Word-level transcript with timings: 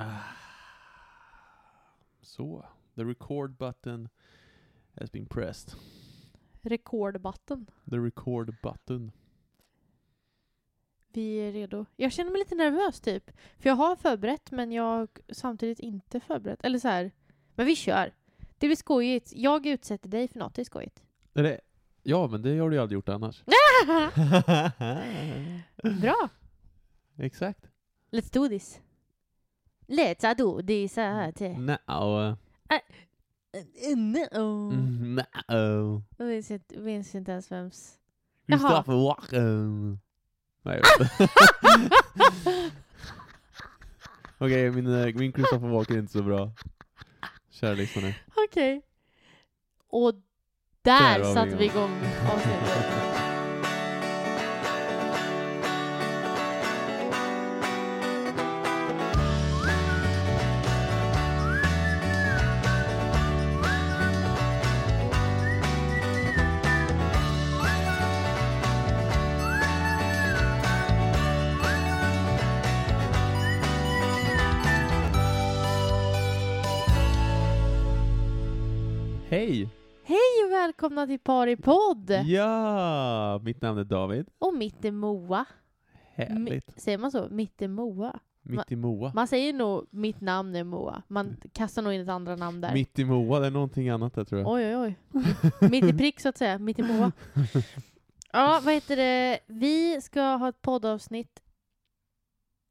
Ah. 0.00 0.22
Så, 2.22 2.66
the 2.94 3.04
record 3.04 3.56
button 3.56 4.08
has 5.00 5.12
been 5.12 5.26
pressed. 5.26 5.74
Rekordbatten. 6.62 7.66
The 7.90 7.96
record 7.98 8.56
button. 8.62 9.12
Vi 11.12 11.36
är 11.36 11.52
redo. 11.52 11.86
Jag 11.96 12.12
känner 12.12 12.30
mig 12.30 12.38
lite 12.38 12.54
nervös 12.54 13.00
typ. 13.00 13.30
För 13.58 13.68
jag 13.68 13.76
har 13.76 13.96
förberett 13.96 14.50
men 14.50 14.72
jag 14.72 15.08
samtidigt 15.32 15.78
inte 15.80 16.20
förberett. 16.20 16.64
Eller 16.64 16.78
så 16.78 16.88
här. 16.88 17.12
Men 17.54 17.66
vi 17.66 17.76
kör. 17.76 18.12
Det 18.58 18.66
blir 18.66 18.76
skojigt. 18.76 19.32
Jag 19.34 19.66
utsätter 19.66 20.08
dig 20.08 20.28
för 20.28 20.38
något, 20.38 20.54
det 20.54 20.62
är 20.62 20.64
skojigt. 20.64 21.02
Är 21.34 21.42
det, 21.42 21.60
ja, 22.02 22.26
men 22.28 22.42
det 22.42 22.58
har 22.58 22.70
du 22.70 22.76
ju 22.76 22.82
aldrig 22.82 22.96
gjort 22.96 23.08
annars. 23.08 23.44
Bra! 26.00 26.28
Exakt. 27.16 27.68
Let's 28.10 28.32
do 28.32 28.48
this. 28.48 28.80
Let's 29.90 30.34
do 30.36 30.62
this. 30.62 30.98
uh, 30.98 31.30
Now. 31.58 32.36
No. 33.96 34.72
Mm, 34.72 35.14
no. 35.14 36.02
Jag 36.18 36.26
minns 36.26 36.50
inte, 36.50 36.74
jag 36.74 36.84
minns 36.84 37.14
inte 37.14 37.32
ens 37.32 37.52
vems. 37.52 37.98
Christopher 38.46 38.92
Walken. 39.04 40.00
Nej. 40.62 40.80
Okej, 44.38 44.70
min, 44.70 44.86
eh, 44.86 45.14
min 45.14 45.32
Christopher 45.32 45.68
Walken 45.68 45.96
är 45.96 46.00
inte 46.00 46.12
så 46.12 46.22
bra. 46.22 46.52
Kära 47.50 47.74
lyssnare. 47.74 48.14
Okej. 48.48 48.82
Och 49.88 50.14
Där 50.82 51.18
där 51.18 51.34
satte 51.34 51.56
vi 51.56 51.64
igång 51.64 51.90
avsnittet. 52.34 53.09
Välkomna 80.90 81.06
till 81.06 81.18
Paripodd! 81.18 82.10
Ja, 82.26 83.40
mitt 83.42 83.62
namn 83.62 83.78
är 83.78 83.84
David. 83.84 84.28
Och 84.38 84.54
mitt 84.54 84.84
är 84.84 84.92
Moa. 84.92 85.44
Härligt. 86.14 86.80
Säger 86.80 86.98
man 86.98 87.10
så? 87.10 87.28
Mitt 87.30 87.62
är 87.62 87.68
Moa? 87.68 88.20
Mitt 88.42 88.72
i 88.72 88.76
Moa. 88.76 89.12
Man 89.14 89.28
säger 89.28 89.52
nog 89.52 89.86
mitt 89.90 90.20
namn 90.20 90.56
är 90.56 90.64
Moa. 90.64 91.02
Man 91.08 91.36
kastar 91.52 91.82
nog 91.82 91.92
in 91.92 92.00
ett 92.00 92.08
andra 92.08 92.36
namn 92.36 92.60
där. 92.60 92.74
Mitt 92.74 92.98
i 92.98 93.04
Moa, 93.04 93.40
det 93.40 93.46
är 93.46 93.50
någonting 93.50 93.88
annat 93.88 94.14
där 94.14 94.24
tror 94.24 94.40
jag. 94.40 94.50
Oj, 94.50 94.76
oj, 94.76 94.96
oj. 95.12 95.20
Mitt 95.70 95.84
i 95.84 95.92
prick 95.92 96.20
så 96.20 96.28
att 96.28 96.38
säga. 96.38 96.58
Mitt 96.58 96.78
i 96.78 96.82
Moa. 96.82 97.12
Ja, 98.32 98.60
vad 98.64 98.74
heter 98.74 98.96
det? 98.96 99.40
Vi 99.46 100.00
ska 100.00 100.22
ha 100.22 100.48
ett 100.48 100.62
poddavsnitt. 100.62 101.42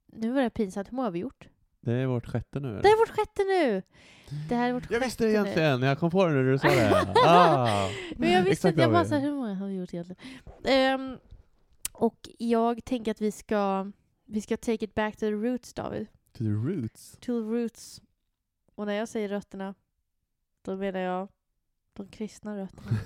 Nu 0.06 0.32
var 0.32 0.42
det 0.42 0.50
pinsamt. 0.50 0.92
Hur 0.92 0.96
många 0.96 1.06
har 1.06 1.12
vi 1.12 1.20
gjort? 1.20 1.48
Det 1.82 1.94
är 1.94 2.06
vårt 2.06 2.26
sjätte 2.26 2.60
nu. 2.60 2.80
Det 2.82 2.88
är 2.88 3.00
vårt 3.00 3.10
sjätte 3.10 3.44
nu! 3.44 3.82
Det 4.50 4.56
här 4.56 4.70
är 4.70 4.74
vårt 4.74 4.92
Jag 4.92 5.00
visste 5.00 5.24
det 5.24 5.30
nu. 5.30 5.34
egentligen, 5.34 5.82
jag 5.82 6.00
kom 6.00 6.12
på 6.12 6.26
det 6.26 6.34
när 6.34 6.44
du 6.44 6.58
sa 6.58 6.68
det. 6.68 7.14
Ah. 7.26 7.90
Men 8.16 8.32
jag 8.32 8.44
visste 8.44 8.70
inte, 8.70 8.82
jag 8.82 8.92
bara 8.92 9.06
såhär, 9.06 9.22
hur 9.22 9.32
många 9.32 9.54
har 9.56 9.68
vi 9.68 9.74
gjort 9.76 9.94
egentligen? 9.94 10.22
Ehm, 10.66 11.18
och 11.92 12.30
jag 12.38 12.86
tänker 12.86 13.12
att 13.12 13.22
vi 13.22 13.32
ska, 13.32 13.92
vi 14.26 14.42
ska 14.42 14.58
take 14.58 14.86
it 14.86 14.96
back 14.96 15.14
to 15.14 15.20
the 15.20 15.32
roots, 15.32 15.74
David. 15.74 16.08
To 16.34 16.38
the 16.44 16.50
roots. 16.50 17.12
To 17.12 17.26
the 17.26 17.32
roots. 17.56 18.02
Och 18.76 18.86
när 18.86 18.94
jag 18.94 19.08
säger 19.08 19.30
rötterna, 19.30 19.76
då 20.66 20.76
menar 20.76 21.00
jag 21.00 21.28
de 21.94 22.08
kristna 22.08 22.58
rötterna. 22.58 22.98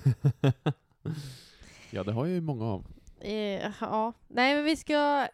ja, 1.91 2.03
det 2.03 2.11
har 2.11 2.25
jag 2.25 2.33
ju 2.35 2.41
många 2.41 2.65
av. 2.65 2.85
Eh, 3.19 3.71
ja, 3.81 4.13
nej 4.27 4.55
men 4.55 4.63
vi 4.63 4.75
ska... 4.75 5.27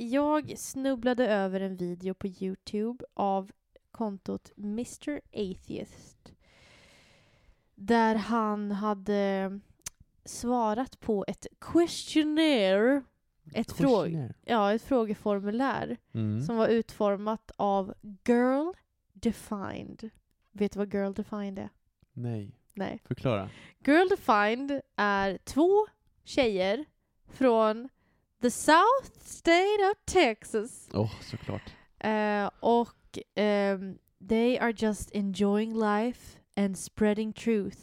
Jag 0.00 0.58
snubblade 0.58 1.26
över 1.28 1.60
en 1.60 1.76
video 1.76 2.14
på 2.14 2.26
Youtube 2.26 3.04
av 3.14 3.50
kontot 3.90 4.52
Mr 4.56 5.20
Atheist. 5.32 6.32
Där 7.74 8.14
han 8.14 8.70
hade 8.70 9.60
svarat 10.24 11.00
på 11.00 11.24
ett 11.28 11.46
questionnaire, 11.60 13.02
ett, 13.54 13.72
fråg, 13.72 14.28
ja, 14.44 14.72
ett 14.72 14.82
frågeformulär 14.82 15.96
Mm. 16.12 16.40
som 16.40 16.56
var 16.56 16.68
utformat 16.68 17.50
av 17.56 17.94
Girl 18.26 18.72
Defined. 19.12 20.10
Vet 20.52 20.72
du 20.72 20.78
vad 20.78 20.94
Girl 20.94 21.12
Defined 21.12 21.58
är? 21.58 21.68
Nej, 22.12 22.52
Nej. 22.74 23.00
förklara. 23.04 23.50
Girl 23.86 24.08
Defined 24.08 24.80
är 24.96 25.38
två 25.44 25.86
tjejer 26.24 26.84
från 27.26 27.88
the 28.40 28.50
South 28.50 29.20
State 29.20 29.90
of 29.90 30.04
Texas. 30.04 30.88
Åh, 30.92 31.10
såklart. 31.20 31.62
Eh, 32.00 32.50
och 32.60 33.18
ehm, 33.34 33.98
they 34.28 34.58
are 34.58 34.74
just 34.76 35.14
enjoying 35.14 35.74
life 35.74 36.38
and 36.56 36.78
spreading 36.78 37.32
truth. 37.32 37.78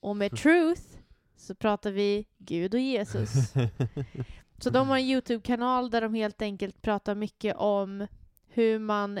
Och 0.00 0.16
med 0.16 0.36
truth 0.36 0.82
så 1.36 1.54
pratar 1.54 1.90
vi 1.90 2.26
Gud 2.38 2.74
och 2.74 2.80
Jesus. 2.80 3.30
Så 4.58 4.70
de 4.70 4.88
har 4.88 4.98
en 4.98 5.04
YouTube-kanal 5.04 5.90
där 5.90 6.00
de 6.00 6.14
helt 6.14 6.42
enkelt 6.42 6.82
pratar 6.82 7.14
mycket 7.14 7.56
om 7.56 8.06
hur 8.48 8.78
man 8.78 9.20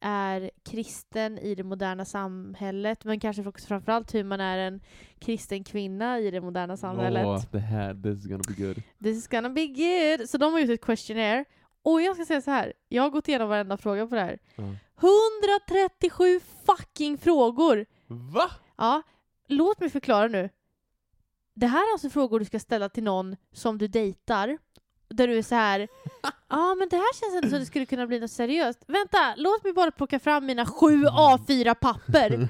är 0.00 0.50
kristen 0.64 1.38
i 1.38 1.54
det 1.54 1.62
moderna 1.62 2.04
samhället, 2.04 3.04
men 3.04 3.20
kanske 3.20 3.46
också 3.46 3.66
framförallt 3.66 4.14
hur 4.14 4.24
man 4.24 4.40
är 4.40 4.58
en 4.58 4.80
kristen 5.18 5.64
kvinna 5.64 6.20
i 6.20 6.30
det 6.30 6.40
moderna 6.40 6.76
samhället. 6.76 7.26
Åh, 7.26 7.42
det 7.50 7.58
här, 7.58 7.94
this 7.94 8.18
is 8.18 8.26
gonna 8.26 8.44
be 8.48 8.64
good. 8.64 8.82
This 9.02 9.16
is 9.18 9.28
gonna 9.28 9.50
be 9.50 9.66
good! 9.66 10.30
Så 10.30 10.38
de 10.38 10.52
har 10.52 10.60
gjort 10.60 10.70
ett 10.70 10.84
questionnaire. 10.84 11.44
Och 11.82 12.02
jag 12.02 12.16
ska 12.16 12.24
säga 12.24 12.40
så 12.40 12.50
här, 12.50 12.72
jag 12.88 13.02
har 13.02 13.10
gått 13.10 13.28
igenom 13.28 13.48
varenda 13.48 13.76
fråga 13.76 14.06
på 14.06 14.14
det 14.14 14.20
här. 14.20 14.38
Ja. 14.56 14.62
137 15.00 16.40
fucking 16.66 17.18
frågor! 17.18 17.86
Va? 18.06 18.50
Ja, 18.76 19.02
låt 19.48 19.80
mig 19.80 19.90
förklara 19.90 20.28
nu. 20.28 20.50
Det 21.54 21.66
här 21.66 21.88
är 21.88 21.92
alltså 21.92 22.10
frågor 22.10 22.38
du 22.38 22.44
ska 22.44 22.58
ställa 22.58 22.88
till 22.88 23.04
någon 23.04 23.36
som 23.52 23.78
du 23.78 23.88
dejtar. 23.88 24.58
Där 25.08 25.28
du 25.28 25.38
är 25.38 25.42
så 25.42 25.54
här. 25.54 25.88
Ja, 26.50 26.74
men 26.74 26.88
det 26.88 26.96
här 26.96 27.20
känns 27.20 27.34
ändå 27.36 27.48
som 27.48 27.58
det 27.58 27.66
skulle 27.66 27.86
kunna 27.86 28.06
bli 28.06 28.20
något 28.20 28.30
seriöst. 28.30 28.84
Vänta, 28.86 29.34
låt 29.36 29.64
mig 29.64 29.72
bara 29.72 29.90
plocka 29.90 30.18
fram 30.18 30.46
mina 30.46 30.66
sju 30.66 31.04
A4-papper. 31.04 32.48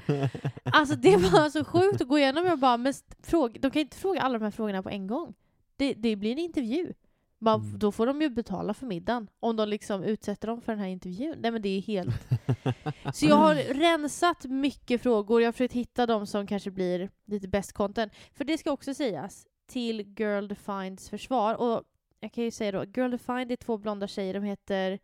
Alltså 0.73 0.95
det 0.95 1.17
var 1.17 1.49
så 1.49 1.63
sjukt 1.65 2.01
att 2.01 2.07
gå 2.07 2.19
igenom. 2.19 2.45
Jag 2.45 2.59
bara, 2.59 2.77
men 2.77 2.93
fråga, 3.23 3.59
de 3.59 3.71
kan 3.71 3.81
inte 3.81 3.97
fråga 3.97 4.21
alla 4.21 4.39
de 4.39 4.43
här 4.45 4.51
frågorna 4.51 4.83
på 4.83 4.89
en 4.89 5.07
gång. 5.07 5.33
Det, 5.77 5.93
det 5.93 6.15
blir 6.15 6.31
en 6.31 6.39
intervju. 6.39 6.93
Bara, 7.39 7.55
Mm. 7.55 7.79
Då 7.79 7.91
får 7.91 8.07
de 8.07 8.21
ju 8.21 8.29
betala 8.29 8.73
för 8.73 8.85
middagen. 8.85 9.27
Om 9.39 9.55
de 9.55 9.69
liksom 9.69 10.03
utsätter 10.03 10.47
dem 10.47 10.61
för 10.61 10.71
den 10.71 10.81
här 10.81 10.87
intervjun. 10.87 11.35
Nej 11.39 11.51
men 11.51 11.61
det 11.61 11.69
är 11.69 11.81
helt... 11.81 12.15
Så 13.13 13.25
jag 13.25 13.35
har 13.35 13.55
rensat 13.55 14.43
mycket 14.45 15.01
frågor. 15.01 15.41
Jag 15.41 15.47
har 15.47 15.51
försökt 15.51 15.73
hitta 15.73 16.05
de 16.05 16.27
som 16.27 16.47
kanske 16.47 16.71
blir 16.71 17.09
lite 17.25 17.47
best 17.47 17.73
content. 17.73 18.13
För 18.33 18.43
det 18.43 18.57
ska 18.57 18.71
också 18.71 18.93
sägas 18.93 19.45
till 19.67 20.01
Girl 20.17 20.47
Defineds 20.47 21.09
försvar. 21.09 21.55
Och 21.55 21.83
jag 22.19 22.31
kan 22.31 22.43
ju 22.43 22.51
säga 22.51 22.71
då, 22.71 22.83
Girl 22.83 23.11
Defined 23.11 23.51
är 23.51 23.55
två 23.55 23.77
blonda 23.77 24.07
tjejer. 24.07 24.33
De 24.33 24.43
heter 24.43 24.99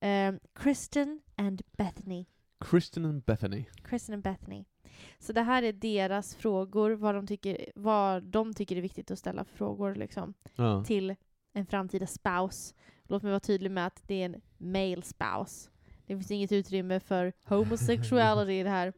ehm, 0.00 0.40
Kristen 0.54 1.20
and 1.36 1.62
Bethany. 1.72 2.24
Christian 2.70 3.04
and 3.04 3.22
Bethany. 3.24 3.64
Kristen 3.84 4.14
and 4.14 4.22
Bethany. 4.22 4.64
Så 5.18 5.32
det 5.32 5.42
här 5.42 5.62
är 5.62 5.72
deras 5.72 6.34
frågor, 6.34 6.90
vad 6.90 7.14
de 7.14 7.26
tycker, 7.26 7.72
vad 7.74 8.22
de 8.22 8.54
tycker 8.54 8.76
är 8.76 8.80
viktigt 8.80 9.10
att 9.10 9.18
ställa 9.18 9.44
för 9.44 9.56
frågor 9.56 9.94
liksom, 9.94 10.34
Ja. 10.54 10.84
till 10.84 11.14
en 11.52 11.66
framtida 11.66 12.06
spouse. 12.06 12.74
Låt 13.04 13.22
mig 13.22 13.30
vara 13.32 13.40
tydlig 13.40 13.70
med 13.70 13.86
att 13.86 14.02
det 14.06 14.14
är 14.14 14.24
en 14.24 14.40
male 14.58 15.02
spouse. 15.02 15.70
Det 16.06 16.14
finns 16.16 16.30
inget 16.30 16.52
utrymme 16.52 17.00
för 17.00 17.32
homosexuality 17.44 18.52
i 18.52 18.62
det 18.62 18.70
här. 18.70 18.92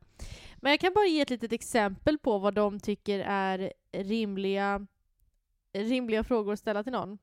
Men 0.56 0.70
jag 0.70 0.80
kan 0.80 0.92
bara 0.94 1.06
ge 1.06 1.20
ett 1.20 1.30
litet 1.30 1.52
exempel 1.52 2.18
på 2.18 2.38
vad 2.38 2.54
de 2.54 2.80
tycker 2.80 3.18
är 3.20 3.72
rimliga, 3.92 4.86
rimliga 5.72 6.24
frågor 6.24 6.52
att 6.52 6.58
ställa 6.58 6.82
till 6.82 6.92
någon. 6.92 7.18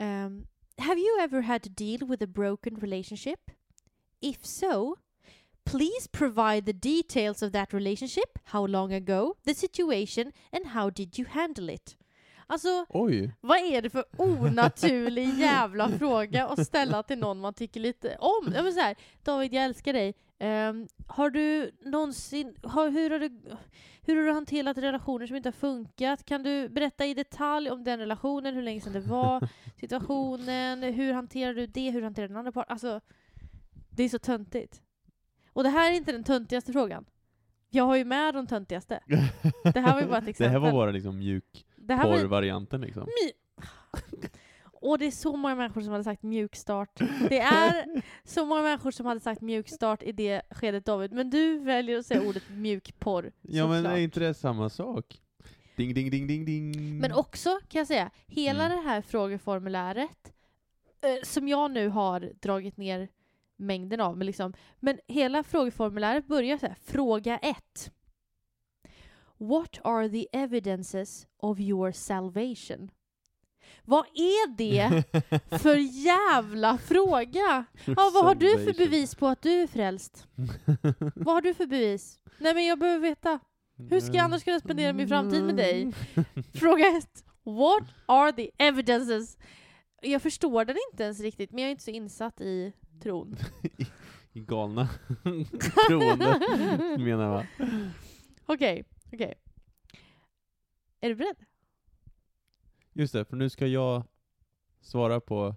Um, 0.00 0.46
have 0.78 0.98
you 0.98 1.18
ever 1.20 1.42
had 1.42 1.62
to 1.62 1.70
deal 1.70 2.06
with 2.08 2.22
a 2.22 2.26
broken 2.26 2.76
relationship? 2.76 3.50
If 4.20 4.46
so, 4.46 4.96
please 5.64 6.08
provide 6.08 6.66
the 6.66 6.72
details 6.72 7.42
of 7.42 7.52
that 7.52 7.72
relationship, 7.72 8.38
how 8.44 8.66
long 8.66 8.92
ago, 8.92 9.34
the 9.44 9.54
situation, 9.54 10.32
and 10.52 10.66
how 10.66 10.90
did 10.90 11.18
you 11.18 11.26
handle 11.26 11.68
it? 11.74 11.96
Alltså, 12.46 12.86
Oj. 12.88 13.32
vad 13.40 13.58
är 13.58 13.82
det 13.82 13.90
för 13.90 14.04
onaturlig 14.16 15.38
jävla 15.38 15.88
fråga 15.88 16.46
att 16.46 16.66
ställa 16.66 17.02
till 17.02 17.18
någon 17.18 17.40
man 17.40 17.54
tycker 17.54 17.80
lite 17.80 18.16
om? 18.20 18.52
Ja, 18.54 18.62
men 18.62 18.72
så 18.72 18.80
här, 18.80 18.96
David, 19.22 19.52
jag 19.54 19.64
älskar 19.64 19.92
dig. 19.92 20.14
Ehm, 20.38 20.88
har 21.06 21.30
du 21.30 21.70
någonsin, 21.80 22.56
har, 22.62 22.90
hur, 22.90 23.10
har 23.10 23.18
du, 23.18 23.40
hur 24.02 24.16
har 24.16 24.22
du 24.22 24.32
hanterat 24.32 24.78
relationer 24.78 25.26
som 25.26 25.36
inte 25.36 25.46
har 25.46 25.52
funkat? 25.52 26.24
Kan 26.24 26.42
du 26.42 26.68
berätta 26.68 27.06
i 27.06 27.14
detalj 27.14 27.70
om 27.70 27.84
den 27.84 27.98
relationen, 27.98 28.54
hur 28.54 28.62
länge 28.62 28.80
sedan 28.80 28.92
det 28.92 29.00
var, 29.00 29.48
situationen, 29.80 30.82
hur 30.82 31.12
hanterar 31.12 31.54
du 31.54 31.66
det, 31.66 31.90
hur 31.90 32.02
hanterar 32.02 32.28
den 32.28 32.36
andra 32.36 32.52
parten? 32.52 32.72
Alltså, 32.72 33.00
det 33.90 34.02
är 34.02 34.08
så 34.08 34.18
töntigt. 34.18 34.82
Och 35.52 35.62
det 35.62 35.68
här 35.68 35.92
är 35.92 35.96
inte 35.96 36.12
den 36.12 36.24
töntigaste 36.24 36.72
frågan. 36.72 37.04
Jag 37.70 37.84
har 37.84 37.96
ju 37.96 38.04
med 38.04 38.34
de 38.34 38.46
töntigaste. 38.46 39.00
Det 39.74 39.80
här 39.80 39.94
var 39.94 40.00
ju 40.00 40.06
bara 40.06 40.18
ett 40.18 40.24
Det 40.24 40.30
exempel. 40.30 40.52
här 40.52 40.58
var 40.58 40.72
bara 40.72 40.90
liksom 40.90 41.18
Det 41.18 41.24
mjukporr-varianten 41.24 42.80
liksom. 42.80 43.06
Och 44.80 44.98
det 44.98 45.06
är 45.06 45.10
så 45.10 45.36
många 45.36 45.54
människor 45.54 45.80
som 45.80 45.92
hade 45.92 46.04
sagt 46.04 46.22
mjukstart. 46.22 47.00
Det 47.28 47.38
är 47.38 48.02
så 48.24 48.46
många 48.46 48.62
människor 48.62 48.90
som 48.90 49.06
hade 49.06 49.20
sagt 49.20 49.40
mjukstart 49.40 50.02
i 50.02 50.12
det 50.12 50.42
skedet 50.50 50.84
David, 50.84 51.12
men 51.12 51.30
du 51.30 51.58
väljer 51.58 51.98
att 51.98 52.06
säga 52.06 52.28
ordet 52.28 52.42
mjukporr. 52.50 53.32
Ja 53.42 53.66
men 53.66 53.76
såklart. 53.82 53.96
är 53.98 54.00
inte 54.02 54.20
det 54.20 54.34
samma 54.34 54.68
sak? 54.70 55.20
Ding 55.76 55.94
ding 55.94 56.10
ding 56.10 56.26
ding 56.26 56.44
ding. 56.44 56.98
Men 56.98 57.12
också 57.12 57.50
kan 57.68 57.78
jag 57.78 57.86
säga, 57.86 58.10
hela 58.26 58.64
Mm. 58.64 58.76
det 58.76 58.88
här 58.88 59.02
frågeformuläret, 59.02 60.32
eh, 61.00 61.22
som 61.22 61.48
jag 61.48 61.70
nu 61.70 61.88
har 61.88 62.32
dragit 62.40 62.76
ner 62.76 63.08
mängden 63.56 64.00
av, 64.00 64.16
men, 64.16 64.26
liksom, 64.26 64.54
men 64.80 64.98
hela 65.08 65.42
frågeformuläret 65.42 66.26
börjar 66.26 66.58
så 66.58 66.66
här, 66.66 66.76
fråga 66.84 67.38
ett. 67.38 67.92
What 69.36 69.78
are 69.84 70.08
the 70.08 70.26
evidences 70.32 71.26
of 71.36 71.60
your 71.60 71.92
salvation? 71.92 72.90
Vad 73.84 74.06
är 74.14 74.48
det 74.56 75.04
för 75.62 75.76
jävla 76.04 76.78
fråga? 76.78 77.64
Ja, 77.84 78.10
vad 78.14 78.24
har 78.24 78.34
du 78.34 78.64
för 78.64 78.78
bevis 78.78 79.14
på 79.14 79.26
att 79.26 79.42
du 79.42 79.50
är 79.50 79.66
frälst? 79.66 80.26
Vad 81.14 81.34
har 81.34 81.40
du 81.40 81.54
för 81.54 81.66
bevis? 81.66 82.18
Nej 82.38 82.54
men 82.54 82.66
jag 82.66 82.78
behöver 82.78 83.00
veta. 83.08 83.38
Hur 83.90 84.00
ska 84.00 84.12
jag 84.12 84.24
annars 84.24 84.44
kunna 84.44 84.60
spendera 84.60 84.92
min 84.92 85.08
framtid 85.08 85.44
med 85.44 85.56
dig? 85.56 85.92
Fråga 86.54 86.86
ett. 86.86 87.24
What 87.44 87.88
are 88.06 88.32
the 88.32 88.50
evidences? 88.58 89.38
Jag 90.02 90.22
förstår 90.22 90.64
den 90.64 90.76
inte 90.92 91.04
ens 91.04 91.20
riktigt, 91.20 91.50
men 91.50 91.58
jag 91.62 91.66
är 91.68 91.70
inte 91.70 91.84
så 91.84 91.90
insatt 91.90 92.40
i 92.40 92.72
tron. 93.02 93.36
I 94.32 94.40
galna 94.40 94.88
troende, 95.88 96.40
menar 96.98 97.34
jag? 97.34 97.68
Okej, 98.46 98.84
okej. 99.12 99.34
Är 101.00 101.08
du 101.08 101.14
beredd? 101.14 101.36
Just 102.98 103.12
det, 103.12 103.24
för 103.24 103.36
nu 103.36 103.50
ska 103.50 103.66
jag 103.66 104.02
svara 104.80 105.20
på 105.20 105.54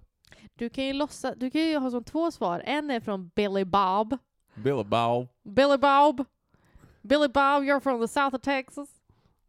Du 0.55 0.69
kan 0.69 0.83
ju 0.83 0.93
låtsa, 0.93 1.35
du 1.35 1.51
kan 1.51 1.61
ju 1.61 1.77
ha 1.77 1.91
som 1.91 2.03
två 2.03 2.31
svar. 2.31 2.63
En 2.65 2.91
är 2.91 2.99
från 2.99 3.31
Billy 3.35 3.65
Bob. 3.65 4.17
Bill 4.55 4.85
Bow. 4.85 5.27
Billy 5.43 5.77
Bob. 5.77 6.25
Billy 7.01 7.27
Bob, 7.27 7.63
you're 7.63 7.79
from 7.79 8.01
the 8.01 8.07
south 8.07 8.35
of 8.35 8.41
Texas. 8.41 8.89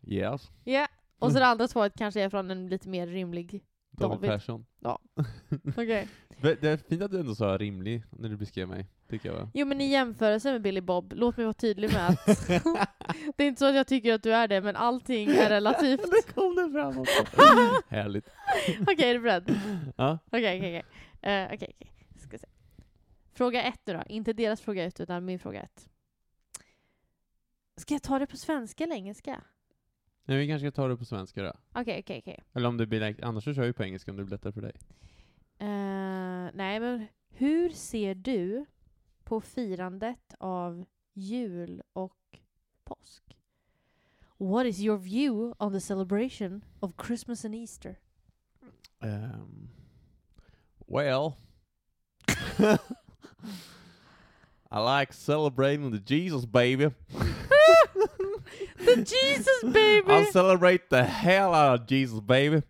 Yes. 0.07 0.51
Ja. 0.65 0.89
Och 1.19 1.33
så 1.33 1.39
det 1.39 1.47
andra 1.47 1.69
svaret 1.69 1.93
kanske 1.97 2.21
är 2.21 2.29
från 2.29 2.51
en 2.51 2.69
lite 2.69 2.89
mer 2.89 3.07
rimlig. 3.07 3.65
David, 3.93 4.17
David. 4.19 4.31
Persson. 4.31 4.67
Okej. 5.77 6.09
Det 6.43 6.61
det 6.61 6.69
är 6.69 6.77
fint 6.77 7.03
att 7.03 7.11
du 7.11 7.21
ändå 7.21 7.35
sa 7.35 7.59
rimlig 7.59 8.03
när 8.11 8.29
du 8.29 8.37
beskrev 8.37 8.69
mig, 8.69 8.87
tycker 9.09 9.29
jag 9.29 9.37
va? 9.37 9.51
Jo 9.55 9.67
men 9.67 9.81
i 9.81 9.91
jämförelse 9.91 10.53
med 10.53 10.63
Billy 10.63 10.81
Bob, 10.81 11.13
låt 11.17 11.37
mig 11.37 11.47
vara 11.47 11.55
tydlig 11.55 11.93
med 11.93 12.09
att 12.09 12.27
det 13.37 13.45
är 13.45 13.49
inte 13.49 13.59
så 13.59 13.67
att 13.67 13.75
jag 13.75 13.87
tycker 13.87 14.15
att 14.15 14.23
du 14.23 14.35
är 14.35 14.49
det, 14.49 14.61
men 14.61 14.77
allting 14.77 15.31
är 15.31 15.49
relativt. 15.49 16.01
det 16.11 16.35
kom 16.35 16.57
det 16.57 16.73
fram 16.73 16.99
också. 16.99 17.23
Härligt. 17.89 18.29
Okej, 18.81 19.11
är 19.11 19.15
du 19.15 19.21
beredd? 19.21 19.61
Ja. 19.97 20.19
Okej, 20.27 20.59
okej, 20.59 20.59
okej. 20.59 21.33
Eh, 21.33 21.47
Okej, 21.55 21.69
okej. 21.75 21.93
Ska 22.17 22.39
se. 22.39 22.47
Fråga 23.35 23.63
ett 23.63 23.81
nu 23.85 23.93
då. 23.93 24.03
Inte 24.07 24.33
deras 24.33 24.61
fråga 24.61 24.85
ett, 24.85 25.01
utan 25.01 25.25
min 25.25 25.39
fråga 25.39 25.63
ett. 25.63 25.89
Ska 27.77 27.95
jag 27.95 28.03
ta 28.03 28.19
det 28.19 28.27
på 28.27 28.37
svenska 28.37 28.85
eller 28.85 28.97
engelska? 28.97 29.43
Nej, 30.25 30.39
vi 30.39 30.47
kanske 30.49 30.67
ska 30.71 30.75
ta 30.83 30.89
det 30.89 30.97
på 30.97 31.05
svenska 31.05 31.43
då. 31.43 31.53
Okej, 31.73 32.01
okej, 32.01 32.19
okej. 32.19 32.43
Eller 32.53 32.69
om 32.69 32.77
det 32.77 32.87
blir 32.87 33.01
lätt- 33.01 33.23
annars 33.23 33.45
så 33.45 33.55
kör 33.55 33.63
vi 33.67 33.73
på 33.73 33.85
engelska 33.85 34.11
om 34.11 34.17
det 34.17 34.25
blir 34.25 34.31
lättare 34.37 34.53
för 34.53 34.61
dig. 34.63 34.73
Eh, 35.59 36.51
nej, 36.55 36.81
men 36.81 37.07
hur 37.29 37.71
ser 37.71 38.15
du 38.15 38.65
på 39.25 39.41
firandet 39.41 40.35
av 40.39 40.85
jul 41.15 41.83
och 41.93 42.39
påsk? 42.85 43.23
What 44.37 44.67
is 44.67 44.81
your 44.81 44.99
view 44.99 45.55
on 45.59 45.73
the 45.73 45.81
celebration 45.81 46.65
of 46.81 46.93
Christmas 47.07 47.45
and 47.45 47.55
Easter? 47.55 47.97
Um, 49.01 49.69
well, 50.87 51.33
I 54.71 54.79
like 55.01 55.13
celebrating 55.13 55.91
the 55.93 56.15
Jesus 56.15 56.47
baby. 56.47 56.91
The 58.85 58.97
Jesus 58.97 59.73
baby! 59.73 60.13
I'll 60.13 60.27
celebrate 60.27 60.91
the 60.91 61.05
hell 61.05 61.55
out 61.55 61.81
of 61.81 61.87
Jesus 61.87 62.21
baby. 62.21 62.63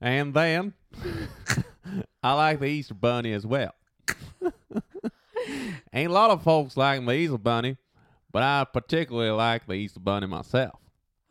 And 0.00 0.32
then 0.32 0.72
I 2.22 2.32
like 2.32 2.60
the 2.60 2.66
Easter 2.66 2.94
bunny 2.94 3.32
as 3.32 3.46
well. 3.46 3.74
Ain't 5.92 6.10
a 6.10 6.12
lot 6.12 6.30
of 6.30 6.42
folks 6.42 6.76
like 6.76 7.04
the 7.04 7.12
Easter 7.12 7.38
bunny, 7.38 7.76
but 8.32 8.42
I 8.42 8.64
particularly 8.64 9.30
like 9.30 9.66
the 9.66 9.74
Easter 9.74 10.00
bunny 10.00 10.26
myself. 10.26 10.78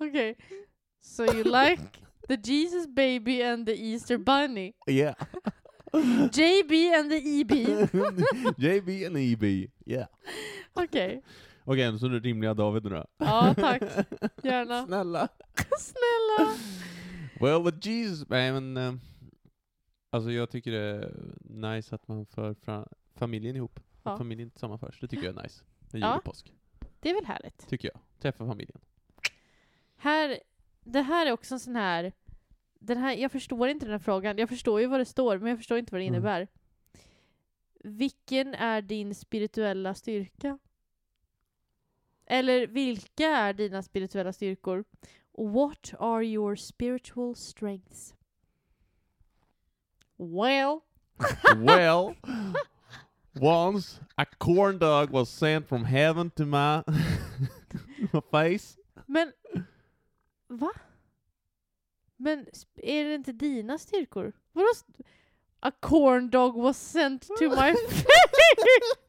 Okay, 0.01 0.35
so 1.01 1.31
you 1.31 1.43
like 1.43 1.79
the 2.27 2.37
Jesus 2.37 2.85
baby 2.85 3.41
and 3.41 3.65
the 3.65 3.75
Easter 3.75 4.17
bunny. 4.17 4.75
Yeah. 4.87 5.15
JB 5.93 6.71
and 6.93 7.11
the 7.11 7.17
EB. 7.17 7.49
JB 8.59 9.07
and 9.07 9.17
EB. 9.17 9.69
Yeah. 9.85 10.05
Okej. 10.77 11.21
Okej, 11.71 11.99
så 11.99 12.05
är 12.05 12.09
det 12.09 12.19
rimliga 12.19 12.53
David 12.53 12.83
nu 12.83 12.89
då. 12.89 13.05
Ja, 13.17 13.53
tack. 13.57 13.81
Gärna. 14.43 14.83
Snälla. 14.87 15.27
Snälla. 15.79 16.53
Well, 17.39 17.71
the 17.81 17.89
Jesus... 17.89 18.29
Nej, 18.29 18.51
men... 18.53 18.77
eh, 18.77 18.93
alltså 20.09 20.31
jag 20.31 20.49
tycker 20.49 20.71
det 20.71 20.79
är 20.79 21.13
nice 21.75 21.95
att 21.95 22.07
man 22.07 22.25
för 22.25 22.53
fra, 22.53 22.87
familjen 23.15 23.55
ihop. 23.55 23.79
Ja. 24.03 24.11
Att 24.11 24.17
familjen 24.17 24.51
sammanförs. 24.55 24.99
Det 24.99 25.07
tycker 25.07 25.25
jag 25.25 25.37
är 25.37 25.43
nice. 25.43 25.63
Med 25.91 26.01
Ja. 26.01 26.17
och 26.17 26.23
påsk. 26.23 26.53
Det 26.99 27.09
är 27.09 27.13
väl 27.13 27.25
härligt. 27.25 27.67
Tycker 27.69 27.87
jag. 27.93 27.99
Träffa 28.21 28.45
familjen. 28.47 28.81
Här, 29.97 30.39
det 30.83 31.01
här 31.01 31.25
är 31.25 31.31
också 31.31 31.53
en 31.53 31.59
sån 31.59 31.75
här, 31.75 32.11
den 32.79 32.97
här... 32.97 33.13
Jag 33.15 33.31
förstår 33.31 33.67
inte 33.69 33.85
den 33.85 33.91
här 33.91 33.99
frågan. 33.99 34.37
Jag 34.37 34.49
förstår 34.49 34.81
ju 34.81 34.87
vad 34.87 34.99
det 34.99 35.05
står, 35.05 35.37
men 35.37 35.49
jag 35.49 35.57
förstår 35.57 35.77
inte 35.77 35.91
vad 35.91 36.01
det 36.01 36.05
Mm. 36.07 36.15
innebär. 36.15 36.47
Vilken 37.83 38.53
är 38.53 38.81
din 38.81 39.15
spirituella 39.15 39.93
styrka? 39.93 40.59
Eller 42.31 42.67
vilka 42.67 43.27
är 43.27 43.53
dina 43.53 43.83
spirituella 43.83 44.33
styrkor? 44.33 44.83
What 45.31 45.93
are 45.99 46.23
your 46.23 46.55
spiritual 46.55 47.35
strengths? 47.35 48.13
Well, 50.17 50.81
well, 51.57 52.15
once 53.33 54.01
a 54.17 54.25
corn 54.37 54.77
dog 54.77 55.09
was 55.11 55.29
sent 55.29 55.67
from 55.67 55.85
heaven 55.85 56.29
to 56.31 56.45
my, 56.45 56.83
my 58.13 58.21
face. 58.31 58.77
men... 59.05 59.33
Va? 60.47 60.71
Men 62.17 62.45
är 62.75 63.05
det 63.05 63.15
inte 63.15 63.31
dina 63.31 63.77
styrkor? 63.77 64.33
Vadå? 64.51 64.67
A 65.61 65.71
corn 65.79 66.29
dog 66.29 66.55
was 66.55 66.77
sent 66.77 67.21
to 67.21 67.49
my 67.49 67.73
face! 67.89 69.08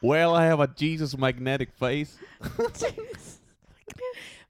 Well, 0.00 0.34
I 0.34 0.46
have 0.46 0.64
a 0.64 0.68
Jesus 0.76 1.16
magnetic 1.16 1.72
face. 1.72 2.18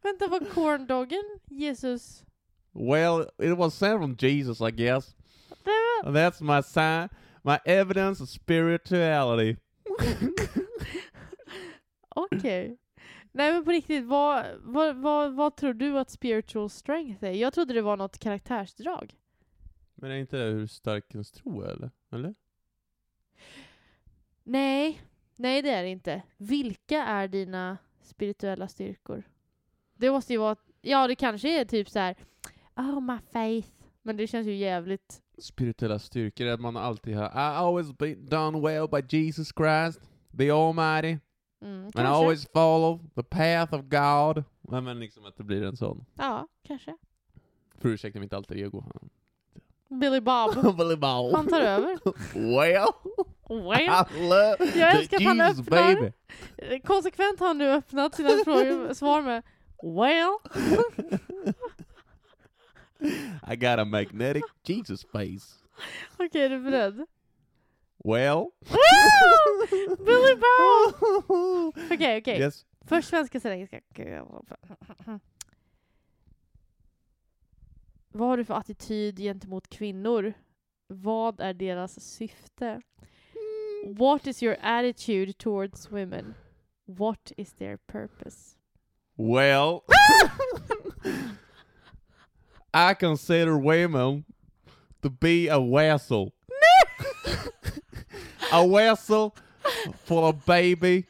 Vänta, 0.03 0.29
var 0.29 0.41
corndoggen 0.55 1.25
Jesus? 1.51 2.25
Well, 2.73 3.27
it 3.39 3.59
was 3.59 3.75
sent 3.75 4.01
from 4.01 4.17
Jesus, 4.17 4.61
I 4.61 4.71
guess. 4.71 5.15
And 6.05 6.17
that's 6.17 6.41
my 6.41 6.63
sign, 6.63 7.09
my 7.43 7.59
evidence 7.65 8.23
of 8.23 8.29
spirituality. 8.29 9.57
Okej. 12.17 12.77
Nej 13.33 13.53
men 13.53 13.65
på 13.65 13.71
riktigt, 13.71 14.05
vad, 14.05 14.47
vad, 14.61 14.97
vad, 14.97 15.33
vad 15.33 15.57
tror 15.57 15.75
du 15.75 15.99
att 15.99 16.11
spiritual 16.11 16.71
strength 16.71 17.25
är? 17.25 17.33
Jag 17.33 17.53
trodde 17.53 17.75
det 17.75 17.83
var 17.83 17.97
något 17.97 18.19
karaktärsdrag. 18.19 19.15
Men 19.95 20.11
är 20.11 20.17
inte 20.17 20.37
det 20.37 20.45
hur 20.45 20.67
stark 20.67 21.15
ens 21.15 21.33
tro 21.33 21.63
är, 21.63 21.69
eller? 21.69 21.91
Eller? 22.13 22.35
Nej, 24.51 25.03
nej 25.37 25.63
det 25.63 25.71
är 25.71 25.83
det 25.83 25.89
inte. 25.89 26.23
Vilka 26.37 27.05
är 27.05 27.29
dina 27.29 27.79
spirituella 28.03 28.69
styrkor? 28.69 29.23
Det 29.95 30.11
måste 30.11 30.33
ju 30.33 30.39
vara, 30.39 30.57
ja 30.81 31.07
det 31.07 31.15
kanske 31.15 31.61
är 31.61 31.65
typ 31.65 31.89
så 31.89 31.99
här. 31.99 32.17
oh 32.77 33.01
my 33.01 33.19
faith. 33.33 33.69
Men 34.03 34.17
det 34.17 34.27
känns 34.27 34.47
ju 34.47 34.55
jävligt, 34.55 35.23
Spirituella 35.39 35.99
styrkor 35.99 36.47
är 36.47 36.53
att 36.53 36.61
man 36.61 36.77
alltid 36.77 37.17
har 37.17 37.25
I 37.25 37.57
always 37.57 37.99
be 37.99 38.15
done 38.15 38.61
well 38.61 38.89
by 38.89 39.17
Jesus 39.17 39.53
Christ, 39.57 40.11
the 40.39 40.51
Almighty, 40.51 41.19
mm, 41.63 41.85
and 41.85 41.95
I 41.95 42.11
always 42.11 42.47
follow 42.53 43.01
the 43.15 43.23
path 43.23 43.75
of 43.75 43.81
God. 43.81 44.45
Nej, 44.61 44.81
men 44.81 45.01
liksom 45.01 45.25
att 45.25 45.37
det 45.37 45.45
blir 45.45 45.63
en 45.63 45.77
sån. 45.77 46.05
Ja, 46.15 46.49
kanske. 46.63 46.97
För 47.79 47.89
ursäkta 47.89 48.21
mitt 48.21 48.33
alter 48.33 48.57
ego. 48.57 48.85
Billy 49.91 50.21
Bob. 50.21 50.77
Billy 50.79 50.97
Bow. 50.97 51.35
Han 51.35 51.47
tar 51.49 51.61
över. 51.61 51.99
Well, 52.35 52.89
Well. 53.49 54.07
I 54.17 54.29
love 54.29 54.79
Jag 54.79 54.97
älskar 54.97 55.17
att 55.17 55.23
han 55.23 55.37
Jesus 55.37 55.59
öppnar. 55.61 55.95
baby. 55.95 56.81
Konsekvent 56.81 57.41
har 57.41 57.47
han 57.47 57.59
nu 57.59 57.71
öppnat 57.73 58.15
sina 58.15 58.29
frågor, 58.45 58.95
svar 58.95 59.23
med 59.23 59.43
Well. 59.83 60.37
I 63.53 63.57
got 63.57 63.79
a 63.79 63.85
magnetic 63.85 64.43
Jesus 64.65 65.05
face. 65.05 65.57
Okej, 66.19 66.43
är 66.45 66.49
du 66.51 66.59
beredd? 66.61 67.07
Well. 68.05 68.45
Billy 69.99 70.35
Bob! 70.35 70.95
Okej, 71.93 72.19
okej. 72.21 72.41
Yes. 72.41 72.65
Först 72.87 73.09
svenska, 73.09 73.41
sen 73.41 73.53
engelska. 73.53 73.81
Vad 78.13 78.29
har 78.29 78.37
du 78.37 78.45
för 78.45 78.55
attityd 78.55 79.19
gentemot 79.19 79.69
kvinnor? 79.69 80.33
Vad 80.87 81.41
är 81.41 81.55
deras 81.55 82.01
syfte? 82.01 82.81
What 83.85 84.27
is 84.27 84.43
your 84.43 84.57
attitude 84.61 85.33
towards 85.33 85.91
women? 85.91 86.35
What 86.87 87.33
is 87.37 87.53
their 87.53 87.77
purpose? 87.77 88.57
Well, 89.17 89.81
I 92.75 92.95
consider 92.95 93.59
women 93.59 94.25
to 95.03 95.11
be 95.11 95.49
a 95.49 95.61
vessel. 95.61 96.33
a 98.53 98.69
vessel 98.69 99.35
for 100.05 100.31
a 100.31 100.33
baby, 100.33 101.07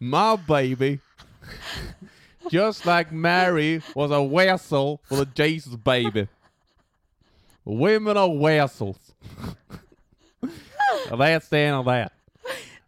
my 0.00 0.36
baby. 0.48 1.00
Just 2.50 2.86
like 2.86 3.10
Mary 3.12 3.80
was 3.94 4.10
a 4.10 4.28
vessel 4.28 5.00
for 5.08 5.16
the 5.24 5.42
Jesus 5.44 5.76
baby. 5.76 6.28
Women 7.64 8.16
are 8.16 8.38
vessels. 8.38 9.14
That's 11.10 11.48
the 11.50 11.58
end 11.58 11.76
of 11.76 11.86
that. 11.86 12.12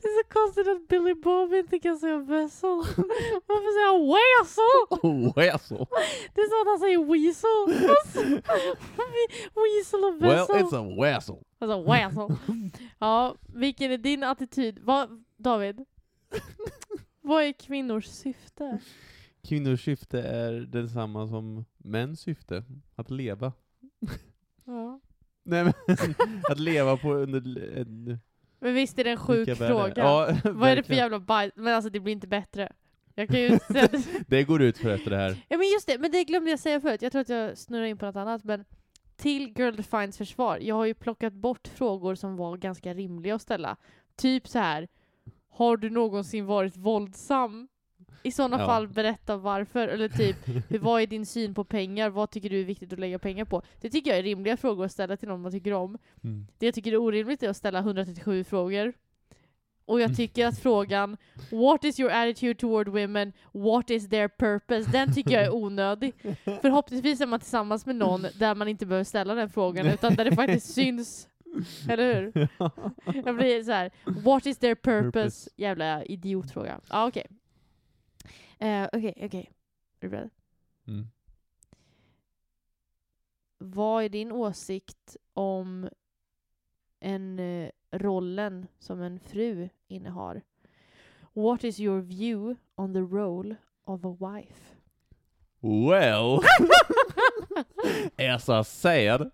Det 0.01 0.09
är 0.09 0.23
så 0.23 0.29
konstigt 0.29 0.69
att 0.69 0.89
Billy 0.89 1.15
Bob 1.15 1.55
inte 1.55 1.79
kan 1.79 1.99
säga 1.99 2.19
vessel. 2.19 2.69
Varför 3.47 3.73
säger 3.75 3.89
han 3.93 4.01
weasel? 4.15 5.33
Vessel. 5.35 5.87
Det 6.35 6.41
är 6.41 6.49
som 6.49 6.61
att 6.61 6.67
han 6.73 6.79
säger 6.79 7.05
weasel. 7.05 7.67
weasel 9.55 10.05
och 10.05 10.23
Well, 10.23 10.37
vessel. 10.37 10.57
it's 10.57 10.77
a 10.77 10.97
vessel. 11.01 11.37
Alltså 11.59 11.83
weasel. 11.83 12.37
Ja, 12.99 13.35
vilken 13.55 13.93
är 13.93 13.99
din 13.99 14.23
attityd? 14.25 14.79
Vad, 14.83 15.25
David? 15.37 15.85
Vad 17.21 17.45
är 17.45 17.53
kvinnors 17.53 18.05
syfte? 18.07 18.79
Kvinnors 19.49 19.85
syfte 19.85 20.23
är 20.23 20.53
detsamma 20.53 21.29
som 21.29 21.65
mäns 21.79 22.21
syfte, 22.21 22.65
att 22.95 23.11
leva. 23.11 23.53
Ja. 24.65 25.01
Nej 25.43 25.65
men, 25.65 25.73
att 26.51 26.59
leva 26.59 26.97
på 26.97 27.15
under 27.15 27.39
en 27.77 28.19
Men 28.59 28.75
visst 28.75 28.99
är 28.99 29.05
det 29.05 29.11
en 29.11 29.17
sjuk 29.17 29.57
fråga? 29.57 29.93
Ja, 29.97 30.37
Vad 30.45 30.71
är 30.71 30.77
det 30.77 30.83
för 30.83 30.95
jävla 30.95 31.21
bajs? 31.21 31.53
Men 31.57 31.75
alltså 31.75 31.91
det 31.91 32.01
blir 32.01 32.13
inte 32.13 32.27
bättre. 32.27 32.73
Jag 33.15 33.29
kan 33.29 33.41
ju 33.41 33.59
säga 33.73 33.87
det. 33.87 34.03
Det 34.27 34.45
går 34.45 34.63
ut 34.63 34.79
för 34.79 34.91
efter 34.91 35.11
det 35.11 35.17
här. 35.17 35.45
Ja 35.49 35.59
men 35.59 35.67
just 35.69 35.87
det, 35.87 35.99
men 35.99 36.11
det 36.11 36.25
glömde 36.25 36.51
jag 36.51 36.59
säga 36.59 36.81
förut. 36.81 37.03
Jag 37.03 37.13
tror 37.13 37.23
att 37.23 37.29
jag 37.29 37.59
snurrar 37.59 37.85
in 37.85 37.99
på 37.99 38.07
något 38.07 38.17
annat. 38.17 38.45
Men 38.45 38.65
till 39.17 39.55
Girl 39.57 39.77
Defines 39.77 40.19
försvar, 40.19 40.59
jag 40.63 40.75
har 40.75 40.85
ju 40.85 40.95
plockat 40.95 41.33
bort 41.33 41.69
frågor 41.69 42.15
som 42.15 42.37
var 42.37 42.57
ganska 42.57 42.95
rimliga 42.95 43.35
att 43.35 43.43
ställa. 43.43 43.77
Typ 44.17 44.49
så 44.49 44.59
här. 44.59 44.89
Har 45.49 45.77
du 45.77 45.91
någonsin 45.91 46.47
varit 46.47 46.77
våldsam? 46.77 47.69
I 48.23 48.33
sådana 48.33 48.59
Ja. 48.59 48.67
fall, 48.67 48.89
berätta 48.89 49.37
varför. 49.37 49.89
Eller 49.89 50.09
typ, 50.09 50.37
hur, 50.69 50.79
vad 50.79 51.03
är 51.03 51.07
din 51.07 51.27
syn 51.27 51.55
på 51.55 51.65
pengar? 51.65 52.11
Vad 52.11 52.31
tycker 52.31 52.51
du 52.51 52.61
är 52.61 52.65
viktigt 52.65 52.93
att 52.93 52.99
lägga 52.99 53.19
pengar 53.19 53.45
på? 53.45 53.63
Det 53.81 53.91
tycker 53.91 54.11
jag 54.11 54.19
är 54.19 54.23
rimliga 54.23 54.57
frågor 54.57 54.85
att 54.85 54.93
ställa 54.93 55.17
till 55.17 55.29
någon 55.29 55.43
man 55.43 55.53
tycker 55.53 55.73
om. 55.73 55.99
Mm. 56.25 56.47
Det 56.59 56.67
jag 56.67 56.75
tycker 56.75 56.93
är 56.93 56.97
orimligt 56.97 57.43
är 57.43 57.49
att 57.49 57.57
ställa 57.57 57.79
137 57.79 58.45
frågor. 58.45 58.93
Och 59.85 60.01
jag 60.01 60.17
tycker 60.17 60.47
att 60.47 60.59
frågan 60.59 61.17
What 61.51 61.85
is 61.85 62.01
your 62.01 62.13
attitude 62.13 62.55
toward 62.55 62.89
women? 62.89 63.33
What 63.53 63.91
is 63.91 64.09
their 64.09 64.29
purpose? 64.29 64.91
Den 64.91 65.15
tycker 65.15 65.31
jag 65.31 65.45
är 65.45 65.55
onödig. 65.55 66.15
Förhoppningsvis 66.45 67.21
är 67.21 67.27
man 67.27 67.41
tillsammans 67.41 67.87
med 67.87 67.97
någon 67.97 68.27
där 68.39 68.55
man 68.55 68.69
inte 68.69 68.87
behöver 68.87 69.05
ställa 69.05 69.35
den 69.35 69.49
frågan 69.51 69.87
utan 69.87 70.15
där 70.15 70.25
det 70.25 70.37
faktiskt 70.37 70.75
syns. 70.75 71.29
Eller 71.89 72.15
hur? 72.15 72.49
Jag 73.25 73.37
blir 73.37 73.63
så 73.63 73.73
här. 73.73 73.91
What 74.05 74.47
is 74.47 74.59
their 74.59 74.75
purpose? 74.75 75.51
Jävla 75.57 76.05
idiotfråga. 76.05 76.81
Ja, 76.91 77.09
okej. 77.09 77.27
Eh, 77.31 77.37
Okej, 78.93 79.15
okej. 79.17 79.51
Är 80.01 80.01
du 80.01 80.09
beredd? 80.09 80.31
Mm. 80.87 81.09
Vad 83.59 84.05
är 84.05 84.09
din 84.09 84.33
åsikt 84.33 85.17
om 85.33 85.89
en 87.01 87.39
eh, 87.39 87.71
rollen 87.91 88.67
som 88.79 89.03
en 89.03 89.21
fru 89.21 89.69
innehar? 89.89 90.43
What 91.33 91.65
is 91.65 91.81
your 91.81 92.01
view 92.01 92.57
on 92.75 92.95
the 92.95 93.01
role 93.01 93.57
of 93.85 94.05
a 94.05 94.17
wife? 94.21 94.75
Well, 95.61 96.41
as 98.19 98.49
I 98.49 98.63
said, 98.65 99.31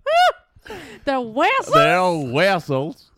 The 1.04 1.20
whistle! 1.20 1.74
there 1.74 1.98
are 1.98 2.32
vessels 2.32 3.12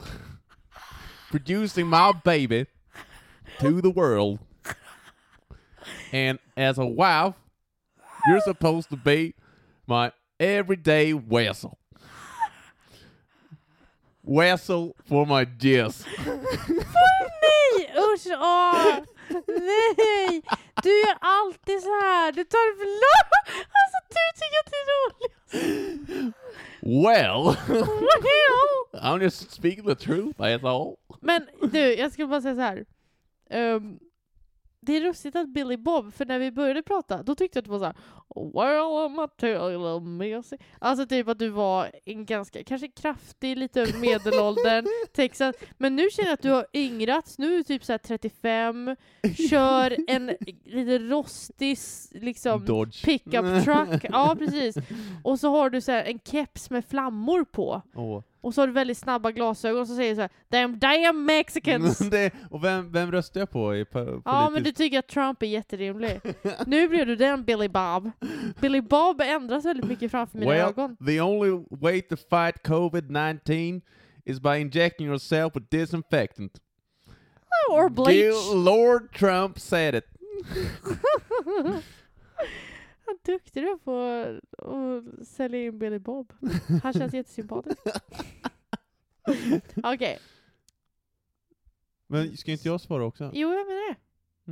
producing 1.31 1.87
my 1.87 2.13
baby 2.25 2.67
to 3.61 3.81
the 3.81 3.91
world. 3.91 4.39
And 6.13 6.39
as 6.57 6.79
a 6.79 6.85
wife, 6.87 7.35
you're 8.29 8.41
supposed 8.41 8.89
to 8.91 8.97
be 8.97 9.33
my 9.87 10.11
everyday 10.41 11.13
vessel. 11.13 11.79
Vessel 14.25 14.95
for 15.09 15.27
my 15.27 15.45
jizz. 15.45 16.05
Nej! 16.69 17.91
Usch! 17.97 18.27
Åh! 18.33 18.99
Nej! 19.49 20.43
Du 20.83 20.91
gör 21.01 21.17
alltid 21.21 21.83
så 21.83 21.89
här. 21.89 22.33
Du 22.33 22.45
tar 22.45 22.71
det 22.73 22.77
för 22.79 22.87
långt. 22.87 23.67
Alltså 23.79 23.99
du 24.09 24.23
tycker 24.41 24.59
att 24.65 24.71
det 24.71 24.77
är 24.83 24.87
roligt. 25.07 26.35
Well, 26.83 27.57
Well. 27.69 29.03
I'm 29.03 29.23
just 29.23 29.51
speaking 29.51 29.85
the 29.85 29.95
truth, 29.95 30.39
that's 30.39 30.65
all. 30.65 30.97
Men 31.21 31.47
du, 31.73 31.95
jag 31.95 32.13
ska 32.13 32.27
bara 32.27 32.41
säga 32.41 32.55
så 32.55 32.61
här. 32.61 32.85
Ehm, 33.51 33.99
det 34.81 34.97
är 34.97 35.01
lustigt 35.01 35.37
att 35.37 35.49
Billy 35.49 35.77
Bob, 35.77 36.13
för 36.15 36.27
när 36.27 36.39
vi 36.39 36.51
började 36.53 36.83
prata, 36.83 37.23
då 37.23 37.35
tyckte 37.35 37.57
jag 37.57 37.61
att 37.61 37.65
det 37.65 37.71
var 37.71 37.79
så 37.79 37.85
här. 37.85 37.95
Well, 38.35 38.83
I'm 38.83 39.21
a 39.21 39.69
little 39.69 40.01
messy. 40.01 40.57
Alltså 40.79 41.07
typ 41.07 41.29
att 41.29 41.39
du 41.39 41.49
var 41.49 41.91
en 42.05 42.27
ganska, 42.27 42.65
kanske 42.65 42.89
kraftig, 42.89 43.59
lite 43.59 43.81
över 43.81 43.99
medelåldern, 44.01 44.87
Texas. 45.13 45.57
Men 45.79 45.97
nu 45.97 46.11
känner 46.11 46.29
jag 46.29 46.35
att 46.35 46.43
du 46.43 46.51
har 46.51 46.67
yngrats, 46.75 47.39
nu 47.39 47.53
är 47.53 47.57
du 47.57 47.63
typ 47.63 47.85
så 47.85 47.93
här 47.93 47.99
35, 47.99 48.97
kör 49.51 49.97
en 50.09 50.27
lite 50.65 50.99
rostig, 50.99 51.79
liksom, 52.13 52.65
Dodge. 52.65 53.05
pickup 53.05 53.65
truck. 53.65 54.05
Ja, 54.11 54.37
precis. 54.39 54.77
Och 55.25 55.41
så 55.41 55.51
har 55.51 55.71
du 55.71 55.81
så 55.81 55.93
en 55.93 56.19
keps 56.25 56.71
med 56.71 56.85
flammor 56.85 57.45
på. 57.45 57.83
Åh. 57.95 58.23
Och 58.47 58.55
så 58.55 58.63
har 58.63 58.67
du 58.67 58.73
väldigt 58.73 58.99
snabba 58.99 59.31
glasögon 59.31 59.81
och 59.81 59.89
så 59.89 59.97
säger 59.97 60.11
du 60.11 60.15
så 60.15 60.21
här 60.21 60.31
Damn, 60.49 60.79
damn 60.79 61.25
Mexicans! 61.25 61.99
det, 62.11 62.33
och 62.51 62.65
vem, 62.65 62.93
vem 62.93 63.13
röstar 63.13 63.41
jag 63.41 63.51
på 63.51 63.77
i 63.77 63.85
po- 63.85 64.05
politiskt? 64.05 64.23
Ja, 64.25 64.51
men 64.51 64.63
du 64.63 64.73
tycker 64.73 64.99
att 64.99 65.09
Trump 65.09 65.43
är 65.43 65.47
jätterimlig. 65.47 66.21
nu 66.67 66.89
blev 66.89 67.07
du 67.07 67.17
den 67.17 67.45
Billy 67.45 67.69
Bob. 67.69 68.11
Billy 68.61 68.81
Bob 68.81 69.21
ändras 69.21 69.65
väldigt 69.65 69.87
mycket 69.87 70.11
framför 70.11 70.39
mina 70.39 70.51
well, 70.51 70.69
ögon. 70.69 70.97
the 71.07 71.21
only 71.21 71.65
way 71.71 72.03
to 72.03 72.17
fight 72.17 72.57
COVID-19 72.65 73.81
is 74.25 74.41
by 74.41 74.57
injecting 74.57 75.07
yourself 75.07 75.57
with 75.57 75.67
disinfectant. 75.71 76.53
Or 77.71 77.89
bleach. 77.89 78.11
Gil- 78.11 78.65
Lord 78.65 79.13
Trump 79.13 79.59
said 79.59 79.95
it. 79.95 80.05
Vad 83.07 83.17
duktig 83.25 83.63
du 83.63 83.71
är 83.71 83.77
på 83.77 83.97
att 84.59 85.27
sälja 85.27 85.61
in 85.61 85.79
Billy 85.79 85.99
Bob. 85.99 86.33
Han 86.83 86.93
känns 86.93 87.15
jättesympatisk. 87.15 87.79
Okej, 89.83 90.19
Men 92.07 92.37
ska 92.37 92.53
inte 92.53 92.69
jag 92.69 92.81
svara 92.81 93.05
också? 93.05 93.31
jo 93.35 93.49
jag 93.49 93.67
menar 93.67 93.89
det. 93.95 93.97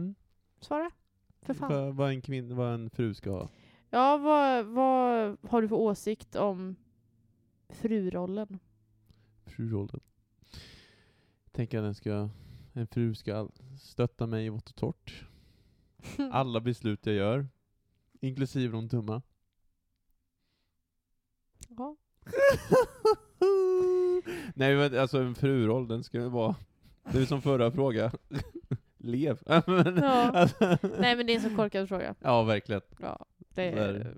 Mm. 0.00 0.14
Svara. 0.60 0.90
För 1.42 1.54
fan. 1.54 1.72
Vad, 1.72 1.94
vad, 1.94 2.10
en 2.10 2.22
kvinn, 2.22 2.56
vad 2.56 2.74
en 2.74 2.90
fru 2.90 3.14
ska 3.14 3.30
ha. 3.30 3.48
Ja, 3.90 4.16
vad, 4.16 4.66
vad 4.66 5.36
har 5.50 5.62
du 5.62 5.68
för 5.68 5.76
åsikt 5.76 6.36
om 6.36 6.76
frurollen? 7.68 8.58
Frurollen. 9.46 10.00
Tänker 11.52 11.78
att 11.78 11.84
den 11.84 11.94
ska, 11.94 12.28
en 12.72 12.86
fru 12.86 13.14
ska 13.14 13.48
stötta 13.80 14.26
mig 14.26 14.46
i 14.46 14.48
vått 14.48 14.68
och 14.68 14.76
torrt. 14.76 15.24
Alla 16.32 16.60
beslut 16.60 17.06
jag 17.06 17.14
gör. 17.14 17.48
Inklusive 18.24 18.72
de 18.72 18.88
dumma. 18.88 19.22
Ja. 21.68 21.96
Nej 24.54 24.76
men 24.76 24.98
alltså 24.98 25.18
en 25.18 25.34
fruroll, 25.34 25.88
den 25.88 26.04
ska 26.04 26.18
ju 26.18 26.28
vara, 26.28 26.56
det 27.12 27.18
är 27.18 27.24
som 27.26 27.42
förra 27.42 27.70
fråga. 27.70 28.12
Lev. 28.98 29.38
Men, 29.66 29.96
Ja. 29.96 30.30
alltså, 30.30 30.78
Nej 30.98 31.16
men 31.16 31.26
det 31.26 31.32
är 31.32 31.44
en 31.44 31.50
så 31.50 31.56
korkad 31.56 31.88
fråga. 31.88 32.14
ja 32.20 32.42
verkligen. 32.42 32.80
Ja, 33.00 33.26
det 33.54 33.62
är 33.64 34.16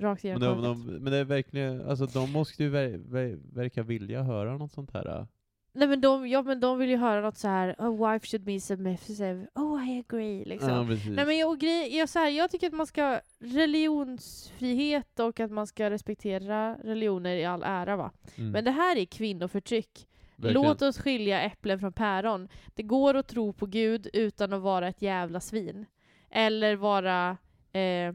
rakt 0.00 0.24
Men 0.24 0.32
igenom 0.32 0.62
de, 0.62 0.74
korkat. 0.74 0.86
de, 0.86 0.98
men 0.98 1.12
det 1.12 1.18
är 1.18 1.24
verkligen, 1.24 1.80
alltså 1.88 2.06
de 2.06 2.32
måste 2.32 2.62
ju 2.62 2.68
ver, 2.68 2.98
ver, 2.98 3.38
verka 3.52 3.82
vilja 3.82 4.22
höra 4.22 4.58
något 4.58 4.72
sånt 4.72 4.92
här. 4.94 5.26
Nej 5.74 5.88
men 5.88 6.00
de, 6.00 6.28
ja, 6.28 6.42
men 6.42 6.60
de 6.60 6.78
vill 6.78 6.90
ju 6.90 6.96
höra 6.96 7.20
något 7.20 7.36
så 7.36 7.48
här. 7.48 7.74
A 7.78 7.90
wife 7.90 8.26
should 8.26 8.44
be 8.44 8.60
submissive. 8.60 9.46
Oh 9.54 9.90
I 9.90 10.04
agree 10.08 10.44
liksom. 10.44 10.70
Ja. 10.70 10.82
Nej 11.10 11.26
men 11.26 11.38
jag, 11.38 11.50
och 11.50 11.58
grej, 11.58 11.96
jag, 11.96 12.08
så 12.08 12.18
här, 12.18 12.28
jag 12.28 12.50
tycker 12.50 12.66
att 12.66 12.72
man 12.72 12.86
ska 12.86 13.20
religionsfrihet 13.38 15.20
och 15.20 15.40
att 15.40 15.50
man 15.50 15.66
ska 15.66 15.90
respektera 15.90 16.74
religioner 16.74 17.36
i 17.36 17.44
all 17.44 17.62
ära 17.62 17.96
va. 17.96 18.10
Mm. 18.36 18.50
Men 18.50 18.64
det 18.64 18.70
här 18.70 18.96
är 18.96 19.04
kvinnoförtryck. 19.04 20.08
Verkligen. 20.36 20.66
Låt 20.66 20.82
oss 20.82 20.98
skilja 20.98 21.42
äpplen 21.42 21.80
från 21.80 21.92
päron. 21.92 22.48
Det 22.74 22.82
går 22.82 23.14
att 23.14 23.28
tro 23.28 23.52
på 23.52 23.66
Gud 23.66 24.08
utan 24.12 24.52
att 24.52 24.62
vara 24.62 24.88
ett 24.88 25.02
jävla 25.02 25.40
svin. 25.40 25.86
Eller 26.30 26.76
vara 26.76 27.36
eh, 27.72 28.14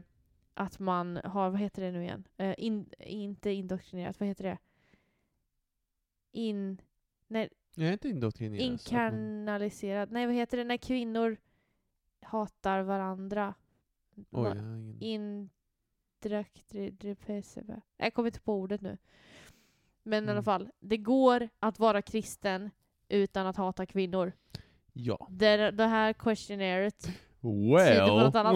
att 0.54 0.78
man 0.78 1.20
har, 1.24 1.50
vad 1.50 1.60
heter 1.60 1.82
det 1.82 1.90
nu 1.90 2.02
igen? 2.02 2.24
Eh, 2.36 2.54
in, 2.58 2.90
inte 2.98 3.50
indoktrinerat, 3.50 4.20
vad 4.20 4.28
heter 4.28 4.44
det? 4.44 4.58
In... 6.32 6.80
Nej, 7.28 7.48
Jag 7.74 7.88
är 7.88 7.92
inte 7.92 8.08
indoktrinerad. 8.08 8.60
inkarnaliserad. 8.62 10.12
Nej, 10.12 10.26
vad 10.26 10.34
heter 10.34 10.56
det 10.56 10.64
när 10.64 10.76
kvinnor 10.76 11.36
hatar 12.20 12.82
varandra? 12.82 13.54
Oj, 14.30 14.48
jag 14.48 14.96
ingen... 15.00 15.50
Jag 17.96 18.14
kommer 18.14 18.26
inte 18.28 18.40
på 18.40 18.54
ordet 18.54 18.80
nu. 18.80 18.98
Men 20.02 20.24
i 20.24 20.26
alla 20.26 20.32
Mm. 20.32 20.44
fall, 20.44 20.70
det 20.80 20.96
går 20.96 21.48
att 21.60 21.78
vara 21.78 22.02
kristen 22.02 22.70
utan 23.08 23.46
att 23.46 23.56
hata 23.56 23.86
kvinnor. 23.86 24.32
Ja. 24.92 25.26
Det, 25.30 25.70
det 25.70 25.86
här 25.86 26.12
questionnaret 26.12 27.08
Well. 27.40 28.08
på 28.08 28.20
något 28.20 28.34
annat. 28.34 28.54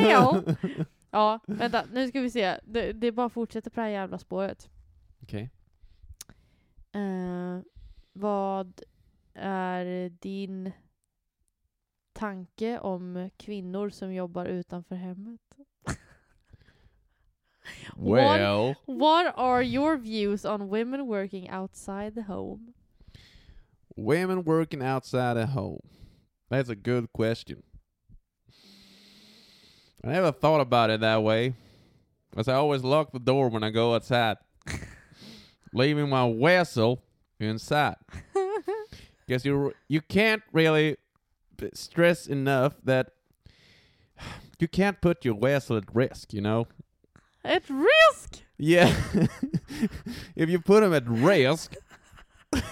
Well. 0.00 0.56
Ja, 1.10 1.40
vänta, 1.46 1.84
nu 1.92 2.08
ska 2.08 2.20
vi 2.20 2.30
se. 2.30 2.58
Det, 2.64 2.92
det 2.92 3.06
är 3.06 3.12
bara 3.12 3.26
att 3.26 3.32
fortsätta 3.32 3.70
på 3.70 3.74
det 3.80 3.82
här 3.82 3.88
jävla 3.90 4.18
spåret. 4.18 4.70
Okej. 5.22 5.50
Eh, 6.92 7.60
vad 8.14 8.82
är 9.34 10.08
din 10.08 10.72
tanke 12.12 12.78
om 12.78 13.30
kvinnor 13.36 13.90
som 13.90 14.14
jobbar 14.14 14.46
utanför 14.46 14.96
hemmet? 14.96 15.40
Well. 17.96 18.74
What 18.86 19.34
are 19.36 19.62
your 19.62 19.96
views 19.96 20.44
on 20.44 20.68
women 20.68 21.06
working 21.06 21.50
outside 21.50 22.14
the 22.14 22.22
home? 22.22 22.74
Women 23.96 24.44
working 24.44 24.82
outside 24.82 25.34
the 25.34 25.46
home. 25.46 25.88
That's 26.50 26.68
a 26.68 26.74
good 26.74 27.12
question. 27.12 27.62
I 30.04 30.08
never 30.08 30.32
thought 30.32 30.60
about 30.60 30.90
it 30.90 31.00
that 31.00 31.22
way. 31.22 31.54
Because 32.30 32.48
I 32.48 32.54
always 32.54 32.82
lock 32.82 33.12
the 33.12 33.18
door 33.18 33.48
when 33.48 33.62
I 33.62 33.70
go 33.70 33.94
outside, 33.94 34.36
leaving 35.72 36.08
my 36.08 36.24
vessel 37.38 37.50
inside. 37.50 37.96
Because 39.26 39.44
you 39.44 39.72
you 39.88 40.00
can't 40.00 40.42
really 40.52 40.96
stress 41.72 42.26
enough 42.26 42.74
that 42.84 43.10
you 44.58 44.68
can't 44.68 45.00
put 45.00 45.24
your 45.24 45.38
vessel 45.38 45.76
at 45.76 45.94
risk. 45.94 46.32
You 46.32 46.40
know. 46.40 46.66
At 47.44 47.68
risk! 47.68 48.42
Yeah. 48.56 48.94
if 50.36 50.48
you 50.48 50.60
put 50.60 50.80
them 50.80 50.94
at 50.94 51.06
risk, 51.06 51.74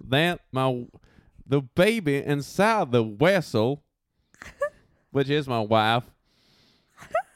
then 0.00 0.38
my 0.50 0.84
the 1.46 1.60
baby 1.60 2.16
inside 2.16 2.90
the 2.90 3.04
vessel, 3.04 3.84
which 5.10 5.30
is 5.30 5.46
my 5.46 5.60
wife. 5.60 6.04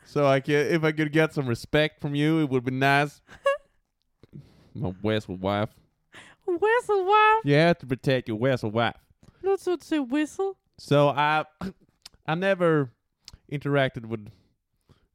So 0.04 0.26
I 0.26 0.40
could, 0.40 0.72
if 0.72 0.82
I 0.82 0.92
could 0.92 1.12
get 1.12 1.34
some 1.34 1.46
respect 1.46 2.00
from 2.00 2.14
you, 2.14 2.40
it 2.40 2.48
would 2.48 2.64
be 2.64 2.70
nice. 2.70 3.20
My 4.74 4.92
vessel 5.02 5.36
wife. 5.36 5.68
Whistle 6.60 7.04
wife! 7.04 7.44
You 7.44 7.54
have 7.54 7.78
to 7.78 7.86
protect 7.86 8.28
your 8.28 8.38
whistle, 8.38 8.70
wife. 8.70 8.96
Som 9.58 9.74
att 9.74 9.82
säga 9.82 10.02
whistle. 10.02 10.54
So 10.78 11.08
I, 11.08 11.44
I 12.26 12.34
never 12.34 12.90
interacted 13.48 14.06
with 14.06 14.30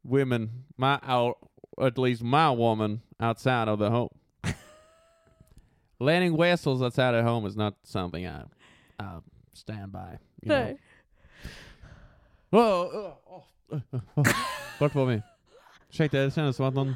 women, 0.03 0.65
my 0.77 1.00
or 1.07 1.36
at 1.81 1.98
least 1.98 2.24
my 2.24 2.50
woman 2.50 3.01
outside 3.19 3.67
of 3.67 3.79
the 3.79 3.89
home. 3.89 4.10
Letting 6.00 6.38
whistles 6.38 6.81
outside 6.81 7.15
of 7.15 7.25
home 7.25 7.45
is 7.45 7.55
not 7.55 7.75
something 7.83 8.25
I, 8.25 8.43
I 9.00 9.19
stand 9.53 9.91
by. 9.91 10.17
You 10.41 10.50
know. 10.50 10.55
Nej. 10.55 10.77
Oh, 12.53 12.59
oh, 12.59 13.44
oh, 13.72 14.01
oh. 14.18 14.24
Vart 14.79 14.96
var 14.96 15.05
vi? 15.05 15.22
Ursäkta, 15.89 16.18
det 16.18 16.31
kändes 16.31 16.55
som 16.55 16.65
att 16.65 16.74
någon, 16.74 16.96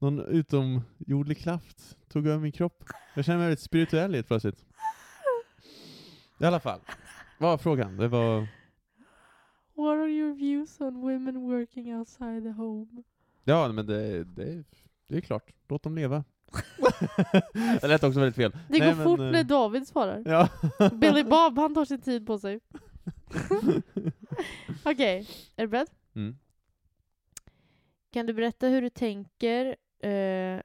någon 0.00 0.20
utomjordlig 0.20 1.38
kraft 1.38 1.96
tog 2.08 2.26
över 2.26 2.38
min 2.38 2.52
kropp. 2.52 2.84
Jag 3.14 3.24
känner 3.24 3.38
mig 3.38 3.46
väldigt 3.46 3.64
spirituell 3.64 4.14
helt 4.14 4.26
plötsligt. 4.26 4.64
I 6.38 6.44
alla 6.44 6.60
fall, 6.60 6.80
vad 7.38 7.50
var 7.50 7.58
frågan? 7.58 7.96
Det 7.96 8.08
var... 8.08 8.48
What 9.74 9.98
are 9.98 10.10
your 10.10 10.34
views 10.34 10.80
on 10.80 11.00
women 11.00 11.40
working 11.40 11.96
outside 11.96 12.42
the 12.42 12.50
home? 12.50 13.02
Ja, 13.44 13.72
men 13.72 13.86
det, 13.86 14.24
det, 14.24 14.64
det 15.08 15.16
är 15.16 15.20
klart. 15.20 15.52
Låt 15.68 15.82
dem 15.82 15.94
leva. 15.94 16.24
det 17.80 17.88
lät 17.88 18.04
också 18.04 18.20
väldigt 18.20 18.36
fel. 18.36 18.50
Det 18.50 18.78
Nej, 18.78 18.80
går 18.80 18.96
men, 18.96 19.04
fort 19.04 19.20
eh, 19.20 19.30
när 19.30 19.44
David 19.44 19.88
svarar. 19.88 20.22
Ja. 20.26 20.48
Billy 20.92 21.24
Bob, 21.24 21.58
han 21.58 21.74
tar 21.74 21.84
sin 21.84 22.00
tid 22.00 22.26
på 22.26 22.38
sig. 22.38 22.60
Okej, 24.84 25.28
är 25.56 25.62
du 25.62 25.68
beredd? 25.68 25.88
Mm. 26.14 26.36
Kan 28.10 28.26
du 28.26 28.32
berätta 28.32 28.68
hur 28.68 28.82
du 28.82 28.90
tänker 28.90 29.76
eh, 30.02 30.60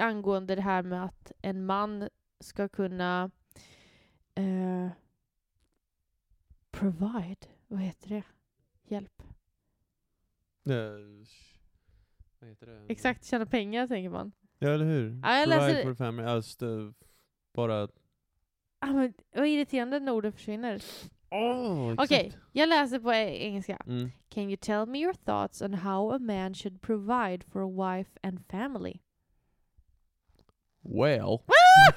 angående 0.00 0.54
det 0.54 0.62
här 0.62 0.82
med 0.82 1.04
att 1.04 1.32
en 1.42 1.66
man 1.66 2.08
ska 2.40 2.68
kunna 2.68 3.30
eh, 4.34 4.88
provide, 6.70 7.46
vad 7.68 7.80
heter 7.80 8.08
det? 8.08 8.22
Hjälp. 8.82 9.22
Eh, 10.64 10.74
Vad 12.38 12.48
heter 12.50 12.66
det? 12.66 12.86
Exakt, 12.88 13.24
tjäna 13.24 13.46
pengar 13.46 13.86
tänker 13.86 14.10
man. 14.10 14.32
Ja, 14.58 14.68
eller 14.68 14.84
hur? 14.84 15.20
Ja, 15.22 15.36
jag 15.38 15.48
Provide 15.48 15.66
läser- 15.72 15.82
for 15.82 15.90
the 15.90 15.96
family. 15.96 16.28
Alltså, 16.28 16.92
bara... 17.54 17.88
Ah, 18.78 18.92
men, 18.92 19.12
vad 19.32 19.46
irriterande 19.46 20.00
när 20.00 20.12
orden 20.12 20.32
försvinner. 20.32 20.82
Åh, 21.30 21.94
Okej, 21.98 22.32
jag 22.52 22.68
läser 22.68 22.98
på 22.98 23.12
engelska. 23.12 23.78
Mm. 23.86 24.10
Can 24.28 24.50
you 24.50 24.56
tell 24.56 24.86
me 24.86 24.98
your 24.98 25.14
thoughts 25.14 25.62
on 25.62 25.74
how 25.74 26.10
a 26.10 26.18
man 26.18 26.54
should 26.54 26.80
provide 26.80 27.44
for 27.52 27.62
a 27.62 27.68
wife 27.68 28.10
and 28.22 28.40
family? 28.48 29.00
Well. 30.82 31.44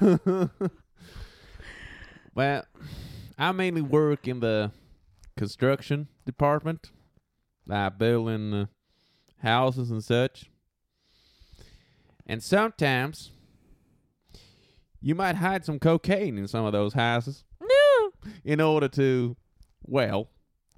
well, 2.34 2.62
I 3.38 3.52
mainly 3.52 3.82
work 3.82 4.28
in 4.28 4.40
the 4.40 4.70
construction 5.36 6.08
department, 6.24 6.92
like 7.66 7.98
building 7.98 8.54
uh, 8.54 8.66
houses 9.42 9.90
and 9.90 10.04
such. 10.04 10.50
And 12.26 12.42
sometimes 12.42 13.32
you 15.00 15.14
might 15.14 15.36
hide 15.36 15.64
some 15.64 15.78
cocaine 15.78 16.38
in 16.38 16.48
some 16.48 16.64
of 16.64 16.72
those 16.72 16.94
houses! 16.94 17.44
In 18.44 18.60
order 18.60 18.88
to, 18.88 19.36
well, 19.82 20.28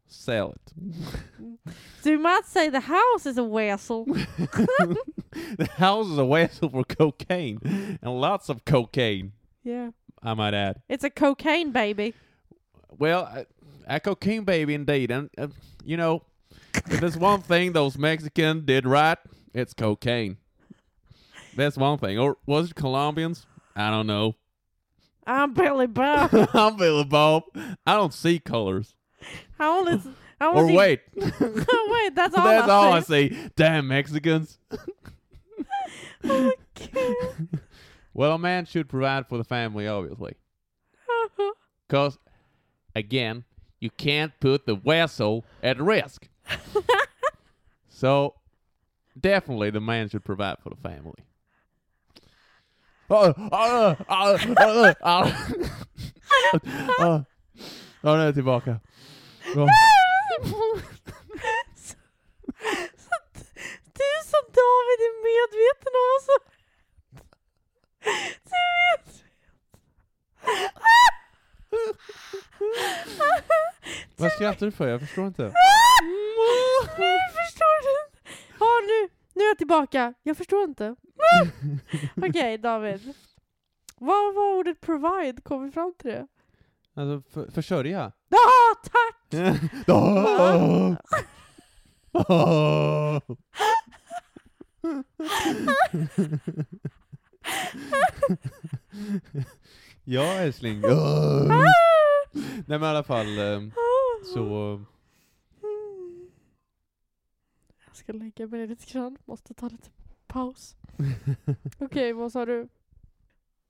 sell 0.06 0.52
it. 0.52 1.74
So 2.02 2.10
you 2.10 2.18
might 2.18 2.46
say 2.46 2.68
the 2.68 2.80
house 2.80 3.26
is 3.26 3.38
a 3.38 3.44
vessel. 3.44 4.04
the 4.06 5.68
house 5.76 6.06
is 6.06 6.18
a 6.18 6.26
vessel 6.26 6.68
for 6.68 6.84
cocaine 6.84 7.98
and 8.00 8.20
lots 8.20 8.48
of 8.48 8.64
cocaine, 8.64 9.32
yeah. 9.64 9.90
I 10.22 10.34
might 10.34 10.54
add. 10.54 10.82
It's 10.88 11.04
a 11.04 11.10
cocaine 11.10 11.72
baby. 11.72 12.14
Well, 12.98 13.22
a, 13.22 13.46
a 13.86 14.00
cocaine 14.00 14.44
baby 14.44 14.74
indeed. 14.74 15.10
And, 15.10 15.30
uh, 15.36 15.48
you 15.84 15.96
know, 15.96 16.22
if 16.88 17.00
there's 17.00 17.16
one 17.16 17.42
thing 17.42 17.72
those 17.72 17.98
Mexicans 17.98 18.64
did 18.64 18.86
right, 18.86 19.18
it's 19.52 19.74
cocaine. 19.74 20.36
That's 21.56 21.76
one 21.76 21.98
thing. 21.98 22.18
Or 22.18 22.36
was 22.46 22.70
it 22.70 22.76
Colombians? 22.76 23.46
I 23.74 23.90
don't 23.90 24.06
know. 24.06 24.36
I'm 25.26 25.52
Billy 25.54 25.86
Bob. 25.86 26.30
I'm 26.54 26.76
Billy 26.76 27.04
Bob. 27.04 27.44
I 27.86 27.94
don't 27.94 28.14
see 28.14 28.38
colors. 28.38 28.94
How 29.58 29.78
old 29.78 29.88
is... 29.88 30.06
How 30.40 30.52
Or 30.52 30.60
old 30.62 30.70
is 30.70 30.76
wait. 30.76 31.00
Oh, 31.40 31.88
wait, 31.92 32.14
that's 32.14 32.34
all 32.36 32.44
That's 32.44 32.68
I 32.68 32.72
all 32.74 32.92
I 32.92 33.00
see. 33.00 33.30
see. 33.30 33.50
Damn 33.56 33.88
Mexicans. 33.88 34.58
Oh 34.70 34.78
my 36.24 36.52
god. 36.92 37.60
Well, 38.12 38.32
a 38.32 38.38
man 38.38 38.64
should 38.66 38.88
provide 38.88 39.26
for 39.28 39.38
the 39.38 39.44
family, 39.44 39.86
obviously. 39.86 40.34
Uh-huh. 41.08 41.52
Because, 41.86 42.18
again, 42.94 43.44
you 43.80 43.90
can't 43.90 44.32
put 44.40 44.66
the 44.66 44.74
vessel 44.74 45.44
at 45.62 45.78
risk. 45.80 46.28
so, 47.88 48.34
definitely 49.18 49.70
the 49.70 49.80
man 49.80 50.08
should 50.08 50.24
provide 50.24 50.58
for 50.62 50.70
the 50.70 50.76
family. 50.76 51.24
Ja, 53.08 53.34
nu 58.02 58.10
är 58.10 58.24
jag 58.24 58.34
tillbaka. 58.34 58.80
Så, 59.46 59.66
du 63.92 64.12
som 64.24 64.44
David 64.58 65.00
är 65.06 65.14
medveten 65.26 65.92
om 66.02 66.08
oss. 66.16 66.26
Du 68.44 68.60
vet. 68.76 69.08
Vad 74.16 74.32
skrattar 74.32 74.66
du 74.66 74.72
för? 74.72 74.88
Jag 74.88 75.00
förstår 75.00 75.26
inte. 75.26 75.42
Nu 75.42 75.50
förstår 77.44 77.82
du. 77.82 77.94
Ja, 78.60 78.80
nu, 78.86 79.08
nu 79.34 79.44
är 79.44 79.48
jag 79.48 79.58
tillbaka. 79.58 80.14
Jag 80.22 80.36
förstår 80.36 80.64
inte. 80.64 80.96
Okej, 82.28 82.58
David. 82.58 83.14
Vad 83.98 84.34
var 84.34 84.56
ordet 84.58 84.80
provide? 84.80 85.40
Kom 85.42 85.64
vi 85.64 85.70
fram 85.70 85.94
till 85.98 86.10
det? 86.10 86.26
Alltså, 86.94 87.30
för, 87.30 87.50
försörja. 87.50 88.12
Ja, 88.28 88.74
tack! 88.82 89.16
Ah! 89.88 90.96
Ah! 92.12 93.20
ja, 100.04 100.22
älskling. 100.24 100.80
Nej 100.80 101.72
men 102.66 102.82
i 102.82 102.86
alla 102.86 103.02
fall, 103.02 103.38
ehm, 103.38 103.72
så... 104.34 104.80
Jag 107.86 107.96
ska 107.96 108.12
lägga 108.12 108.46
mig 108.46 108.66
lite 108.66 108.92
grann. 108.92 109.18
Måste 109.24 109.54
ta 109.54 109.68
lite 109.68 109.90
paus. 110.36 110.76
Okej, 111.78 112.12
vad 112.12 112.32
sa 112.32 112.46
du? 112.46 112.68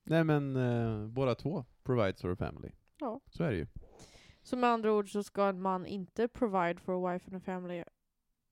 Nej 0.04 0.24
men, 0.24 0.56
eh, 0.56 1.06
båda 1.06 1.34
två 1.34 1.64
provides 1.84 2.20
for 2.20 2.32
a 2.32 2.36
family. 2.36 2.68
Ja. 3.00 3.20
Så 3.30 3.44
är 3.44 3.50
det 3.50 3.56
ju. 3.56 3.66
Så 4.42 4.56
med 4.56 4.70
andra 4.70 4.92
ord 4.92 5.12
så 5.12 5.22
ska 5.22 5.48
en 5.48 5.60
man 5.62 5.86
inte 5.86 6.28
provide 6.28 6.80
for 6.80 6.94
a 6.94 7.12
wife 7.12 7.26
and 7.30 7.36
a 7.36 7.40
family. 7.44 7.84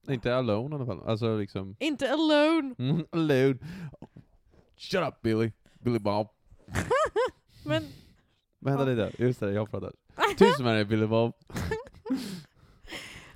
Inte 0.08 0.36
alone 0.36 0.74
i 0.74 0.76
alla 0.76 0.86
fall. 0.86 1.02
Alltså 1.06 1.36
liksom... 1.36 1.76
Inte 1.80 2.12
alone! 2.12 2.74
Mm, 2.78 3.06
alone. 3.10 3.58
Shut 4.76 5.08
up 5.08 5.22
Billy. 5.22 5.52
Billy 5.80 5.98
Bob. 5.98 6.28
Men... 7.66 7.82
Vad 8.58 8.72
hände 8.72 8.94
det 8.94 9.02
där? 9.02 9.14
Just 9.18 9.40
det, 9.40 9.52
jag 9.52 9.70
pratar. 9.70 9.92
Tyst 10.36 10.60
med 10.60 10.76
dig 10.76 10.84
Billy 10.84 11.06
Bob. 11.06 11.34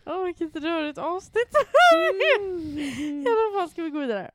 Åh, 0.06 0.24
vilket 0.24 0.56
rörigt 0.56 0.98
avsnitt! 0.98 1.48
I 2.98 3.26
alla 3.28 3.60
fall 3.60 3.70
ska 3.70 3.82
vi 3.82 3.90
gå 3.90 3.98
vidare. 3.98 4.30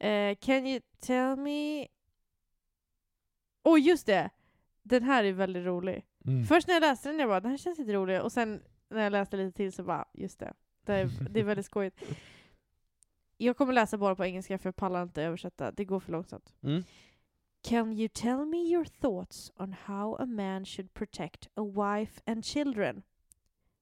Eh, 0.00 0.36
can 0.40 0.66
you 0.66 0.80
tell 1.00 1.36
me... 1.36 1.86
Åh, 3.62 3.74
oh, 3.74 3.80
just 3.80 4.06
det! 4.06 4.30
Den 4.82 5.02
här 5.02 5.24
är 5.24 5.32
väldigt 5.32 5.64
rolig. 5.64 6.06
Mm. 6.24 6.44
Först 6.44 6.66
när 6.66 6.74
jag 6.74 6.80
läste 6.80 7.08
den, 7.08 7.18
jag 7.18 7.28
bara, 7.28 7.40
den 7.40 7.50
här 7.50 7.58
känns 7.58 7.78
lite 7.78 7.92
rolig. 7.92 8.22
Och 8.22 8.32
sen 8.32 8.62
när 8.88 9.02
jag 9.02 9.12
läste 9.12 9.36
lite 9.36 9.56
till 9.56 9.72
så 9.72 9.82
bara, 9.82 10.08
just 10.14 10.38
det. 10.38 10.52
Det 10.84 10.94
är, 10.94 11.10
det 11.30 11.40
är 11.40 11.44
väldigt 11.44 11.66
skojigt. 11.66 12.02
Jag 13.36 13.56
kommer 13.56 13.72
läsa 13.72 13.98
bara 13.98 14.16
på 14.16 14.24
engelska 14.24 14.58
för 14.58 14.66
jag 14.68 14.76
pallar 14.76 15.02
inte 15.02 15.22
översätta. 15.22 15.72
Det 15.72 15.84
går 15.84 16.00
för 16.00 16.12
långsamt. 16.12 16.52
Mm. 16.62 16.84
Can 17.62 17.92
you 17.92 18.08
tell 18.08 18.46
me 18.46 18.56
your 18.56 18.84
thoughts 18.84 19.52
on 19.56 19.72
how 19.84 20.14
a 20.14 20.26
man 20.26 20.64
should 20.64 20.94
protect 20.94 21.48
a 21.54 21.62
wife 21.62 22.20
and 22.26 22.44
children? 22.44 23.02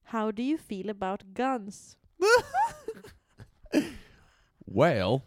How 0.03 0.31
do 0.31 0.41
you 0.41 0.57
feel 0.57 0.89
about 0.89 1.21
guns? 1.21 1.97
Well, 4.71 5.23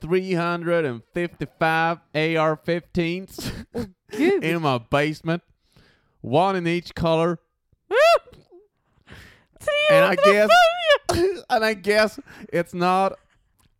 355 0.00 1.98
AR-15s 2.14 3.52
Gud! 3.72 3.94
in 4.18 4.62
my 4.62 4.78
basement, 4.78 5.42
one 6.20 6.56
in 6.56 6.66
each 6.66 6.94
color. 6.94 7.38
And 9.90 10.04
I 10.04 10.14
guess, 10.14 10.50
and 11.50 11.64
I 11.64 11.74
guess 11.74 12.18
it's 12.50 12.72
not. 12.72 13.18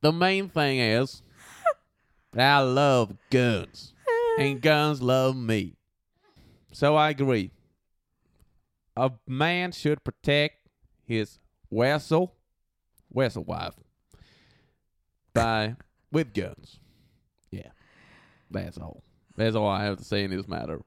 The 0.02 0.12
main 0.12 0.48
thing 0.48 0.78
is, 0.78 1.22
I 2.36 2.60
love 2.60 3.16
guns, 3.30 3.94
and 4.38 4.60
guns 4.62 5.00
love 5.00 5.36
me. 5.36 5.76
So 6.72 6.96
I 6.96 7.10
agree. 7.10 7.50
A 8.96 9.12
man 9.26 9.72
should 9.72 10.04
protect 10.04 10.68
his 11.04 11.38
vessel, 11.70 12.34
vessel 13.12 13.44
wife, 13.44 13.74
by 15.32 15.76
with 16.12 16.32
guns. 16.34 16.80
Yeah, 17.50 17.70
that's 18.50 18.78
all. 18.78 19.02
That's 19.36 19.56
all 19.56 19.68
I 19.68 19.84
have 19.84 19.98
to 19.98 20.04
say 20.04 20.24
in 20.24 20.30
this 20.30 20.48
matter. 20.48 20.82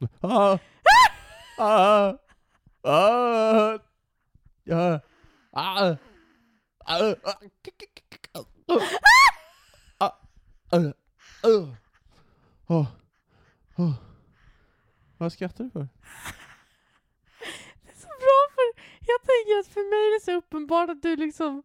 Uh, 0.24 0.58
uh, 1.60 2.14
uh, 2.84 3.78
uh, 4.68 4.98
uh, 5.54 5.96
uh, 6.88 7.14
uh, 10.72 10.92
uh, 12.70 12.86
uh, 13.78 13.92
Vad 15.18 15.32
skrattar 15.32 15.64
du 15.64 15.70
för? 15.70 15.88
Det 17.82 17.90
är 17.90 17.96
så 17.96 18.06
bra 18.06 18.40
för 18.54 18.82
jag 19.06 19.20
tänker 19.20 19.58
att 19.60 19.66
för 19.66 19.90
mig 19.90 20.06
är 20.08 20.14
det 20.14 20.24
så 20.24 20.32
uppenbart 20.32 20.90
att 20.90 21.02
du 21.02 21.16
liksom 21.16 21.62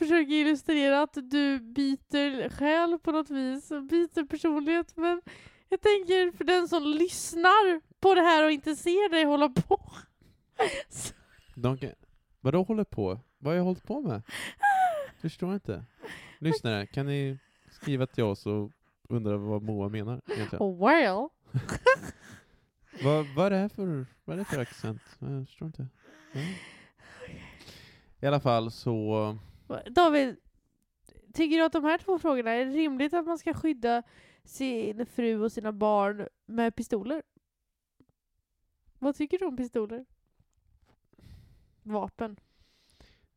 försöker 0.00 0.32
illustrera 0.32 1.02
att 1.02 1.14
du 1.14 1.60
byter 1.60 2.48
själ 2.48 2.98
på 2.98 3.12
något 3.12 3.30
vis 3.30 3.68
byter 3.68 4.26
personlighet 4.26 4.96
men 4.96 5.22
jag 5.68 5.80
tänker 5.80 6.36
för 6.36 6.44
den 6.44 6.68
som 6.68 6.82
lyssnar 6.82 7.80
på 8.00 8.14
det 8.14 8.20
här 8.20 8.44
och 8.44 8.50
inte 8.50 8.76
ser 8.76 9.10
dig 9.10 9.24
hålla 9.24 9.48
på 9.48 9.92
så, 10.88 11.14
De 11.54 11.78
kan, 11.78 11.90
vadå 12.40 12.62
håller 12.62 12.84
på? 12.84 13.20
Vad 13.38 13.52
har 13.52 13.56
jag 13.56 13.64
hållit 13.64 13.84
på 13.84 14.00
med? 14.00 14.22
Förstår 15.20 15.54
inte. 15.54 15.84
Lyssnare, 16.38 16.86
kan 16.86 17.06
ni 17.06 17.38
skriva 17.70 18.06
till 18.06 18.24
oss 18.24 18.46
och 18.46 18.70
undra 19.08 19.36
vad 19.36 19.62
Moa 19.62 19.88
menar 19.88 20.20
egentligen? 20.26 20.62
oh 20.62 20.88
well 20.88 21.28
Vad, 23.04 23.26
vad 23.36 23.46
är 23.46 23.50
det 23.50 23.56
här 23.56 23.68
för, 23.68 24.06
vad 24.24 24.34
är 24.34 24.38
det 24.38 24.44
för 24.44 24.60
accent? 24.60 25.02
Jag 25.18 25.46
förstår 25.46 25.66
inte. 25.66 25.86
Ja. 26.32 26.40
I 28.20 28.26
alla 28.26 28.40
fall 28.40 28.70
så, 28.70 29.38
David, 29.90 30.36
tycker 31.32 31.56
du 31.56 31.64
att 31.64 31.72
de 31.72 31.84
här 31.84 31.98
två 31.98 32.18
frågorna, 32.18 32.50
är 32.50 32.64
det 32.64 32.72
rimligt 32.72 33.14
att 33.14 33.26
man 33.26 33.38
ska 33.38 33.54
skydda 33.54 34.02
sin 34.44 35.06
fru 35.06 35.42
och 35.42 35.52
sina 35.52 35.72
barn 35.72 36.28
med 36.46 36.76
pistoler? 36.76 37.22
Vad 38.98 39.16
tycker 39.16 39.38
du 39.38 39.46
om 39.46 39.56
pistoler? 39.56 40.04
Vapen? 41.82 42.36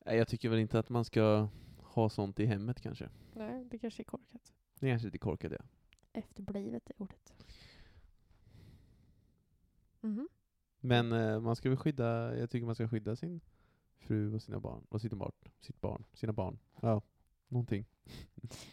nej, 0.05 0.17
jag 0.17 0.27
tycker 0.27 0.49
väl 0.49 0.59
inte 0.59 0.79
att 0.79 0.89
man 0.89 1.05
ska 1.05 1.47
ha 1.77 2.09
sånt 2.09 2.39
i 2.39 2.45
hemmet 2.45 2.81
kanske. 2.81 3.09
Nej, 3.33 3.65
det 3.65 3.77
kanske 3.77 4.01
är 4.01 4.05
korkat. 4.05 4.53
Det 4.79 4.87
är 4.87 4.91
kanske 4.91 5.07
lite 5.07 5.17
korkat 5.17 5.51
ja. 5.51 5.65
Efterblivet 6.13 6.89
är 6.89 7.01
ordet. 7.01 7.33
Mhm. 10.01 10.29
Men 10.79 11.11
eh, 11.11 11.39
man 11.39 11.55
ska 11.55 11.69
väl 11.69 11.77
skydda, 11.77 12.37
jag 12.37 12.49
tycker 12.49 12.65
man 12.65 12.75
ska 12.75 12.87
skydda 12.87 13.15
sin 13.15 13.41
fru 14.03 14.35
och 14.35 14.41
sina 14.41 14.59
barn, 14.59 14.83
och 14.89 15.01
sitt 15.01 15.13
barn, 15.13 15.31
sitt 15.59 15.81
barn, 15.81 16.03
sina 16.13 16.33
barn. 16.33 16.59
Ja, 16.81 17.01
någonting. 17.47 17.85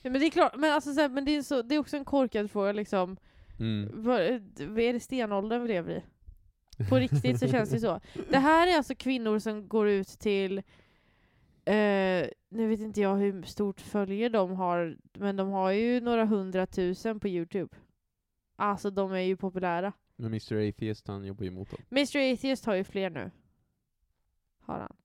Ja, 0.02 0.10
men 0.10 0.20
det 0.20 0.26
är 0.26 0.30
klart, 0.30 0.56
men, 0.56 0.72
alltså, 0.72 0.94
så 0.94 1.00
här, 1.00 1.08
men 1.08 1.24
det, 1.24 1.36
är 1.36 1.42
så, 1.42 1.62
det 1.62 1.74
är 1.74 1.78
också 1.78 1.96
en 1.96 2.04
korkad 2.04 2.50
fråga 2.50 2.72
liksom. 2.72 3.16
Mm. 3.60 4.02
Vad, 4.02 4.20
vad 4.68 4.78
är 4.78 4.92
det 4.92 5.00
stenåldern 5.00 5.62
vi 5.62 5.68
lever 5.68 5.96
i? 5.96 6.02
På 6.88 6.96
riktigt 6.96 7.38
så 7.38 7.48
känns 7.48 7.70
det 7.70 7.80
så. 7.80 8.00
Det 8.30 8.38
här 8.38 8.68
är 8.68 8.76
alltså 8.76 8.94
kvinnor 8.94 9.38
som 9.38 9.68
går 9.68 9.88
ut 9.88 10.08
till, 10.08 10.58
eh, 11.64 12.26
nu 12.48 12.68
vet 12.68 12.80
inte 12.80 13.00
jag 13.00 13.16
hur 13.16 13.42
stort 13.42 13.80
följer 13.80 14.30
de 14.30 14.50
har, 14.50 14.96
men 15.12 15.36
de 15.36 15.48
har 15.48 15.70
ju 15.70 16.00
några 16.00 16.24
hundratusen 16.24 17.20
på 17.20 17.28
Youtube. 17.28 17.76
Alltså 18.56 18.90
de 18.90 19.12
är 19.12 19.18
ju 19.18 19.36
populära. 19.36 19.92
Men 20.16 20.26
Mr 20.26 20.68
Atheist 20.68 21.08
han 21.08 21.24
jobbar 21.24 21.44
ju 21.44 21.48
emot 21.48 21.70
dem. 21.70 21.80
Mr 21.90 22.32
Atheist 22.32 22.64
har 22.64 22.74
ju 22.74 22.84
fler 22.84 23.10
nu. 23.10 23.30
Har 24.60 24.78
han. 24.78 24.96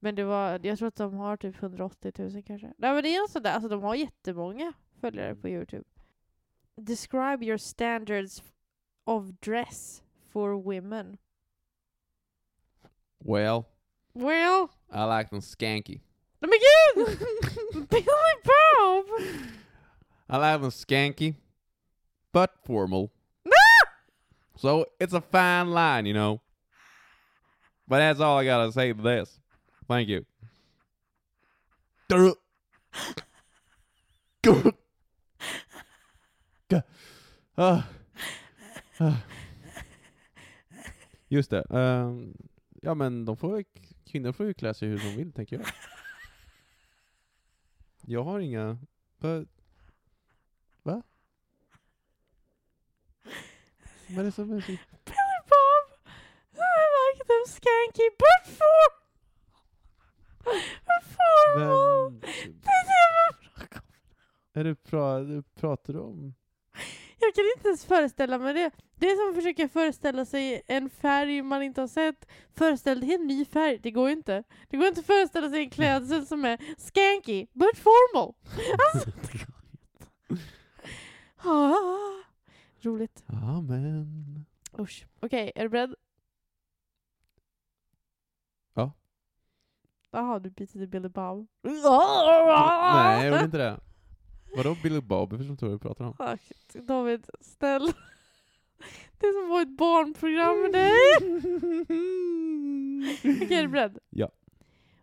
Men 0.00 0.14
det 0.14 0.24
var, 0.24 0.60
jag 0.62 0.78
tror 0.78 0.88
att 0.88 0.96
de 0.96 1.14
har 1.14 1.36
typ 1.36 1.62
180 1.62 2.12
000 2.18 2.42
kanske. 2.42 2.66
Nej 2.78 2.92
men 2.94 3.02
det 3.02 3.14
är 3.16 3.28
sådär, 3.28 3.52
alltså 3.52 3.68
de 3.68 3.82
har 3.82 3.94
jättemånga 3.94 4.72
följare 5.00 5.34
på 5.34 5.48
Youtube. 5.48 5.84
Describe 6.76 7.44
your 7.46 7.56
standards 7.56 8.42
of 9.04 9.24
dress 9.40 10.02
for 10.32 10.62
women. 10.62 11.18
Well, 13.18 13.64
Well, 14.14 14.68
I 14.92 15.04
like 15.18 15.30
them 15.30 15.40
skanky. 15.42 16.00
men 16.40 16.50
gud! 16.50 17.18
Billy 17.90 18.04
Bob! 18.44 19.06
I 20.28 20.36
like 20.36 20.60
them 20.60 20.70
skanky, 20.70 21.34
but 22.32 22.50
formal. 22.66 23.10
So 24.56 24.86
it's 24.98 25.12
a 25.14 25.20
fine 25.20 25.70
line, 25.72 26.04
you 26.06 26.14
know. 26.14 26.40
But 27.86 27.98
that's 27.98 28.20
all 28.20 28.38
I 28.38 28.44
gotta 28.44 28.72
say 28.72 28.92
to 28.92 29.02
this. 29.02 29.40
Thank 29.88 30.08
you. 30.08 30.24
Just 41.28 41.50
det. 41.50 41.64
ehm, 41.70 42.36
ja 42.82 42.94
men 42.94 43.24
de 43.24 43.36
får, 43.36 43.64
kvinnor 44.06 44.32
får 44.32 44.46
ju 44.46 44.54
klä 44.54 44.74
sig 44.74 44.88
hur 44.88 44.98
de 44.98 45.16
vill 45.16 45.32
tänker 45.32 45.56
jag. 45.56 45.66
Jag 48.06 48.24
har 48.24 48.40
inga... 48.40 48.78
Va? 49.18 49.44
Va? 50.82 51.02
Vad 54.08 54.18
är 54.18 54.24
det 54.24 54.32
som 54.32 54.52
är 54.52 54.60
så... 54.60 54.66
Billy 54.66 55.38
Bob! 55.48 55.98
I 56.54 56.84
like 56.98 57.24
them 57.24 57.44
skanky 57.46 58.10
but 58.18 58.56
for... 58.58 58.97
Vem... 61.56 62.20
Det 62.20 62.70
är 62.70 62.84
det 62.84 62.98
jag 63.18 63.54
pratar 63.54 63.78
om. 63.78 63.92
Är 64.52 64.64
det 64.64 64.74
pra, 64.74 65.20
du 65.20 65.42
pratar 65.42 65.92
du 65.92 66.00
om? 66.00 66.34
Jag 67.20 67.34
kan 67.34 67.44
inte 67.56 67.68
ens 67.68 67.84
föreställa 67.86 68.38
mig 68.38 68.54
det. 68.54 68.70
Det 68.94 69.06
är 69.06 69.16
som 69.16 69.30
att 69.30 69.34
försöka 69.44 69.68
föreställa 69.68 70.24
sig 70.24 70.62
en 70.66 70.90
färg 70.90 71.42
man 71.42 71.62
inte 71.62 71.80
har 71.80 71.88
sett. 71.88 72.28
Föreställ 72.54 73.00
dig 73.00 73.14
en 73.14 73.26
ny 73.26 73.44
färg. 73.44 73.78
Det 73.78 73.90
går 73.90 74.08
ju 74.08 74.14
inte. 74.14 74.44
Det 74.68 74.76
går 74.76 74.86
inte 74.86 75.00
att 75.00 75.06
föreställa 75.06 75.50
sig 75.50 75.60
en 75.60 75.70
klädsel 75.70 76.26
som 76.26 76.44
är 76.44 76.58
skanky 76.78 77.46
but 77.52 77.78
formal. 77.78 78.34
Alltså, 78.94 79.10
det 79.10 79.32
går 79.32 79.54
inte. 79.60 80.06
Ah, 81.36 82.22
roligt. 82.80 83.24
Amen. 83.26 84.44
Usch. 84.78 85.06
Okej, 85.20 85.52
är 85.54 85.62
du 85.62 85.68
beredd? 85.68 85.94
Ja. 88.74 88.92
Jaha, 90.10 90.38
du 90.38 90.50
byter 90.50 90.66
till 90.66 90.88
Billy 90.88 91.08
Bob. 91.08 91.46
Nej, 91.62 91.74
jag 93.24 93.26
gjorde 93.26 93.44
inte 93.44 93.58
det. 93.58 93.80
Vadå 94.56 94.76
Billy 94.82 95.00
Bob? 95.00 95.32
Jag 95.32 95.38
förstår 95.40 95.50
inte 95.52 95.64
vad 95.64 95.74
du 95.74 95.78
pratar 95.78 96.04
om. 96.04 96.14
David, 96.86 97.26
snäll. 97.40 97.92
Det 99.18 99.26
är 99.26 99.32
som 99.42 99.50
vara 99.50 99.62
ett 99.62 99.76
barnprogram 99.76 100.62
med 100.62 100.72
dig. 100.72 100.92
Okej, 103.42 103.58
är 103.58 103.62
du 103.62 103.68
beredd? 103.68 103.98
Ja. 104.10 104.30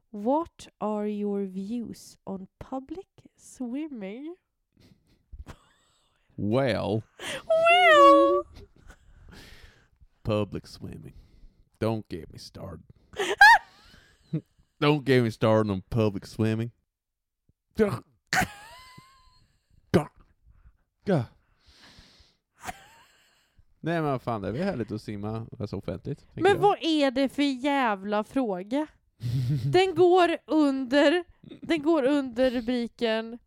What 0.10 0.68
are 0.78 1.10
your 1.10 1.42
views 1.42 2.18
on 2.24 2.48
public 2.58 3.06
swimming? 3.38 4.36
Well, 6.36 7.02
Well! 7.46 8.44
public 10.24 10.68
swimming. 10.68 11.14
Don't 11.80 12.04
get 12.10 12.30
me 12.32 12.38
started. 12.40 12.84
Don't 14.80 15.04
get 15.08 15.24
me 15.24 15.32
started 15.32 15.72
on 15.72 15.82
public 15.82 16.26
swimming. 16.26 16.72
Nej 23.86 24.02
men 24.02 24.20
fan, 24.20 24.42
det 24.42 24.48
är 24.48 24.52
väl 24.52 24.64
härligt 24.64 24.92
att 24.92 25.02
simma 25.02 25.48
alltså 25.60 25.76
offentligt. 25.76 26.26
Men 26.34 26.46
jag. 26.46 26.56
vad 26.56 26.78
är 26.82 27.12
det 27.12 27.30
för 27.30 27.44
jävla 27.44 28.24
fråga? 28.24 28.88
Den 29.74 29.96
går 29.96 30.38
under, 30.46 31.24
den 31.62 31.82
går 31.82 32.04
under 32.04 32.52
rubriken 32.52 33.40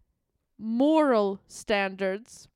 Moral 0.56 1.38
standards. 1.46 2.48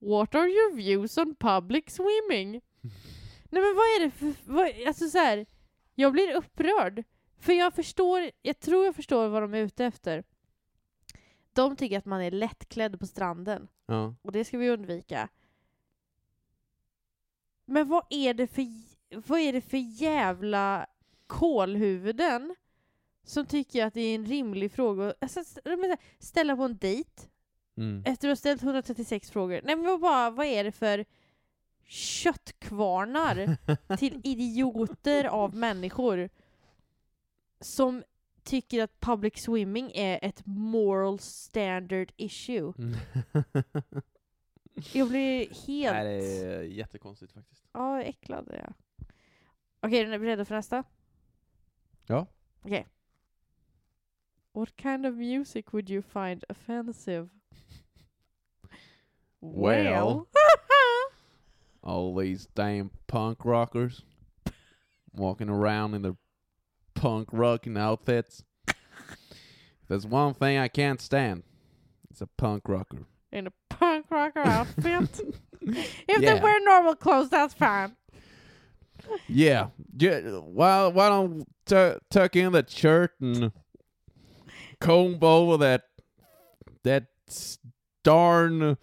What 0.00 0.34
are 0.34 0.48
your 0.48 0.76
views 0.76 1.18
on 1.18 1.34
public 1.34 1.84
swimming? 1.88 2.50
Nej 3.50 3.62
men 3.62 3.74
vad 3.74 3.84
är 3.84 4.04
det 4.04 4.10
för, 4.10 4.52
vad, 4.52 4.86
alltså 4.86 5.08
så 5.08 5.18
här, 5.18 5.46
jag 5.94 6.12
blir 6.12 6.36
upprörd. 6.36 7.04
För 7.38 7.52
jag 7.52 7.74
förstår, 7.74 8.30
jag 8.42 8.60
tror 8.60 8.84
jag 8.84 8.94
förstår 8.94 9.28
vad 9.28 9.42
de 9.42 9.54
är 9.54 9.58
ute 9.58 9.84
efter. 9.84 10.24
De 11.52 11.76
tycker 11.76 11.98
att 11.98 12.04
man 12.04 12.20
är 12.22 12.30
lättklädd 12.30 13.00
på 13.00 13.06
stranden. 13.06 13.68
Ja. 13.86 14.14
Och 14.22 14.32
det 14.32 14.44
ska 14.44 14.58
vi 14.58 14.70
undvika. 14.70 15.28
Men 17.64 17.88
vad 17.88 18.04
är 18.10 18.34
det 18.34 18.46
för, 18.46 18.64
vad 19.28 19.40
är 19.40 19.52
det 19.52 19.60
för 19.60 20.02
jävla 20.02 20.86
kolhuvuden 21.26 22.56
som 23.24 23.46
tycker 23.46 23.86
att 23.86 23.94
det 23.94 24.00
är 24.00 24.14
en 24.14 24.26
rimlig 24.26 24.72
fråga 24.72 25.14
alltså, 25.20 25.40
ställa 26.18 26.56
på 26.56 26.62
en 26.62 26.76
dejt 26.78 27.22
Mm. 27.76 28.02
efter 28.06 28.28
att 28.28 28.30
ha 28.30 28.36
ställt 28.36 28.62
136 28.62 29.30
frågor? 29.30 29.60
Nej 29.64 29.76
men 29.76 29.84
vad, 29.84 30.00
bara, 30.00 30.30
vad 30.30 30.46
är 30.46 30.64
det 30.64 30.72
för 30.72 31.04
köttkvarnar 31.86 33.56
till 33.96 34.20
idioter 34.24 35.24
av 35.24 35.54
människor 35.54 36.28
som 37.60 38.02
tycker 38.42 38.82
att 38.82 39.00
public 39.00 39.42
swimming 39.42 39.92
är 39.94 40.18
ett 40.22 40.42
moral 40.46 41.18
standard 41.18 42.12
issue? 42.16 42.72
Mm. 42.78 42.96
Jag 44.92 45.08
blir 45.08 45.38
helt... 45.66 45.96
Nej, 45.96 46.04
det 46.04 46.54
är 46.54 46.62
jättekonstigt 46.62 47.32
faktiskt. 47.32 47.64
Ja, 47.72 48.02
äcklad 48.02 48.48
är 48.48 48.56
jag. 48.56 48.74
Okej, 49.80 50.00
är 50.00 50.06
ni 50.06 50.18
beredda 50.18 50.44
för 50.44 50.54
nästa? 50.54 50.84
Ja. 52.06 52.26
Okej. 52.62 52.86
What 54.52 54.68
kind 54.76 55.06
of 55.06 55.14
music 55.14 55.66
would 55.72 55.90
you 55.90 56.02
find 56.02 56.44
offensive? 56.48 57.28
Well. 59.40 60.26
All 61.80 62.14
these 62.20 62.48
damn 62.54 62.90
punk 63.06 63.44
rockers 63.44 64.04
walking 65.12 65.48
around 65.48 65.94
in 65.94 66.02
their 66.02 66.16
punk 67.00 67.28
rocking 67.32 67.76
outfits. 67.76 68.42
There's 69.88 70.06
one 70.06 70.34
thing 70.34 70.58
I 70.58 70.68
can't 70.68 71.00
stand, 71.00 71.42
it's 72.10 72.20
a 72.20 72.26
punk 72.26 72.68
rocker. 72.68 73.06
in 73.32 73.46
a 73.46 73.52
punk 73.70 74.06
rocker 74.10 74.40
outfit. 74.40 75.20
if 75.62 76.20
Yeah. 76.22 76.34
they 76.34 76.40
wear 76.40 76.60
normal 76.64 76.94
clothes, 76.96 77.30
that's 77.30 77.54
fine. 77.54 77.96
Yeah, 79.28 79.68
why 79.96 80.86
why 80.88 81.08
don't 81.08 81.46
tu- 81.64 81.98
tuck 82.10 82.36
in 82.36 82.52
the 82.52 82.64
shirt 82.68 83.12
and 83.20 83.52
comb 84.80 85.18
over 85.22 85.56
that 85.58 85.82
that 86.82 87.06
darn 88.04 88.76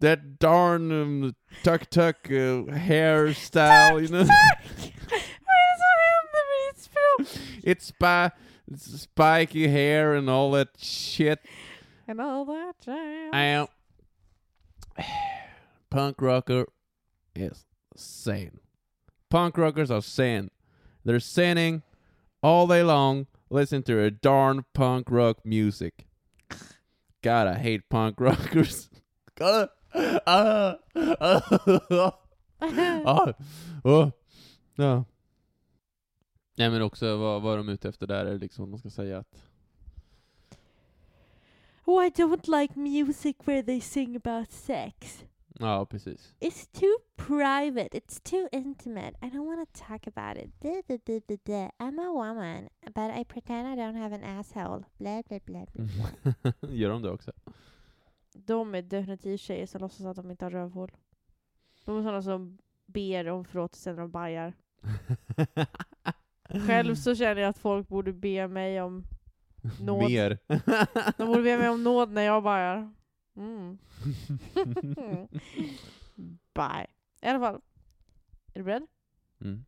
that 0.00 0.38
darn 0.38 0.92
um, 0.92 1.34
tuck 1.64 1.88
tuck 1.90 2.16
uh, 2.26 2.70
hairstyle, 2.86 4.00
you 4.02 4.08
know? 4.08 4.24
Vad 4.24 5.56
är 5.56 5.66
det 5.66 5.78
som 5.80 5.96
händer 6.06 6.42
med 6.50 6.58
ditt 6.74 6.82
språk? 6.84 7.09
it's 7.62 7.86
spi- 7.86 8.30
spiky 8.76 9.68
hair 9.68 10.14
and 10.14 10.28
all 10.28 10.50
that 10.52 10.68
shit. 10.78 11.40
And 12.06 12.20
all 12.20 12.44
that 12.46 12.74
jazz. 12.84 13.34
Ow. 13.34 13.68
Punk 15.90 16.20
rocker 16.20 16.66
is 17.34 17.64
sin. 17.96 18.60
Punk 19.28 19.56
rockers 19.56 19.90
are 19.90 20.02
sin. 20.02 20.50
They're 21.04 21.20
sinning 21.20 21.82
all 22.42 22.66
day 22.66 22.82
long. 22.82 23.26
Listen 23.48 23.82
to 23.84 24.00
a 24.00 24.10
darn 24.10 24.64
punk 24.74 25.10
rock 25.10 25.38
music. 25.44 26.06
God, 27.22 27.46
I 27.48 27.58
hate 27.58 27.88
punk 27.88 28.20
rockers. 28.20 28.88
Gotta. 29.34 29.70
Ah, 29.92 30.76
ah, 30.94 31.42
ah, 32.80 33.34
oh, 33.84 34.12
ja. 34.78 35.04
Nej 36.54 36.70
men 36.70 36.82
också 36.82 37.16
vad, 37.16 37.42
vad 37.42 37.58
de 37.58 37.68
är 37.68 37.72
ute 37.72 37.88
efter 37.88 38.06
där 38.06 38.26
är 38.26 38.38
liksom, 38.38 38.70
man 38.70 38.78
ska 38.78 38.90
säga 38.90 39.18
att 39.18 39.50
oh, 41.84 42.06
I 42.06 42.10
don't 42.10 42.48
like 42.48 42.78
music 42.78 43.36
where 43.44 43.62
they 43.62 43.80
sing 43.80 44.16
about 44.16 44.50
sex. 44.50 45.24
Ja, 45.60 45.86
precis. 45.86 46.34
It's 46.40 46.66
too 46.72 46.96
private. 47.16 47.94
It's 47.94 48.20
too 48.20 48.48
intimate. 48.52 49.14
I 49.22 49.28
don't 49.28 49.46
want 49.46 49.74
to 49.74 49.84
talk 49.88 50.06
about 50.06 50.36
it. 50.36 50.60
Blah, 50.60 50.82
blah, 50.86 50.98
blah, 51.04 51.20
blah, 51.26 51.36
blah. 51.44 51.70
I'm 51.78 51.98
a 51.98 52.12
woman, 52.12 52.68
but 52.94 53.10
I 53.10 53.24
pretend 53.24 53.68
I 53.68 53.76
don't 53.76 53.96
have 53.96 54.14
an 54.14 54.24
asshole. 54.24 54.84
Blah, 54.98 55.22
blah, 55.28 55.38
blah, 55.44 55.64
blah. 55.72 56.52
Gör 56.70 56.90
de 56.90 57.02
det 57.02 57.10
också? 57.10 57.32
De 58.32 58.74
är 58.74 58.82
definitivt 58.82 59.40
tjejer 59.40 59.66
som 59.66 59.80
låtsas 59.80 60.06
att 60.06 60.16
de 60.16 60.30
inte 60.30 60.44
har 60.44 60.50
rövhål. 60.50 60.90
De 61.84 61.98
är 61.98 62.02
sådana 62.02 62.22
som 62.22 62.58
ber 62.86 63.28
om 63.28 63.44
förlåtelse 63.44 63.90
när 63.92 64.00
de 64.00 64.10
bajar. 64.10 64.54
Själv 66.66 66.94
så 66.94 67.14
känner 67.14 67.42
jag 67.42 67.48
att 67.48 67.58
folk 67.58 67.88
borde 67.88 68.12
be 68.12 68.48
mig 68.48 68.80
om 68.80 69.04
Nåd. 69.80 70.10
Mer. 70.10 70.38
De 71.16 71.26
borde 71.26 71.42
be 71.42 71.58
mig 71.58 71.68
om 71.68 71.84
nåd 71.84 72.10
när 72.10 72.22
jag 72.22 72.42
bajar. 72.42 72.92
Mm. 73.36 73.78
Bye. 76.54 76.86
I 77.22 77.26
alla 77.26 77.38
fall. 77.38 77.60
Är 78.54 78.58
du 78.58 78.62
beredd? 78.64 78.86
mm. 79.40 79.64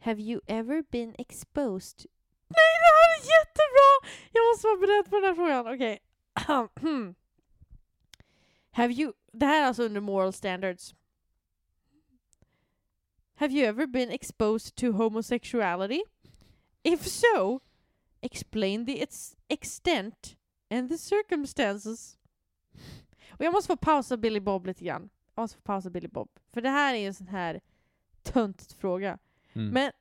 Have 0.00 0.22
you 0.22 0.40
ever 0.46 0.84
been 0.90 1.14
exposed? 1.18 2.06
Nej, 2.48 2.72
det 2.82 2.92
här 2.96 3.08
är 3.16 3.22
jättebra! 3.40 4.10
Jag 4.32 4.42
måste 4.50 4.66
vara 4.66 4.76
beredd 4.78 5.10
på 5.10 5.16
den 5.16 5.24
här 5.24 5.34
frågan. 5.34 5.74
Okej. 5.74 5.98
Have 8.70 8.92
you... 8.94 9.12
Det 9.32 9.46
här 9.46 9.62
är 9.62 9.66
alltså 9.66 9.82
under 9.82 10.00
moral 10.00 10.32
standards. 10.32 10.94
Have 13.38 13.52
you 13.52 13.64
ever 13.66 13.86
been 13.86 14.10
exposed 14.10 14.76
to 14.76 14.92
homosexuality? 14.92 16.02
If 16.82 17.06
so, 17.06 17.60
explain 18.20 18.86
the 18.86 19.02
its 19.02 19.36
extent 19.48 20.36
and 20.70 20.88
the 20.88 20.98
circumstances. 20.98 22.18
Och 23.30 23.44
jag 23.44 23.52
måste 23.52 23.66
få 23.66 23.76
pausa 23.76 24.16
Billy 24.16 24.40
Bob 24.40 24.66
lite 24.66 24.84
grann. 24.84 25.10
Jag 25.34 25.42
måste 25.42 25.56
få 25.56 25.62
pausa 25.62 25.90
Billy 25.90 26.08
Bob. 26.08 26.28
För 26.52 26.60
det 26.60 26.68
här 26.68 26.94
är 26.94 27.06
en 27.06 27.14
sån 27.14 27.28
här 27.28 27.60
töntigt 28.22 28.72
fråga. 28.72 29.18
Mm. 29.52 29.68
Men 29.70 29.92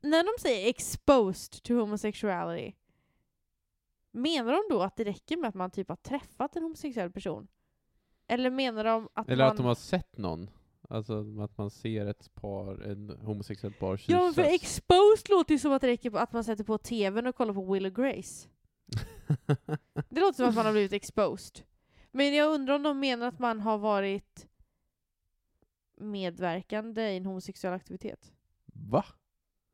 när 0.00 0.24
de 0.24 0.42
säger 0.42 0.68
exposed 0.68 1.62
to 1.62 1.74
homosexuality, 1.74 2.74
menar 4.10 4.52
de 4.52 4.74
då 4.74 4.82
att 4.82 4.96
det 4.96 5.04
räcker 5.04 5.36
med 5.36 5.48
att 5.48 5.54
man 5.54 5.70
typ 5.70 5.88
har 5.88 5.96
träffat 5.96 6.56
en 6.56 6.62
homosexuell 6.62 7.10
person? 7.10 7.48
Eller 8.26 8.50
menar 8.50 8.84
de 8.84 9.08
att 9.14 9.28
Eller 9.28 9.44
man... 9.44 9.50
att 9.50 9.56
de 9.56 9.66
har 9.66 9.74
sett 9.74 10.18
någon. 10.18 10.50
Alltså 10.88 11.24
att 11.40 11.58
man 11.58 11.70
ser 11.70 12.06
ett 12.06 12.34
par, 12.34 12.82
en 12.82 13.10
homosexuellt 13.20 13.78
par 13.78 13.96
kyssas. 13.96 14.12
Ja, 14.12 14.32
för 14.32 14.54
exposed 14.54 15.28
låter 15.28 15.52
ju 15.52 15.58
som 15.58 15.72
att 15.72 15.82
det 15.82 15.88
räcker 15.88 16.10
på 16.10 16.18
att 16.18 16.32
man 16.32 16.44
sätter 16.44 16.64
på 16.64 16.78
tvn 16.78 17.26
och 17.26 17.34
kollar 17.34 17.54
på 17.54 17.72
Will 17.72 17.86
och 17.86 17.94
Grace. 17.94 18.48
Det 20.08 20.20
låter 20.20 20.36
som 20.36 20.48
att 20.48 20.54
man 20.54 20.66
har 20.66 20.72
blivit 20.72 20.92
exposed. 20.92 21.64
Men 22.10 22.34
jag 22.34 22.54
undrar 22.54 22.74
om 22.74 22.82
de 22.82 23.00
menar 23.00 23.28
att 23.28 23.38
man 23.38 23.60
har 23.60 23.78
varit 23.78 24.46
medverkande 25.96 27.02
i 27.02 27.16
en 27.16 27.26
homosexuell 27.26 27.74
aktivitet. 27.74 28.32
Va? 28.66 29.04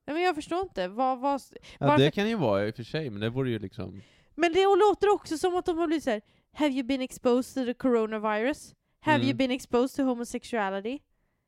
Nej, 0.07 0.14
men 0.14 0.22
jag 0.22 0.35
förstår 0.35 0.61
inte. 0.61 0.88
Vad, 0.88 1.18
vad, 1.18 1.40
Ja, 1.79 1.96
det 1.96 2.11
kan 2.11 2.29
ju 2.29 2.35
vara 2.35 2.66
i 2.66 2.70
och 2.70 2.75
för 2.75 2.83
sig, 2.83 3.11
men 3.11 3.20
det 3.20 3.31
vore 3.31 3.51
ju 3.51 3.59
liksom... 3.59 4.03
Men 4.35 4.53
det 4.53 4.64
låter 4.64 5.12
också 5.12 5.38
som 5.38 5.57
att 5.57 5.66
de 5.66 5.79
har 5.79 5.87
blivit 5.87 6.05
så 6.05 6.11
här. 6.11 6.22
Have 6.53 6.70
you 6.70 6.83
been 6.83 7.01
exposed 7.01 7.55
to 7.55 7.72
the 7.72 7.75
coronavirus? 7.75 8.75
Have 9.04 9.16
Mm. 9.16 9.26
you 9.28 9.34
been 9.36 9.50
exposed 9.50 9.96
to 9.96 10.02
homosexuality? 10.02 10.98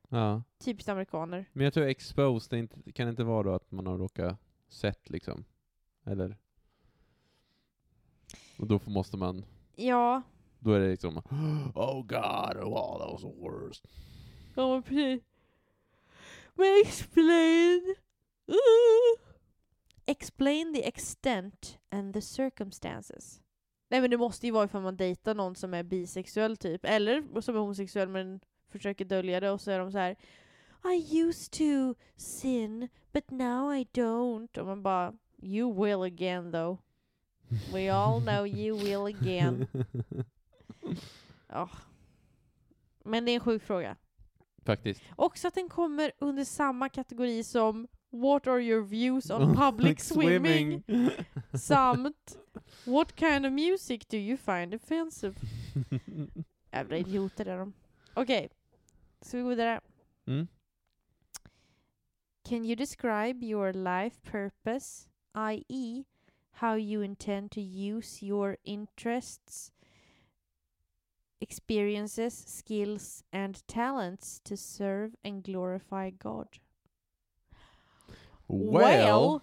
Ja. 0.08 0.42
Typiskt 0.58 0.88
amerikaner. 0.88 1.44
Men 1.52 1.64
jag 1.64 1.74
tror 1.74 1.86
exposed, 1.86 2.50
det 2.50 2.58
inte, 2.58 2.92
kan 2.92 3.08
inte 3.08 3.24
vara 3.24 3.42
då 3.42 3.54
att 3.54 3.70
man 3.70 3.86
har 3.86 3.98
råkat 3.98 4.38
sett 4.68 5.10
liksom? 5.10 5.44
Eller? 6.04 6.36
Och 8.58 8.66
då 8.66 8.80
måste 8.86 9.16
man, 9.16 9.44
Ja, 9.76 10.22
då 10.58 10.72
är 10.72 10.80
det 10.80 10.88
liksom 10.90 11.16
Oh 11.74 12.02
god, 12.02 12.56
oh 12.64 12.98
that 12.98 13.12
was 13.12 13.20
the 13.22 13.40
worst. 13.40 13.86
ja 14.54 14.68
men 14.74 14.82
precis. 14.82 15.22
Men 16.54 16.80
explain. 16.84 17.94
Uh. 18.48 19.24
Explain 20.06 20.74
the 20.74 20.88
extent 20.88 21.78
and 21.90 22.14
the 22.14 22.20
circumstances. 22.20 23.40
Nej 23.94 24.00
men 24.00 24.11
det 24.11 24.16
måste 24.16 24.46
ju 24.46 24.52
vara 24.52 24.64
ifall 24.64 24.83
man 24.83 24.96
dejtar 24.96 25.35
någon 25.35 25.57
som 25.57 25.74
är 25.74 25.83
bisexuell 25.83 26.57
typ, 26.57 26.85
eller 26.85 27.40
som 27.40 27.57
är 27.57 27.61
homosexuell 27.61 28.09
men 28.09 28.40
försöker 28.68 29.04
dölja 29.04 29.40
det 29.40 29.50
och 29.50 29.61
så 29.61 29.70
är 29.70 29.78
de 29.78 29.92
så 29.92 29.98
här. 29.98 30.16
I 30.85 31.18
used 31.20 31.52
to 31.52 32.00
sin, 32.16 32.88
but 33.12 33.30
now 33.30 33.74
I 33.74 33.85
don't. 33.92 34.59
Och 34.59 34.66
man 34.66 34.83
bara, 34.83 35.12
you 35.42 35.85
will 35.85 36.02
again 36.02 36.52
though. 36.52 36.78
We 37.72 37.92
all 37.92 38.20
know 38.22 38.46
you 38.46 38.78
will 38.78 39.16
again. 39.16 39.66
Ja. 41.48 41.70
Men 43.04 43.24
det 43.24 43.30
är 43.30 43.35
en 43.35 43.40
sjuk 43.40 43.62
fråga. 43.62 43.96
Faktiskt. 44.64 45.02
Också 45.16 45.48
att 45.48 45.54
den 45.54 45.68
kommer 45.68 46.12
under 46.18 46.44
samma 46.44 46.88
kategori 46.88 47.44
som 47.44 47.88
What 48.14 48.46
are 48.46 48.61
your 48.61 48.83
views 48.83 49.31
on 49.31 49.55
public 49.57 50.00
swimming? 50.00 50.85
samt 51.55 52.37
What 52.85 53.16
kind 53.16 53.46
of 53.46 53.53
music 53.53 54.09
do 54.09 54.16
you 54.16 54.37
find 54.37 54.74
offensive? 54.74 55.35
Jävla 56.72 56.96
idioter 56.96 57.46
är 57.46 57.59
de. 57.59 57.72
Okej, 58.14 58.48
ska 59.20 59.37
vi 59.37 59.42
gå 59.42 59.48
vidare? 59.48 59.81
mm. 60.27 60.48
Can 62.48 62.64
you 62.64 62.77
describe 62.77 63.46
your 63.46 63.72
life 63.72 64.22
purpose, 64.22 65.09
i.e. 65.35 66.05
how 66.53 66.77
you 66.77 67.03
intend 67.03 67.50
to 67.50 67.61
use 67.61 68.22
your 68.27 68.57
interests, 68.64 69.72
experiences, 71.40 72.35
skills 72.46 73.24
and 73.33 73.66
talents 73.66 74.40
to 74.40 74.57
serve 74.57 75.16
and 75.24 75.42
glorify 75.42 76.11
God? 76.11 76.59
Well, 78.48 79.42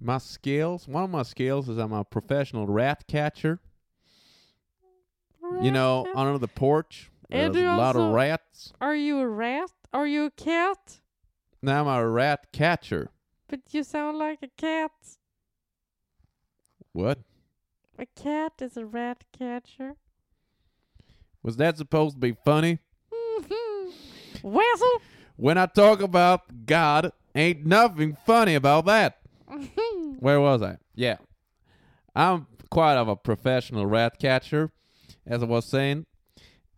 my 0.00 0.18
skills, 0.18 0.86
one 0.86 1.04
of 1.04 1.10
my 1.10 1.22
skills 1.22 1.68
is 1.68 1.78
I'm 1.78 1.92
a 1.92 2.04
professional 2.04 2.66
rat 2.66 3.04
catcher. 3.08 3.60
You 5.62 5.70
know, 5.70 6.04
Rat. 6.04 6.16
under 6.16 6.38
the 6.38 6.48
porch, 6.48 7.10
there's 7.30 7.56
a 7.56 7.76
lot 7.76 7.96
of 7.96 8.12
rats. 8.12 8.72
Are 8.80 8.94
you 8.94 9.18
a 9.18 9.26
rat? 9.26 9.70
Are 9.92 10.06
you 10.06 10.26
a 10.26 10.30
cat? 10.30 11.00
Now 11.62 11.80
I'm 11.80 11.88
a 11.88 12.06
rat 12.08 12.52
catcher. 12.52 13.10
But 13.48 13.60
you 13.70 13.82
sound 13.82 14.18
like 14.18 14.40
a 14.42 14.48
cat. 14.56 14.92
What? 16.92 17.18
A 17.98 18.06
cat 18.06 18.52
is 18.60 18.76
a 18.76 18.84
rat 18.84 19.24
catcher. 19.36 19.96
Was 21.42 21.56
that 21.56 21.78
supposed 21.78 22.16
to 22.16 22.20
be 22.20 22.36
funny? 22.44 22.78
Whistle. 24.42 25.00
When 25.38 25.56
I 25.56 25.66
talk 25.66 26.00
about 26.02 26.66
God, 26.66 27.12
ain't 27.32 27.64
nothing 27.64 28.16
funny 28.26 28.56
about 28.56 28.86
that. 28.86 29.20
Where 30.18 30.40
was 30.40 30.62
I? 30.62 30.78
Yeah. 30.96 31.18
I'm 32.14 32.48
quite 32.70 32.96
of 32.96 33.06
a 33.06 33.14
professional 33.14 33.86
rat 33.86 34.18
catcher, 34.18 34.72
as 35.24 35.40
I 35.40 35.46
was 35.46 35.64
saying. 35.64 36.06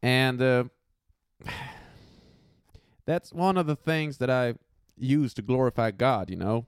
And 0.03 0.42
uh, 0.42 0.64
that's 3.07 3.33
one 3.33 3.57
of 3.57 3.66
the 3.66 3.77
things 3.77 4.18
that 4.18 4.29
I 4.31 4.55
use 4.99 5.33
to 5.35 5.42
glorify 5.42 5.90
God, 5.90 6.29
you 6.29 6.37
know? 6.37 6.66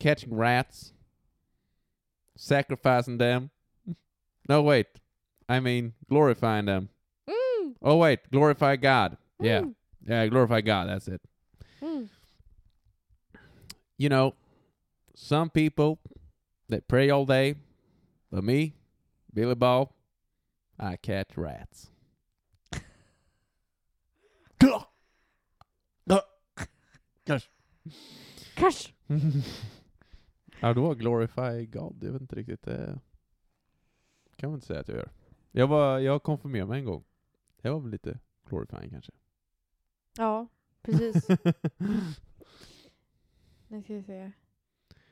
Catching 0.00 0.34
rats, 0.34 0.92
sacrificing 2.36 3.18
them. 3.18 3.50
No, 4.48 4.60
wait. 4.62 4.88
I 5.48 5.60
mean, 5.60 5.92
glorifying 6.08 6.64
them. 6.64 6.88
Mm, 7.30 7.74
Oh, 7.80 7.98
wait. 7.98 8.28
Glorify 8.32 8.74
God. 8.74 9.16
Mm, 9.40 9.46
Yeah, 9.46 9.62
glorify 10.06 10.60
God. 10.60 10.88
That's 10.88 11.08
it. 11.08 11.20
mm. 11.80 12.08
you 13.98 14.08
know, 14.08 14.34
some 15.14 15.50
people 15.50 15.98
they 16.68 16.80
pray 16.80 17.10
all 17.10 17.26
day, 17.26 17.56
but 18.30 18.44
me, 18.44 18.74
Billy 19.32 19.54
Ball, 19.54 19.94
I 20.78 20.96
catch 20.96 21.36
rats. 21.36 21.90
Gosh. 27.26 27.48
Kash. 28.54 28.92
ja, 30.60 30.74
då 30.74 30.94
glorify 30.94 31.66
God. 31.66 32.04
Jag 32.04 32.12
vet 32.12 32.20
inte 32.20 32.36
riktigt. 32.36 32.62
Det 32.62 33.00
kan 34.36 34.50
man 34.50 34.56
inte 34.56 34.66
säga 34.66 34.80
att 34.80 34.88
jag 34.88 34.96
gör. 34.96 35.10
Jag, 35.50 35.66
var, 35.66 35.98
jag 35.98 36.22
konfirmerade 36.22 36.68
mig 36.68 36.78
en 36.78 36.84
gång. 36.84 37.04
Det 37.62 37.70
var 37.70 37.80
väl 37.80 37.90
lite 37.90 38.18
glorifying 38.48 38.90
kanske. 38.90 39.12
Ja, 40.18 40.46
precis. 40.82 41.28
Nu 43.68 43.82
ska 43.82 43.94
vi 43.94 44.02
se. 44.02 44.32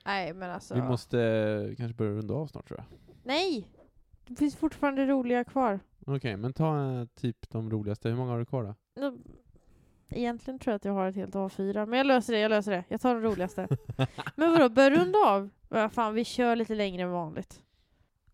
Nej, 0.05 0.35
men 0.35 0.51
alltså. 0.51 0.75
Vi 0.75 0.83
måste 0.83 1.21
eh, 1.21 1.77
kanske 1.77 1.95
börja 1.97 2.13
runda 2.13 2.35
av 2.35 2.47
snart 2.47 2.69
tror 2.69 2.79
jag. 2.81 2.99
Nej! 3.25 3.67
Det 4.27 4.37
finns 4.37 4.57
fortfarande 4.57 5.07
roliga 5.07 5.45
kvar. 5.45 5.81
Okej, 6.07 6.37
men 6.37 6.53
ta 6.53 6.93
eh, 7.01 7.05
typ 7.15 7.51
de 7.51 7.71
roligaste. 7.71 8.09
Hur 8.09 8.17
många 8.17 8.31
har 8.33 8.39
du 8.39 8.45
kvar 8.47 8.65
då? 8.65 8.75
Nu- 9.01 9.19
Egentligen 10.13 10.59
tror 10.59 10.73
jag 10.73 10.77
att 10.77 10.85
jag 10.85 10.93
har 10.93 11.07
ett 11.07 11.17
helt 11.17 11.35
A4, 11.35 11.87
men 11.87 11.97
jag 11.97 12.07
löser 12.07 12.33
det, 12.33 12.39
jag 12.41 12.49
löser 12.49 12.73
det. 12.73 12.85
Jag 12.89 13.01
tar 13.01 13.15
det 13.15 13.21
roligaste. 13.21 13.69
men 14.37 14.51
vadå, 14.53 14.69
börja 14.69 14.91
runda 14.91 15.19
av? 15.19 15.51
Vad 15.69 15.93
fan, 15.93 16.15
vi 16.15 16.25
kör 16.25 16.57
lite 16.57 16.75
längre 16.75 17.03
än 17.03 17.11
vanligt. 17.11 17.63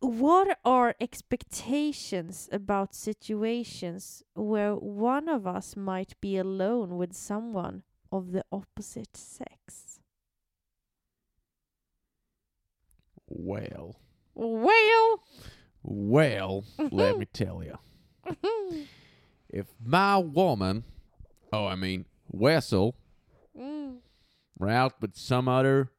What 0.01 0.59
are 0.65 0.95
expectations 1.01 2.49
about 2.53 2.95
situations 2.95 4.23
where 4.35 4.75
one 4.75 5.29
of 5.29 5.47
us 5.47 5.77
might 5.77 6.21
be 6.21 6.37
alone 6.37 6.97
with 6.97 7.15
someone 7.15 7.83
of 8.13 8.33
the 8.33 8.45
opposite 8.53 9.17
sex? 9.17 10.01
Well. 13.27 13.97
Well! 14.35 15.23
Well, 15.83 16.65
let 16.91 17.19
me 17.19 17.27
tell 17.33 17.63
you. 17.65 17.79
If 19.49 19.67
my 19.83 20.19
woman, 20.19 20.85
oh, 21.53 21.67
I 21.67 21.77
mean, 21.77 22.05
Wessel, 22.29 22.97
mm. 23.59 23.97
were 24.59 24.69
out 24.69 25.01
with 25.01 25.17
some 25.17 25.49
other 25.49 25.91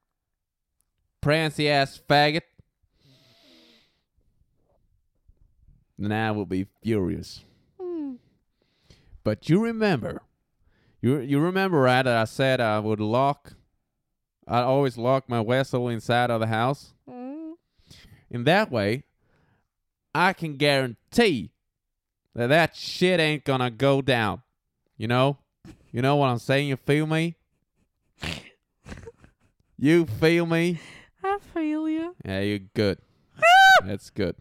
prancy 1.22 1.70
ass 1.70 2.00
faggot, 2.10 2.42
then 5.98 6.12
I 6.12 6.32
will 6.32 6.46
be 6.46 6.68
furious. 6.84 7.44
Mm. 7.82 8.18
But 9.24 9.50
you 9.50 9.60
remember, 9.60 10.22
you 11.02 11.20
you 11.20 11.40
remember 11.40 11.80
right 11.80 12.04
that 12.04 12.18
I 12.18 12.26
said 12.26 12.62
I 12.62 12.80
would 12.80 13.00
lock, 13.00 13.54
I'd 14.48 14.64
always 14.64 14.98
lock 14.98 15.28
my 15.28 15.42
Wessel 15.42 15.90
inside 15.90 16.30
of 16.30 16.40
the 16.40 16.48
house? 16.48 16.94
Mm. 17.10 17.54
In 18.30 18.44
that 18.44 18.72
way, 18.72 19.04
I 20.14 20.34
can 20.34 20.58
guarantee 20.58 21.52
that 22.36 22.48
that 22.48 22.76
shit 22.76 23.20
ain't 23.20 23.44
gonna 23.44 23.72
go 23.72 24.02
down. 24.02 24.42
You 24.98 25.08
know? 25.08 25.38
You 25.92 26.02
know 26.02 26.16
what 26.18 26.28
I'm 26.28 26.40
saying? 26.40 26.68
You 26.68 26.76
feel 26.78 27.08
me? 27.08 27.36
You 29.80 30.08
feel 30.08 30.48
me? 30.48 30.80
I 31.24 31.38
feel 31.54 31.88
you. 31.88 32.16
Yeah, 32.26 32.40
you're 32.40 32.58
good. 32.74 32.98
That's 33.86 34.10
good. 34.10 34.36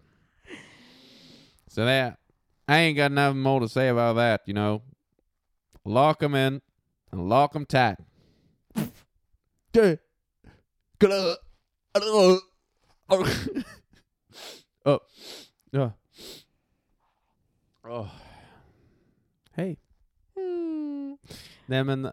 So 1.76 1.84
that 1.84 2.18
I 2.66 2.78
ain't 2.78 2.96
got 2.96 3.12
nothing 3.12 3.42
more 3.42 3.60
to 3.60 3.68
say 3.68 3.88
about 3.88 4.16
that. 4.16 4.40
You 4.46 4.54
know, 4.54 4.80
lock 5.84 6.22
'em 6.22 6.34
in 6.34 6.62
and 7.12 7.28
lock 7.28 7.54
'em 7.54 7.66
tight. 7.66 7.98
oh, 14.86 15.00
oh, 15.72 15.92
oh. 17.84 18.10
Hej. 19.52 19.76
Mm. 20.36 21.18
Nej 21.66 21.84
men, 21.84 22.04
uh, 22.04 22.12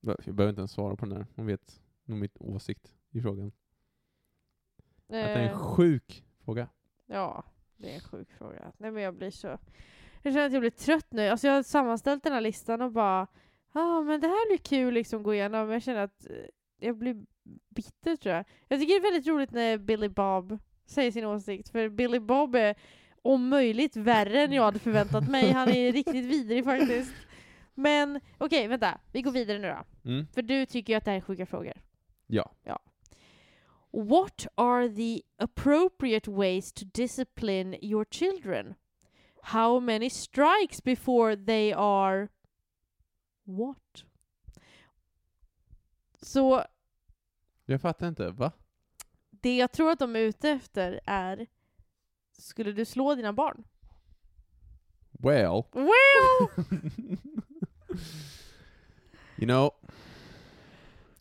jag 0.00 0.16
behöver 0.24 0.48
inte 0.48 0.60
ens 0.60 0.72
svara 0.72 0.96
på 0.96 1.06
den 1.06 1.16
här. 1.16 1.26
Hon 1.36 1.46
vet 1.46 1.80
nog 2.04 2.18
mitt 2.18 2.36
åsikt 2.40 2.92
i 3.10 3.22
frågan. 3.22 3.46
Att 3.46 3.52
det 5.08 5.18
är 5.18 5.38
en 5.38 5.50
Eh, 5.50 5.58
sjuk 5.58 6.24
fråga. 6.48 6.68
ja, 7.06 7.44
det 7.76 7.90
är 7.90 7.94
en 7.94 8.00
sjuk 8.00 8.28
fråga. 8.38 8.72
Nej 8.78 8.90
men 8.90 9.02
jag 9.02 9.14
blir 9.14 9.30
så... 9.30 9.58
Jag 10.22 10.32
känner 10.32 10.46
att 10.46 10.52
jag 10.52 10.60
blir 10.62 10.70
trött 10.70 11.12
nu. 11.12 11.28
Alltså 11.28 11.46
jag 11.46 11.54
har 11.54 11.62
sammanställt 11.62 12.24
den 12.24 12.32
här 12.32 12.40
listan 12.40 12.82
och 12.82 12.92
bara 12.92 13.26
Ja 13.72 13.80
ah, 13.80 14.02
men 14.02 14.20
det 14.20 14.26
här 14.26 14.48
blir 14.48 14.58
kul 14.58 14.94
liksom 14.94 15.22
gå 15.22 15.34
igenom. 15.34 15.66
Men 15.66 15.72
jag 15.72 15.82
känner 15.82 16.04
att 16.04 16.26
eh, 16.30 16.36
jag 16.78 16.96
blir 16.96 17.24
bitter 17.68 18.16
tror 18.16 18.34
jag. 18.34 18.44
Jag 18.68 18.80
tycker 18.80 18.94
det 18.94 19.08
är 19.08 19.12
väldigt 19.12 19.26
roligt 19.26 19.50
när 19.50 19.78
Billy 19.78 20.08
Bob 20.08 20.58
säger 20.86 21.10
sin 21.10 21.24
åsikt. 21.24 21.68
För 21.68 21.88
Billy 21.88 22.18
Bob 22.18 22.54
är 22.54 22.74
om 23.22 23.48
möjligt 23.48 23.96
värre 23.96 24.42
än 24.42 24.52
jag 24.52 24.62
hade 24.62 24.78
förväntat 24.78 25.28
mig. 25.28 25.50
Han 25.52 25.68
är 25.68 25.92
riktigt 25.92 26.24
vidrig 26.24 26.64
faktiskt. 26.64 27.14
Men 27.74 28.20
okej, 28.38 28.68
vänta. 28.68 29.00
Vi 29.12 29.22
går 29.22 29.30
vidare 29.30 29.58
nu 29.58 29.68
då. 29.68 30.10
Mm. 30.10 30.26
För 30.34 30.42
du 30.42 30.66
tycker 30.66 30.92
ju 30.92 30.96
att 30.96 31.04
det 31.04 31.10
här 31.10 31.18
är 31.18 31.20
sjuka 31.20 31.46
frågor. 31.46 31.82
Ja. 32.62 32.80
What 33.90 34.46
are 34.54 34.88
the 34.88 35.22
appropriate 35.38 36.28
ways 36.28 36.72
to 36.72 36.84
discipline 36.84 37.76
your 37.82 38.04
children? 38.04 38.74
How 39.42 39.80
many 39.80 40.10
strikes 40.10 40.80
before 40.80 41.36
they 41.36 41.72
are 41.72 42.28
what? 43.44 44.04
Så 46.22 46.64
Jag 47.66 47.80
fattar 47.80 48.08
inte. 48.08 48.30
Va? 48.30 48.52
det 49.42 49.56
jag 49.56 49.72
tror 49.72 49.90
att 49.90 49.98
de 49.98 50.16
är 50.16 50.20
ute 50.20 50.50
efter 50.50 51.00
är 51.04 51.46
skulle 52.32 52.72
du 52.72 52.84
slå 52.84 53.14
dina 53.14 53.32
barn? 53.32 53.64
Well. 55.10 55.64
Well! 55.72 56.48
you 59.36 59.46
know, 59.46 59.72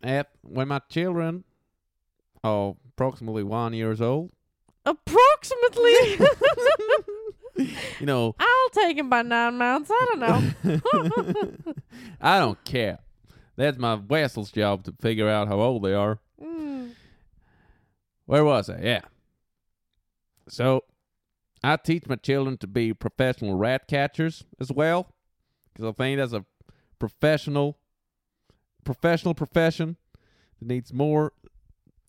at 0.01 0.27
when 0.41 0.67
my 0.67 0.79
children 0.89 1.43
are 2.47 2.75
approximately 2.93 3.43
one 3.43 3.73
years 3.73 4.01
old, 4.01 4.31
Approximately! 4.87 5.91
you 7.99 8.05
know, 8.05 8.35
I'll 8.39 8.69
take 8.69 8.97
him 8.97 9.09
by 9.09 9.21
nine 9.21 9.57
months, 9.57 9.91
I 9.91 10.07
don't 10.13 10.19
know. 10.19 11.73
I 12.21 12.39
don't 12.39 12.63
care. 12.63 12.99
That's 13.57 13.77
my 13.77 13.95
vessel's 13.95 14.51
job 14.51 14.83
to 14.85 14.93
figure 15.01 15.27
out 15.27 15.49
how 15.49 15.59
old 15.59 15.83
they 15.83 15.93
are. 15.93 16.19
Mm. 16.41 16.91
Where 18.27 18.45
was 18.45 18.69
I? 18.69 18.79
Yeah. 18.79 19.01
So, 20.47 20.83
I 21.61 21.75
teach 21.75 22.07
my 22.07 22.15
children 22.15 22.57
to 22.59 22.67
be 22.67 22.93
professional 22.93 23.55
rat 23.55 23.87
catchers 23.87 24.45
as 24.59 24.71
well, 24.71 25.13
because 25.73 25.89
I 25.89 25.91
think 25.91 26.19
that's 26.19 26.33
a 26.33 26.45
professional, 26.97 27.77
professional 28.85 29.33
profession 29.33 29.97
that 30.59 30.67
needs 30.67 30.93
more 30.93 31.33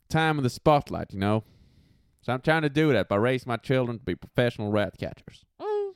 time 0.08 0.38
in 0.38 0.44
the 0.44 0.50
spotlight. 0.50 1.12
You 1.12 1.18
know. 1.20 1.44
So 2.22 2.32
I'm 2.32 2.40
trying 2.40 2.62
to 2.62 2.68
do 2.68 2.92
that 2.92 3.08
by 3.08 3.16
raising 3.16 3.48
my 3.48 3.56
children 3.56 3.98
to 3.98 4.04
be 4.04 4.14
professional 4.14 4.70
rat 4.70 4.94
catchers 4.98 5.44
Mm. 5.60 5.92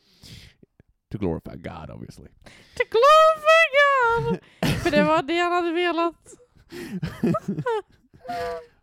to 1.10 1.18
glorify 1.18 1.56
God, 1.56 1.90
obviously. 1.90 2.28
To 2.76 2.84
glorify 2.90 3.64
God! 3.80 4.40
För 4.82 4.90
det 4.90 5.02
var 5.04 5.22
det 5.22 5.38
han 5.38 5.52
hade 5.52 5.72
velat. 5.72 6.34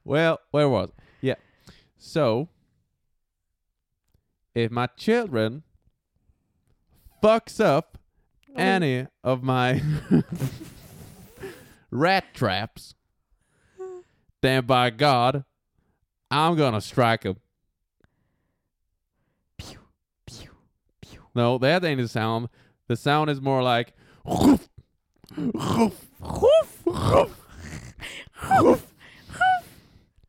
well, 0.03 0.37
where 0.51 0.69
was? 0.69 0.89
I? 0.89 0.93
Yeah. 1.21 1.35
So, 1.97 2.49
if 4.53 4.71
my 4.71 4.87
children 4.97 5.63
fucks 7.23 7.59
up 7.59 7.97
any 8.55 9.07
of 9.23 9.43
my 9.43 9.81
rat 11.91 12.25
traps, 12.33 12.95
then 14.41 14.65
by 14.65 14.89
God, 14.89 15.43
I'm 16.31 16.55
gonna 16.55 16.81
strike 16.81 17.23
him. 17.23 17.37
Pew, 19.57 19.79
pew, 20.25 20.51
pew. 21.01 21.21
No, 21.35 21.57
that 21.57 21.83
ain't 21.83 21.99
the 22.01 22.07
sound. 22.07 22.49
The 22.87 22.95
sound 22.95 23.29
is 23.29 23.41
more 23.41 23.61
like. 23.63 23.93
hoof, 24.25 24.69
hoof, 25.35 26.05
hoof, 26.21 26.81
hoof, 26.85 27.45
hoof, 28.33 28.93
hoof. 29.29 29.79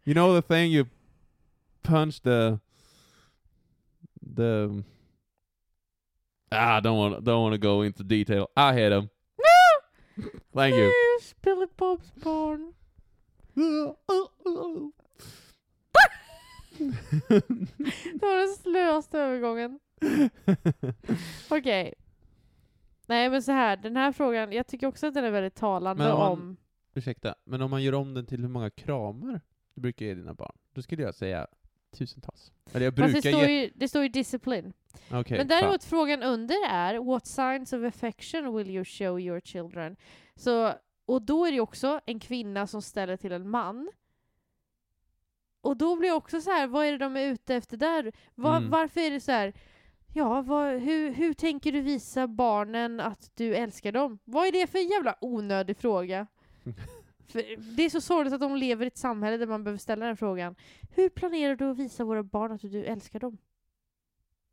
You 0.05 0.15
know 0.15 0.35
the 0.35 0.43
thing 0.43 0.71
you 0.71 0.87
punch 1.83 2.23
the 2.23 2.61
the 4.35 4.85
ah 6.53 6.77
I 6.77 6.81
don't 6.81 6.97
want 6.97 7.25
don't 7.25 7.43
want 7.43 7.53
to 7.55 7.59
go 7.59 7.83
into 7.83 8.03
detail. 8.05 8.51
I 8.57 8.75
hit 8.75 8.93
him. 8.93 9.11
Thank 10.55 10.75
you. 10.75 10.93
Billy 11.43 11.67
Bobs 11.77 12.11
barn. 12.23 12.75
Det 18.13 18.27
var 18.27 18.39
den 18.47 18.57
slöaste 18.57 19.19
övergången. 19.19 19.81
Okej. 21.51 21.95
Nej 23.07 23.31
men 23.31 23.43
så 23.43 23.53
här, 23.53 23.77
den 23.77 23.97
här 23.97 24.13
frågan, 24.13 24.53
jag 24.53 24.67
tycker 24.67 24.87
också 24.87 25.07
att 25.07 25.15
den 25.15 25.25
är 25.25 25.31
väldigt 25.31 25.55
talande 25.55 26.03
Men 26.05 26.13
om 26.13 26.19
man- 26.19 26.33
om... 26.33 26.57
Ursäkta, 26.95 27.35
men 27.45 27.63
om 27.63 27.71
man 27.71 27.83
gör 27.83 27.95
om 27.95 28.15
den 28.15 28.27
till 28.27 28.41
hur 28.41 28.49
många 28.49 28.71
kramar 28.71 29.41
du 29.75 29.81
brukar 29.81 30.07
ge 30.07 30.15
dina 30.15 30.35
barn, 30.35 30.57
då 30.75 30.83
skulle 30.83 31.03
jag 31.03 31.15
säga 31.15 31.47
tusentals. 31.99 32.53
Eller 32.73 32.85
jag 32.87 32.97
Fast 32.97 33.07
det 33.07 33.13
brukar 33.23 33.31
står, 33.39 33.49
ge... 33.49 33.61
ju, 33.63 33.71
det 33.75 33.89
står 33.89 34.03
ju 34.03 34.09
disciplin. 34.09 34.73
Okej, 35.13 35.39
men 35.39 35.49
däremot 35.49 35.85
frågan 35.85 36.23
under 36.23 36.57
är 36.69 36.99
What 36.99 37.27
signs 37.27 37.73
of 37.73 37.85
affection 37.85 38.57
will 38.57 38.71
you 38.71 38.85
show 38.85 39.21
your 39.21 39.41
children? 39.41 39.97
Så, 40.37 40.73
och 41.11 41.23
då 41.23 41.47
är 41.47 41.53
det 41.53 41.61
också 41.61 42.01
en 42.07 42.21
kvinna 42.21 42.67
som 42.67 42.83
ställer 42.83 43.17
till 43.17 43.33
en 43.33 43.51
man. 43.51 43.91
Och 45.61 45.77
då 45.77 45.97
blir 45.97 46.09
jag 46.09 46.17
också 46.17 46.41
så 46.41 46.51
här, 46.51 46.67
vad 46.67 46.87
är 46.87 46.93
det 46.93 46.99
de 46.99 47.17
är 47.17 47.27
ute 47.27 47.55
efter 47.55 47.77
där? 47.77 48.13
Va, 48.35 48.57
Mm. 48.57 48.71
Varför 48.71 49.01
är 49.01 49.11
det 49.11 49.21
så 49.21 49.33
här? 49.33 49.53
Ja, 50.15 50.43
vad, 50.43 50.81
hur, 50.81 51.13
hur 51.13 51.35
tänker 51.35 51.73
du 51.73 51.81
visa 51.81 52.27
barnen 52.27 53.01
att 53.01 53.31
du 53.35 53.55
älskar 53.55 53.93
dem? 53.93 54.19
Vad 54.25 54.47
är 54.47 54.53
det 54.53 54.67
för 54.67 54.79
jävla 54.79 55.17
onödig 55.21 55.77
fråga? 55.77 56.27
För 57.29 57.57
det 57.77 57.83
är 57.83 57.91
så 57.91 58.01
sorgligt 58.01 58.35
att 58.35 58.41
de 58.41 58.57
lever 58.57 58.85
i 58.85 58.89
ett 58.89 58.97
samhälle 58.97 59.37
där 59.37 59.47
man 59.47 59.65
behöver 59.65 59.79
ställa 59.79 60.07
den 60.07 60.17
frågan. 60.17 60.55
Hur 60.91 61.09
planerar 61.09 61.57
du 61.57 61.71
att 61.71 61.79
visa 61.79 62.05
våra 62.05 62.23
barn 62.23 62.53
att 62.53 62.61
du 62.61 62.85
älskar 62.85 63.21
dem? 63.21 63.39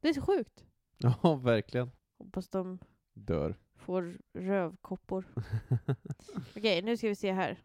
Det 0.02 0.10
är 0.10 0.14
så 0.14 0.22
sjukt. 0.22 0.66
Ja, 0.98 1.36
verkligen. 1.36 1.92
Hoppas 2.18 2.50
de 2.50 2.80
Dör. 3.14 3.56
Får 3.88 4.18
rövkoppor. 4.34 5.26
Okej, 6.58 6.82
nu 6.82 6.98
ska 6.98 7.08
vi 7.08 7.16
se 7.16 7.32
här. 7.32 7.58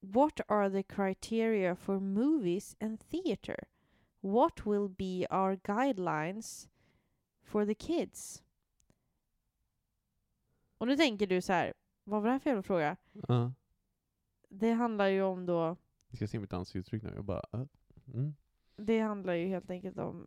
What 0.00 0.40
are 0.48 0.70
the 0.70 0.82
criteria 0.82 1.76
for 1.76 2.00
movies 2.00 2.76
and 2.80 3.00
theater? 3.10 3.64
What 4.20 4.66
will 4.66 4.88
be 4.88 5.26
our 5.30 5.56
guidelines 5.56 6.68
for 7.42 7.66
the 7.66 7.74
kids? 7.74 8.42
Och 10.78 10.86
nu 10.86 10.96
tänker 10.96 11.26
du 11.26 11.42
så 11.42 11.52
här, 11.52 11.74
vad 12.04 12.22
var 12.22 12.28
det 12.28 12.32
här 12.32 12.38
för 12.38 12.50
jävla 12.50 12.62
fråga? 12.62 12.96
Ja. 13.28 13.52
Det 14.48 14.72
handlar 14.72 15.06
ju 15.06 15.22
om 15.22 15.46
då, 15.46 15.76
Jag 16.08 16.16
ska 16.16 16.26
se 16.26 16.38
mitt 16.38 16.52
ansiktsuttryck 16.52 17.02
nu. 17.02 17.12
Jag 17.14 17.24
bara... 17.24 17.42
äh. 17.52 17.64
Mm. 18.14 18.34
det 18.76 19.00
handlar 19.00 19.34
ju 19.34 19.46
helt 19.46 19.70
enkelt 19.70 19.98
om 19.98 20.26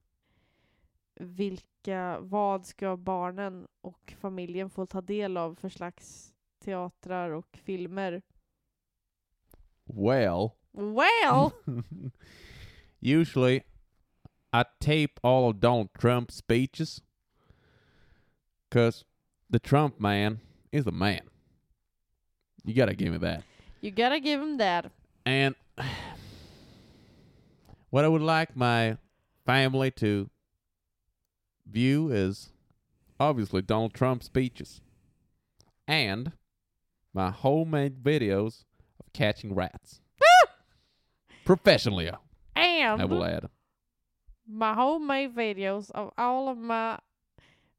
vilka, 1.16 2.20
vad 2.20 2.66
ska 2.66 2.98
barnen 2.98 3.68
och 3.82 4.14
familjen 4.20 4.70
få 4.70 4.86
ta 4.86 5.02
del 5.02 5.38
av 5.38 5.56
för 5.56 5.70
slags 5.70 6.34
teatrar 6.60 7.30
och 7.30 7.60
filmer? 7.64 8.22
Well... 9.86 10.52
Well! 10.72 11.52
Usually, 13.00 13.64
I 14.52 14.64
tape 14.80 15.20
all 15.22 15.50
of 15.50 15.60
Donald 15.60 15.94
Trump's 15.94 16.36
speeches 16.36 17.02
because 18.70 19.06
the 19.50 19.60
Trump 19.60 20.00
man 20.00 20.40
is 20.72 20.86
the 20.86 20.92
man. 20.92 21.30
You 22.66 22.74
gotta 22.74 22.94
give 22.94 23.12
me 23.12 23.20
that. 23.20 23.44
You 23.82 23.92
gotta 23.92 24.20
give 24.20 24.42
him 24.42 24.58
that. 24.58 24.92
And 25.26 25.56
what 27.90 28.04
I 28.04 28.08
would 28.08 28.22
like 28.22 28.56
my 28.56 28.98
family 29.46 29.92
to 29.92 30.30
view 31.70 32.10
is 32.12 32.50
obviously 33.20 33.62
Donald 33.62 33.94
Trump 33.94 34.24
speeches 34.24 34.82
and 35.88 36.32
my 37.14 37.32
homemade 37.32 38.04
videos 38.04 38.64
of 39.00 39.12
catching 39.14 39.54
rats. 39.56 40.02
Professionally, 41.46 42.10
And 42.56 43.02
I 43.02 43.06
will 43.06 43.24
add. 43.24 43.50
my 44.48 44.74
homemade 44.74 45.36
videos 45.36 45.92
of 45.92 46.12
all 46.18 46.50
of 46.50 46.58
my 46.58 47.00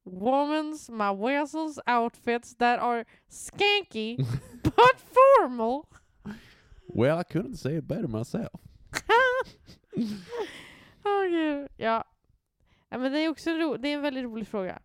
woman's, 0.04 0.88
my 0.88 1.10
weasels 1.10 1.78
outfits 1.86 2.54
that 2.58 2.78
are 2.78 3.04
skanky 3.30 4.16
but 4.62 5.00
formal. 5.00 5.88
Well, 6.88 7.18
I 7.18 7.24
couldn't 7.24 7.56
say 7.56 7.74
it 7.74 7.88
better 7.88 8.08
myself. 8.08 8.52
Åh 11.04 11.28
gud, 11.30 11.68
ja. 11.78 12.02
Ja. 12.88 12.98
Men 12.98 13.12
det 13.12 13.18
är 13.18 13.28
också 13.28 13.50
ro- 13.50 13.76
det 13.76 13.88
är 13.88 13.94
en 13.94 14.02
väldigt 14.02 14.24
rolig 14.24 14.48
fråga. 14.48 14.82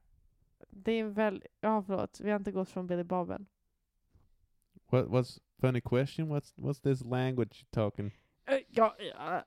Det 0.70 0.92
är 0.92 1.00
en 1.02 1.14
väldigt, 1.14 1.52
ja 1.62 1.84
förlåt, 1.84 2.20
vi 2.20 2.30
har 2.30 2.38
inte 2.40 2.52
gått 2.52 2.70
från 2.70 2.88
Billy 2.88 3.02
än. 3.12 3.46
What 4.92 5.06
what's 5.08 5.40
funny 5.62 5.82
question? 5.82 6.32
What's 6.32 6.56
what's 6.56 6.82
this 6.84 7.02
language 7.02 7.64
you're 7.64 7.70
talking? 7.72 8.18
Eh, 8.46 8.58
Ja, 8.70 8.96
ja. 9.00 9.44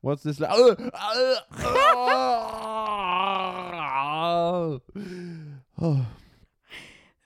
What's 0.00 0.22
this? 0.22 0.40
La- 0.40 0.54
oh. 5.76 6.00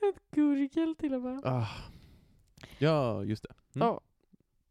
Ett 0.09 0.31
gurgel 0.31 0.97
till 0.97 1.15
och 1.15 1.23
med. 1.23 1.41
Ah. 1.47 1.69
Ja, 2.79 3.25
just 3.25 3.43
det. 3.43 3.55
Mm. 3.75 3.89
Ja. 3.89 4.01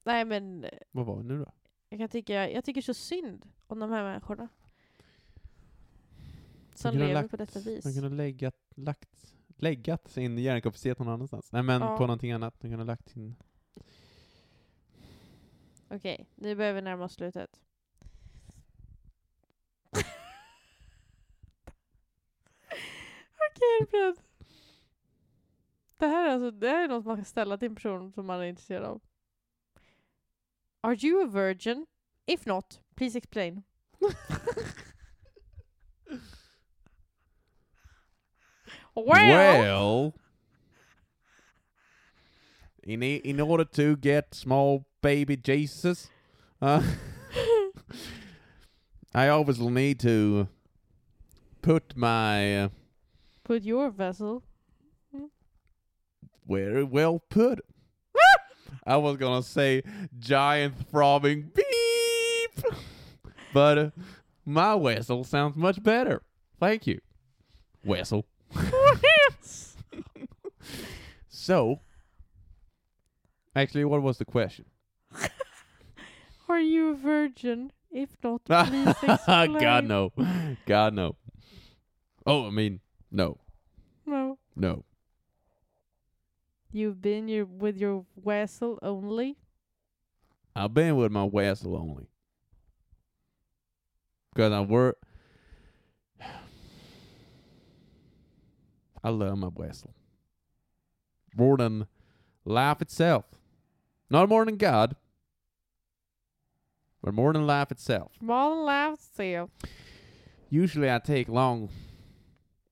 Nej 0.05 0.25
men, 0.25 0.63
eh, 0.63 0.69
Vad 0.91 1.05
var 1.05 1.17
det 1.17 1.23
nu 1.23 1.39
då? 1.39 1.51
jag 1.89 1.99
kan 1.99 2.09
tycka, 2.09 2.49
jag 2.49 2.65
tycker 2.65 2.81
så 2.81 2.93
synd 2.93 3.45
om 3.67 3.79
de 3.79 3.91
här 3.91 4.03
människorna. 4.03 4.47
Som 6.79 6.97
lever 6.97 7.13
lagt- 7.13 7.31
på 7.31 7.37
detta 7.37 7.59
vis. 7.59 7.83
De 7.83 7.93
kunde 7.93 8.09
ha 8.09 8.15
läggat, 8.15 8.55
lagt, 8.75 9.33
läggat 9.57 10.07
sin 10.09 10.37
hjärnkapacitet 10.37 10.99
någon 10.99 11.07
annanstans. 11.09 11.51
Nej 11.51 11.63
men 11.63 11.81
Ja. 11.81 11.97
på 11.97 12.03
någonting 12.03 12.31
annat. 12.31 12.53
De 12.59 12.61
kunde 12.67 12.77
ha 12.77 12.83
lagt 12.83 13.09
sin... 13.09 13.35
Okej, 15.89 16.25
nu 16.35 16.55
börjar 16.55 16.73
vi 16.73 16.81
närma 16.81 17.03
oss 17.05 17.13
slutet. 17.13 17.61
Okej, 23.51 23.87
beredd? 23.91 24.15
Det 25.97 26.07
här, 26.07 26.29
är 26.29 26.33
alltså, 26.33 26.51
det 26.51 26.67
här 26.69 26.83
är 26.83 26.87
något 26.87 27.05
man 27.05 27.15
kan 27.15 27.25
ställa 27.25 27.57
till 27.57 27.67
en 27.67 27.75
person 27.75 28.11
som 28.11 28.25
man 28.25 28.39
är 28.41 28.43
intresserad 28.45 28.83
av. 28.85 29.01
Are 30.81 30.97
you 31.07 31.23
a 31.23 31.29
virgin? 31.33 31.85
If 32.25 32.45
not, 32.45 32.81
please 32.95 33.17
explain. 33.17 33.63
well, 39.05 39.59
Well, 39.59 40.13
in 42.83 43.03
in 43.03 43.39
order 43.39 43.65
to 43.65 43.95
get 43.97 44.33
small 44.33 44.85
baby 45.01 45.37
Jesus, 45.37 46.09
uh, 46.61 46.81
I 49.13 49.29
obviously 49.29 49.69
need 49.69 49.99
to 50.01 50.47
put 51.61 51.95
my 51.95 52.63
uh, 52.63 52.69
put 53.43 53.63
your 53.63 53.89
vessel. 53.91 54.43
very 56.47 56.83
well 56.83 57.19
put. 57.29 57.59
I 58.85 58.97
was 58.97 59.17
gonna 59.17 59.43
say 59.43 59.83
giant 60.17 60.87
throbbing 60.89 61.51
beep, 61.53 62.65
but 63.53 63.77
uh, 63.77 63.89
my 64.45 64.75
whistle 64.75 65.23
sounds 65.23 65.55
much 65.57 65.83
better. 65.83 66.21
Thank 66.59 66.87
you, 66.87 66.99
whistle. 67.83 68.25
So, 71.47 71.79
actually, 73.55 73.85
what 73.85 74.01
was 74.01 74.17
the 74.17 74.25
question? 74.25 74.65
Are 76.49 76.59
you 76.59 76.89
a 76.89 76.93
virgin? 76.93 77.71
If 77.89 78.17
not, 78.21 78.43
please 78.67 78.93
explain. 79.01 79.57
God 79.57 79.85
no, 79.85 80.11
God 80.65 80.93
no. 80.93 81.15
Oh, 82.25 82.47
I 82.47 82.49
mean, 82.49 82.81
no, 83.09 83.37
No. 84.05 84.37
no. 84.57 84.83
You've 86.73 87.01
been 87.01 87.29
your 87.29 87.45
with 87.45 87.77
your 87.77 88.03
vessel 88.21 88.77
only. 88.81 89.37
I've 90.53 90.73
been 90.73 90.97
with 90.97 91.13
my 91.13 91.23
whistle 91.23 91.77
only. 91.77 92.09
Cause 94.35 94.51
I 94.51 94.59
work. 94.59 94.97
I 99.01 99.09
love 99.11 99.37
my 99.37 99.47
whistle 99.47 99.93
more 101.37 101.57
than 101.57 101.87
life 102.45 102.81
itself. 102.81 103.25
Not 104.09 104.29
more 104.29 104.45
than 104.45 104.57
God, 104.57 104.95
but 107.03 107.13
more 107.13 107.33
than 107.33 107.45
life 107.45 107.71
itself. 107.71 108.11
Small 108.19 108.63
laugh 108.63 108.99
seal. 108.99 109.49
Usually, 110.49 110.89
I 110.89 110.99
take 110.99 111.27
long, 111.27 111.69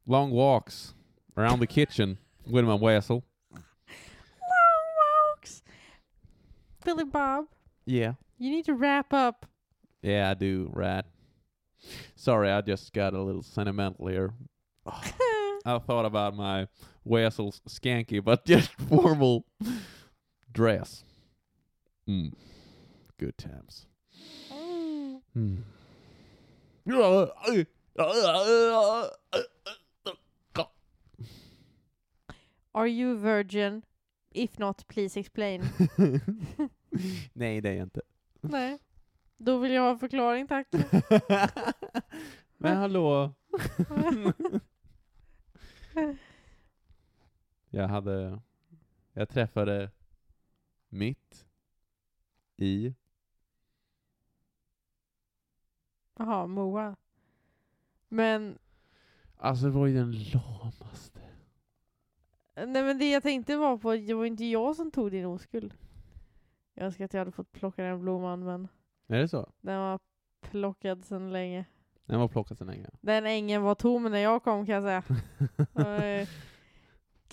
long 0.07 0.32
walks 0.32 0.93
around 1.38 1.59
the 1.59 1.68
kitchen 1.68 2.18
with 2.49 2.63
my 2.66 2.74
whistle. 2.76 3.24
Long 3.51 5.32
walks. 5.36 5.61
Billy 6.84 7.03
Bob, 7.03 7.45
Yeah. 7.86 8.13
you 8.38 8.49
need 8.49 8.66
to 8.66 8.74
wrap 8.74 9.13
up. 9.13 9.45
Yeah, 10.01 10.30
I 10.30 10.34
do, 10.36 10.70
right. 10.74 11.03
Sorry, 12.16 12.49
I 12.49 12.61
just 12.61 12.93
got 12.93 13.13
a 13.13 13.22
little 13.22 13.43
sentimental 13.43 14.07
here. 14.07 14.34
I 15.66 15.80
thought 15.80 16.05
about 16.05 16.36
my 16.36 16.68
Wessel's 17.06 17.62
skanky 17.70 18.24
but 18.24 18.45
just 18.51 18.72
formal 18.72 19.45
dress. 20.51 21.03
Mm. 22.10 22.34
Good 23.18 23.38
times. 23.38 23.88
Mm. 25.36 25.64
Are 32.74 32.88
you 32.88 33.18
virgin? 33.18 33.84
If 34.34 34.60
not, 34.60 34.84
please 34.88 35.18
explain. 35.18 35.62
Nej, 37.34 37.62
det 37.62 37.70
är 37.70 37.74
jag 37.74 37.84
inte. 37.84 38.01
Nej. 38.41 38.80
Då 39.38 39.58
vill 39.58 39.72
jag 39.72 39.82
ha 39.82 39.89
en 39.89 39.99
förklaring 39.99 40.47
tack. 40.47 40.68
Men 42.58 42.78
hallå? 42.78 43.34
Jag 47.76 47.88
hade... 47.88 48.39
Jag 49.13 49.30
träffade 49.30 49.91
mitt 50.89 51.45
i... 52.57 52.93
Jaha, 56.17 56.47
Moa. 56.47 56.95
Men, 58.07 58.57
Alltså 59.38 59.65
det 59.65 59.71
var 59.71 59.88
ju 59.88 59.93
den 59.93 60.11
lamaste. 60.11 61.19
nej 62.55 62.84
men 62.84 62.97
det 62.97 63.11
jag 63.11 63.23
tänkte 63.23 63.57
var 63.57 63.78
på, 63.78 63.95
det 63.95 64.13
var 64.13 64.26
inte 64.26 64.45
jag 64.45 64.76
som 64.76 64.91
tog 64.91 65.11
din 65.11 65.26
oskuld. 65.26 65.73
Jag 66.73 66.86
önskar 66.86 67.05
att 67.05 67.13
jag 67.13 67.21
hade 67.21 67.32
fått 67.32 67.51
plocka 67.51 67.84
den 67.84 68.01
blomman 68.01 68.43
men 68.45 68.67
Är 69.07 69.17
det 69.19 69.28
så? 69.28 69.49
den 69.61 69.80
var 69.80 69.99
plockad 70.41 71.05
sedan 71.05 71.32
länge. 71.34 71.65
Den 72.05 72.19
var 72.19 72.28
plockad 72.28 72.57
sen 72.57 72.67
länge. 72.67 72.89
Den 73.01 73.26
ängen 73.26 73.61
var 73.61 73.76
tom 73.76 74.03
när 74.03 74.19
jag 74.19 74.43
kom 74.43 74.65
kan 74.65 74.84
jag 74.84 74.84
säga. 74.84 75.03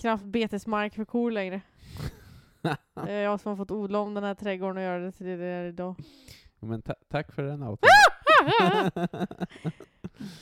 Var 0.03 0.17
knappt 0.17 0.23
betesmark 0.31 0.95
för 0.95 1.05
kor 1.05 1.31
längre. 1.31 1.61
Det 2.93 3.11
är 3.11 3.23
jag 3.23 3.39
som 3.39 3.49
har 3.49 3.57
fått 3.57 3.71
odla 3.71 3.99
om 3.99 4.13
den 4.13 4.23
här 4.23 4.35
trädgården 4.35 4.77
och 4.77 4.83
göra 4.83 4.99
det 4.99 5.11
till 5.11 5.25
det 5.25 5.35
det 5.35 5.45
är 5.45 5.65
idag. 5.65 5.95
Men 6.59 6.81
ta- 6.81 6.95
tack 7.09 7.31
för 7.31 7.43
den 7.43 7.63
outen. 7.63 7.89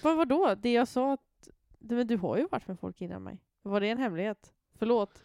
Vad 0.03 0.17
vadå? 0.17 0.55
Det 0.61 0.73
jag 0.73 0.87
sa 0.87 1.13
att... 1.13 1.49
Men 1.79 2.07
du 2.07 2.17
har 2.17 2.37
ju 2.37 2.47
varit 2.51 2.67
med 2.67 2.79
folk 2.79 3.01
innan 3.01 3.23
mig. 3.23 3.39
Var 3.61 3.81
det 3.81 3.89
en 3.89 3.97
hemlighet? 3.97 4.53
Förlåt. 4.79 5.23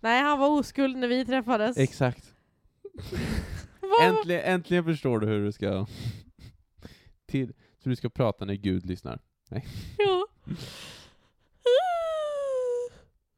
Nej, 0.00 0.22
han 0.22 0.38
var 0.38 0.48
oskuld 0.48 0.96
när 0.96 1.08
vi 1.08 1.26
träffades. 1.26 1.78
Exakt. 1.78 2.34
Äntligen, 4.02 4.42
äntligen 4.44 4.84
förstår 4.84 5.18
du 5.18 5.26
hur 5.26 5.44
du 5.44 5.52
ska... 5.52 5.86
Till, 7.26 7.52
så 7.82 7.88
du 7.88 7.96
ska 7.96 8.08
prata 8.08 8.44
när 8.44 8.54
Gud 8.54 8.86
lyssnar. 8.86 9.20
Ja. 9.98 10.26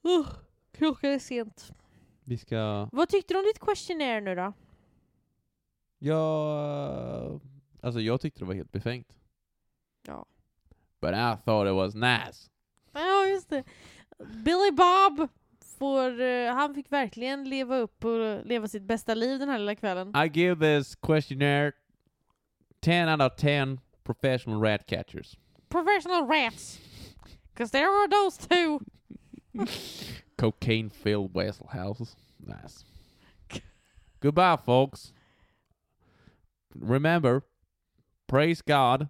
Uh, 0.09 0.27
klockan 0.73 1.11
är 1.11 1.19
sent. 1.19 1.73
Vi 2.25 2.39
ska... 2.39 2.89
Vad 2.93 3.09
tyckte 3.09 3.35
du 3.35 3.39
om 3.39 3.45
ditt 3.45 3.61
questionnaire 3.61 4.21
nu 4.21 4.35
då? 4.35 4.53
Ja... 5.99 7.41
Alltså 7.83 8.01
jag 8.01 8.21
tyckte 8.21 8.41
det 8.41 8.45
var 8.45 8.55
helt 8.55 8.73
befängt. 8.73 9.09
Ja. 10.07 10.27
But 11.01 11.11
I 11.11 11.37
thought 11.45 11.69
it 11.69 11.75
was 11.75 11.95
nice. 11.95 12.51
Ja, 12.93 13.27
just 13.27 13.51
det. 13.51 13.65
Billy 14.45 14.71
Bob 14.73 15.29
får... 15.79 16.21
eh, 16.21 16.55
han 16.55 16.75
fick 16.75 16.93
verkligen 16.93 17.49
leva 17.49 17.77
upp 17.77 18.05
och 18.05 18.47
leva 18.47 18.69
sitt 18.69 18.83
bästa 18.83 19.15
liv 19.15 19.39
den 19.39 19.49
här 19.49 19.59
lilla 19.59 19.75
kvällen. 19.75 20.13
I 20.17 20.41
give 20.41 20.79
this 20.79 20.95
questionnaire 20.97 21.73
10 22.81 23.13
out 23.13 23.21
of 23.33 23.37
10 23.37 23.79
professional 24.05 24.63
rat 24.63 24.87
catchers. 24.87 25.39
professional 25.69 26.27
rats. 26.29 26.81
Cause 27.55 27.71
there 27.73 27.87
were 27.91 28.09
those 28.09 28.49
two. 28.49 28.79
Cocaine 30.39 30.91
filled 30.91 31.35
Wessel 31.35 31.69
houses. 31.69 32.17
Nice. 32.45 32.85
Goodbye, 34.21 34.57
folks. 34.57 35.13
Remember, 36.75 37.45
praise 38.27 38.63
God 38.63 39.09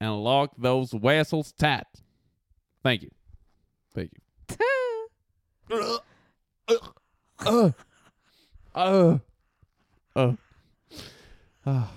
and 0.00 0.24
lock 0.24 0.52
those 0.56 0.94
Wessels 0.94 1.52
tight. 1.52 1.86
Thank 2.82 3.02
you. 3.02 3.10
Thank 3.94 4.12
you. 4.12 4.20
Uh, 7.46 7.70
uh, 8.74 9.18
uh. 10.16 10.32
Ah. 11.64 11.88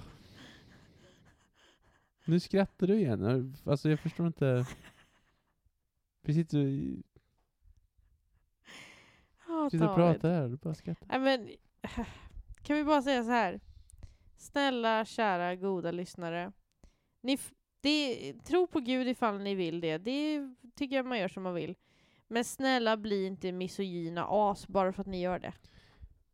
Nu 2.25 2.39
skrattar 2.39 2.88
du 2.88 2.99
igen. 2.99 3.55
Alltså 3.65 3.89
jag 3.89 3.99
förstår 3.99 4.27
inte. 4.27 4.65
Vi 6.21 6.34
sitter 6.34 6.97
Ja, 9.64 9.70
sitter 9.70 9.89
och 9.89 9.99
David. 9.99 10.22
pratar 10.22 10.34
här. 10.34 10.47
Du 10.47 10.57
bara 10.57 10.76
skrattar. 10.76 11.07
Nej, 11.07 11.20
men, 11.20 11.49
kan 12.64 12.76
vi 12.76 12.84
bara 12.84 13.01
säga 13.01 13.24
så 13.24 13.30
här? 13.30 13.59
Snälla, 14.38 15.05
kära, 15.05 15.55
goda 15.55 15.91
lyssnare. 15.91 16.51
Ni 17.22 17.38
det, 17.84 18.34
tro 18.34 18.68
på 18.68 18.80
Gud 18.80 19.07
ifall 19.07 19.39
ni 19.39 19.55
vill 19.55 19.82
det. 19.82 19.97
Det 19.97 20.41
tycker 20.76 20.95
jag 20.95 21.05
man 21.05 21.20
gör 21.20 21.28
som 21.28 21.43
man 21.43 21.53
vill. 21.53 21.76
Men 22.28 22.43
snälla, 22.45 22.97
bli 22.97 23.26
inte 23.26 23.51
misogyna 23.51 24.28
as 24.30 24.68
bara 24.68 24.93
för 24.93 25.01
att 25.01 25.07
ni 25.07 25.22
gör 25.22 25.39
det. 25.39 25.53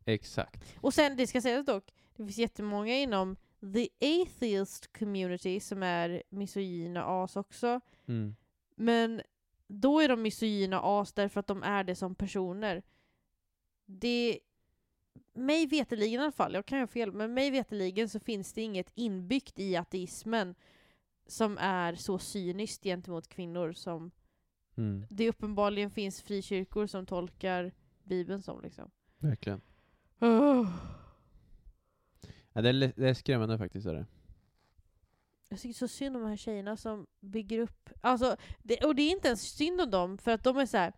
Exakt. 0.04 0.76
Och 0.80 0.94
sen, 0.94 1.16
det 1.16 1.26
ska 1.26 1.40
sägas 1.40 1.66
dock, 1.66 1.84
det 2.16 2.24
finns 2.24 2.38
jättemånga 2.38 2.94
inom 2.94 3.36
the 3.74 3.88
atheist 4.22 4.98
community 4.98 5.60
som 5.60 5.82
är 5.82 6.22
misogyna 6.30 7.04
as 7.04 7.36
också. 7.36 7.80
Mm. 8.08 8.36
Men 8.76 9.22
då 9.66 10.00
är 10.00 10.08
de 10.08 10.22
misogyna 10.22 10.80
as 10.82 11.12
därför 11.12 11.40
att 11.40 11.46
de 11.46 11.62
är 11.62 11.84
det 11.84 11.94
som 11.94 12.14
personer. 12.14 12.82
Det... 13.98 14.38
Mig 15.32 15.66
veterligen 15.66 16.20
i 16.20 16.22
alla 16.22 16.32
fall, 16.32 16.54
jag 16.54 16.66
kan 16.66 16.80
ha 16.80 16.86
fel, 16.86 17.12
men 17.12 17.34
mig 17.34 17.50
veterligen 17.50 18.08
så 18.08 18.20
finns 18.20 18.52
det 18.52 18.62
inget 18.62 18.92
inbyggt 18.94 19.58
i 19.58 19.76
ateismen 19.76 20.54
som 21.26 21.58
är 21.58 21.94
så 21.94 22.18
cyniskt 22.18 22.84
gentemot 22.84 23.28
kvinnor 23.28 23.72
som 23.72 24.10
Mm. 24.76 25.06
det 25.10 25.28
uppenbarligen 25.28 25.90
finns 25.90 26.22
frikyrkor 26.22 26.86
som 26.86 27.06
tolkar 27.06 27.72
Bibeln 28.04 28.42
som 28.42 28.60
liksom. 28.62 28.90
Verkligen. 29.18 29.60
Oh. 30.20 30.68
Ja, 32.52 32.62
det, 32.62 32.68
är, 32.68 32.92
det 32.96 33.08
är 33.08 33.14
skrämmande 33.14 33.58
faktiskt. 33.58 33.86
Är 33.86 33.94
det. 33.94 34.06
Jag 35.48 35.60
tycker 35.60 35.74
så 35.74 35.88
synd 35.88 36.16
om 36.16 36.22
de 36.22 36.28
här 36.28 36.36
tjejerna 36.36 36.76
som 36.76 37.06
bygger 37.20 37.58
upp... 37.58 37.90
Alltså, 38.00 38.36
det, 38.62 38.84
och 38.84 38.94
det 38.94 39.02
är 39.02 39.10
inte 39.10 39.28
ens 39.28 39.42
synd 39.42 39.80
om 39.80 39.90
dem, 39.90 40.18
för 40.18 40.30
att 40.30 40.44
de 40.44 40.56
är 40.56 40.66
så 40.66 40.76
här. 40.76 40.92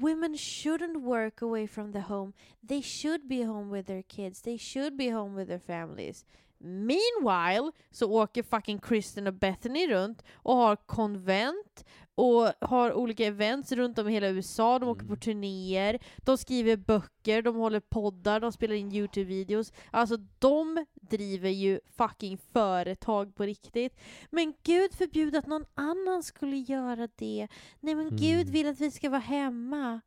Women 0.00 0.36
shouldn't 0.36 1.00
work 1.02 1.42
away 1.42 1.66
from 1.68 1.92
the 1.92 2.00
home. 2.00 2.32
They 2.68 2.82
should 2.82 3.28
be 3.28 3.42
home 3.44 3.70
with 3.76 3.86
their 3.86 4.02
kids. 4.02 4.42
They 4.42 4.58
should 4.58 4.96
be 4.96 5.10
home 5.10 5.34
with 5.36 5.48
their 5.48 5.60
families. 5.60 6.24
Meanwhile 6.58 7.72
så 7.90 8.10
åker 8.10 8.42
fucking 8.42 8.78
Kristen 8.78 9.26
och 9.26 9.34
Bethany 9.34 9.86
runt 9.88 10.22
och 10.34 10.56
har 10.56 10.76
konvent 10.76 11.84
och 12.14 12.48
har 12.60 12.92
olika 12.92 13.24
events 13.26 13.72
runt 13.72 13.98
om 13.98 14.08
i 14.08 14.12
hela 14.12 14.28
USA. 14.28 14.78
De 14.78 14.88
åker 14.88 15.04
Mm. 15.04 15.16
på 15.16 15.20
turnéer, 15.20 15.98
de 16.24 16.38
skriver 16.38 16.76
böcker, 16.76 17.42
de 17.42 17.56
håller 17.56 17.80
poddar, 17.80 18.40
de 18.40 18.52
spelar 18.52 18.74
in 18.74 18.92
Youtube-videos. 18.92 19.72
Alltså 19.90 20.16
de 20.38 20.86
driver 21.10 21.50
ju 21.50 21.80
fucking 21.96 22.38
företag 22.38 23.34
på 23.34 23.42
riktigt. 23.42 24.00
Men 24.30 24.54
gud 24.62 24.94
förbjude 24.94 25.38
att 25.38 25.46
någon 25.46 25.64
annan 25.74 26.22
skulle 26.22 26.56
göra 26.56 27.08
det. 27.14 27.48
Nej 27.80 27.94
men 27.94 28.16
gud 28.16 28.40
Mm. 28.40 28.52
vill 28.52 28.68
att 28.68 28.80
vi 28.80 28.90
ska 28.90 29.10
vara 29.10 29.20
hemma. 29.20 30.00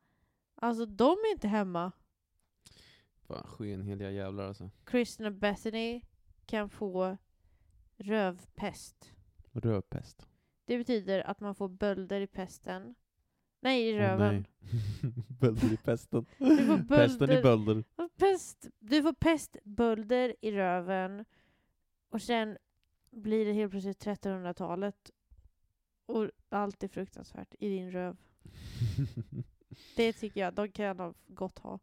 Alltså 0.56 0.86
de 0.86 1.12
är 1.12 1.32
inte 1.32 1.48
hemma. 1.48 1.92
Fan, 3.28 3.48
skenheliga 3.48 4.12
jävlar 4.12 4.48
alltså. 4.48 4.70
Kristen 4.86 5.26
och 5.26 5.34
Bethany 5.34 6.02
kan 6.46 6.70
få 6.70 7.18
rövpest. 7.98 9.12
Rödpest. 9.52 10.28
Det 10.66 10.78
betyder 10.78 11.20
att 11.28 11.40
man 11.40 11.56
får 11.56 11.70
bölder 11.70 12.22
i 12.22 12.28
pesten. 12.28 12.96
Nej, 13.68 13.90
i 13.90 13.98
röven. 13.98 14.48
bölder 15.40 15.74
i 15.74 15.78
pesten. 15.78 16.26
Du 16.38 16.66
får 16.66 16.88
Pesten 16.96 17.32
i 17.32 17.42
bölder. 17.42 17.44
bölder. 17.44 17.84
Pest, 18.18 18.68
du 18.80 19.04
får 19.04 19.14
pestbölder 19.14 20.36
i 20.42 20.52
röven 20.52 21.26
och 22.10 22.22
sen 22.22 22.58
blir 23.12 23.46
det 23.46 23.54
helt 23.54 23.72
plötsligt 23.72 24.06
1300-talet 24.06 25.12
och 26.06 26.30
allt 26.50 26.84
är 26.84 26.88
fruktansvärt 26.88 27.56
i 27.60 27.70
din 27.70 27.92
röv. 27.92 28.18
Det 29.96 30.14
tycker 30.14 30.42
jag 30.42 30.54
de 30.54 30.72
kan 30.72 30.98
de 30.98 31.14
gott 31.28 31.60
ha. 31.60 31.80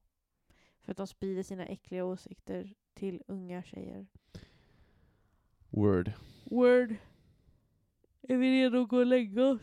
För 0.80 0.90
att 0.90 0.96
de 0.96 1.06
sprider 1.06 1.42
sina 1.42 1.66
äckliga 1.66 2.04
åsikter 2.04 2.74
till 2.94 3.22
unga 3.26 3.62
tjejer. 3.62 4.06
Word. 5.70 6.12
Word. 6.44 6.94
Är 8.22 8.36
vi 8.36 8.50
redo 8.62 8.82
att 8.82 8.88
gå 8.88 8.96
och 8.98 9.06
lägga 9.06 9.44
oss? 9.46 9.60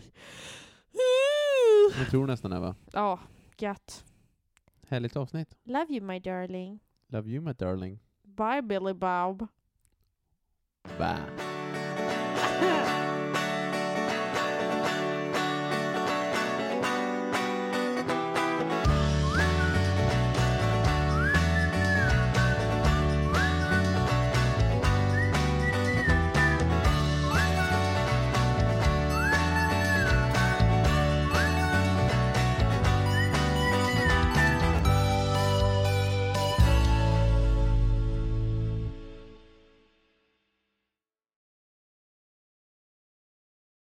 Jag 2.00 2.10
tror 2.10 2.28
nästan 2.28 2.52
det 2.52 2.60
va? 2.60 2.76
Ja, 2.94 3.20
gött. 3.58 4.06
Härligt 4.88 5.16
avsnitt. 5.16 5.58
Love 5.64 5.86
you 5.90 6.02
my 6.02 6.20
darling. 6.20 6.80
Love 7.08 7.30
you 7.30 7.42
my 7.42 7.54
darling. 7.54 8.00
Bye 8.24 8.62
Billy 8.62 8.94
Bob. 8.94 9.48
Bye. 10.98 11.51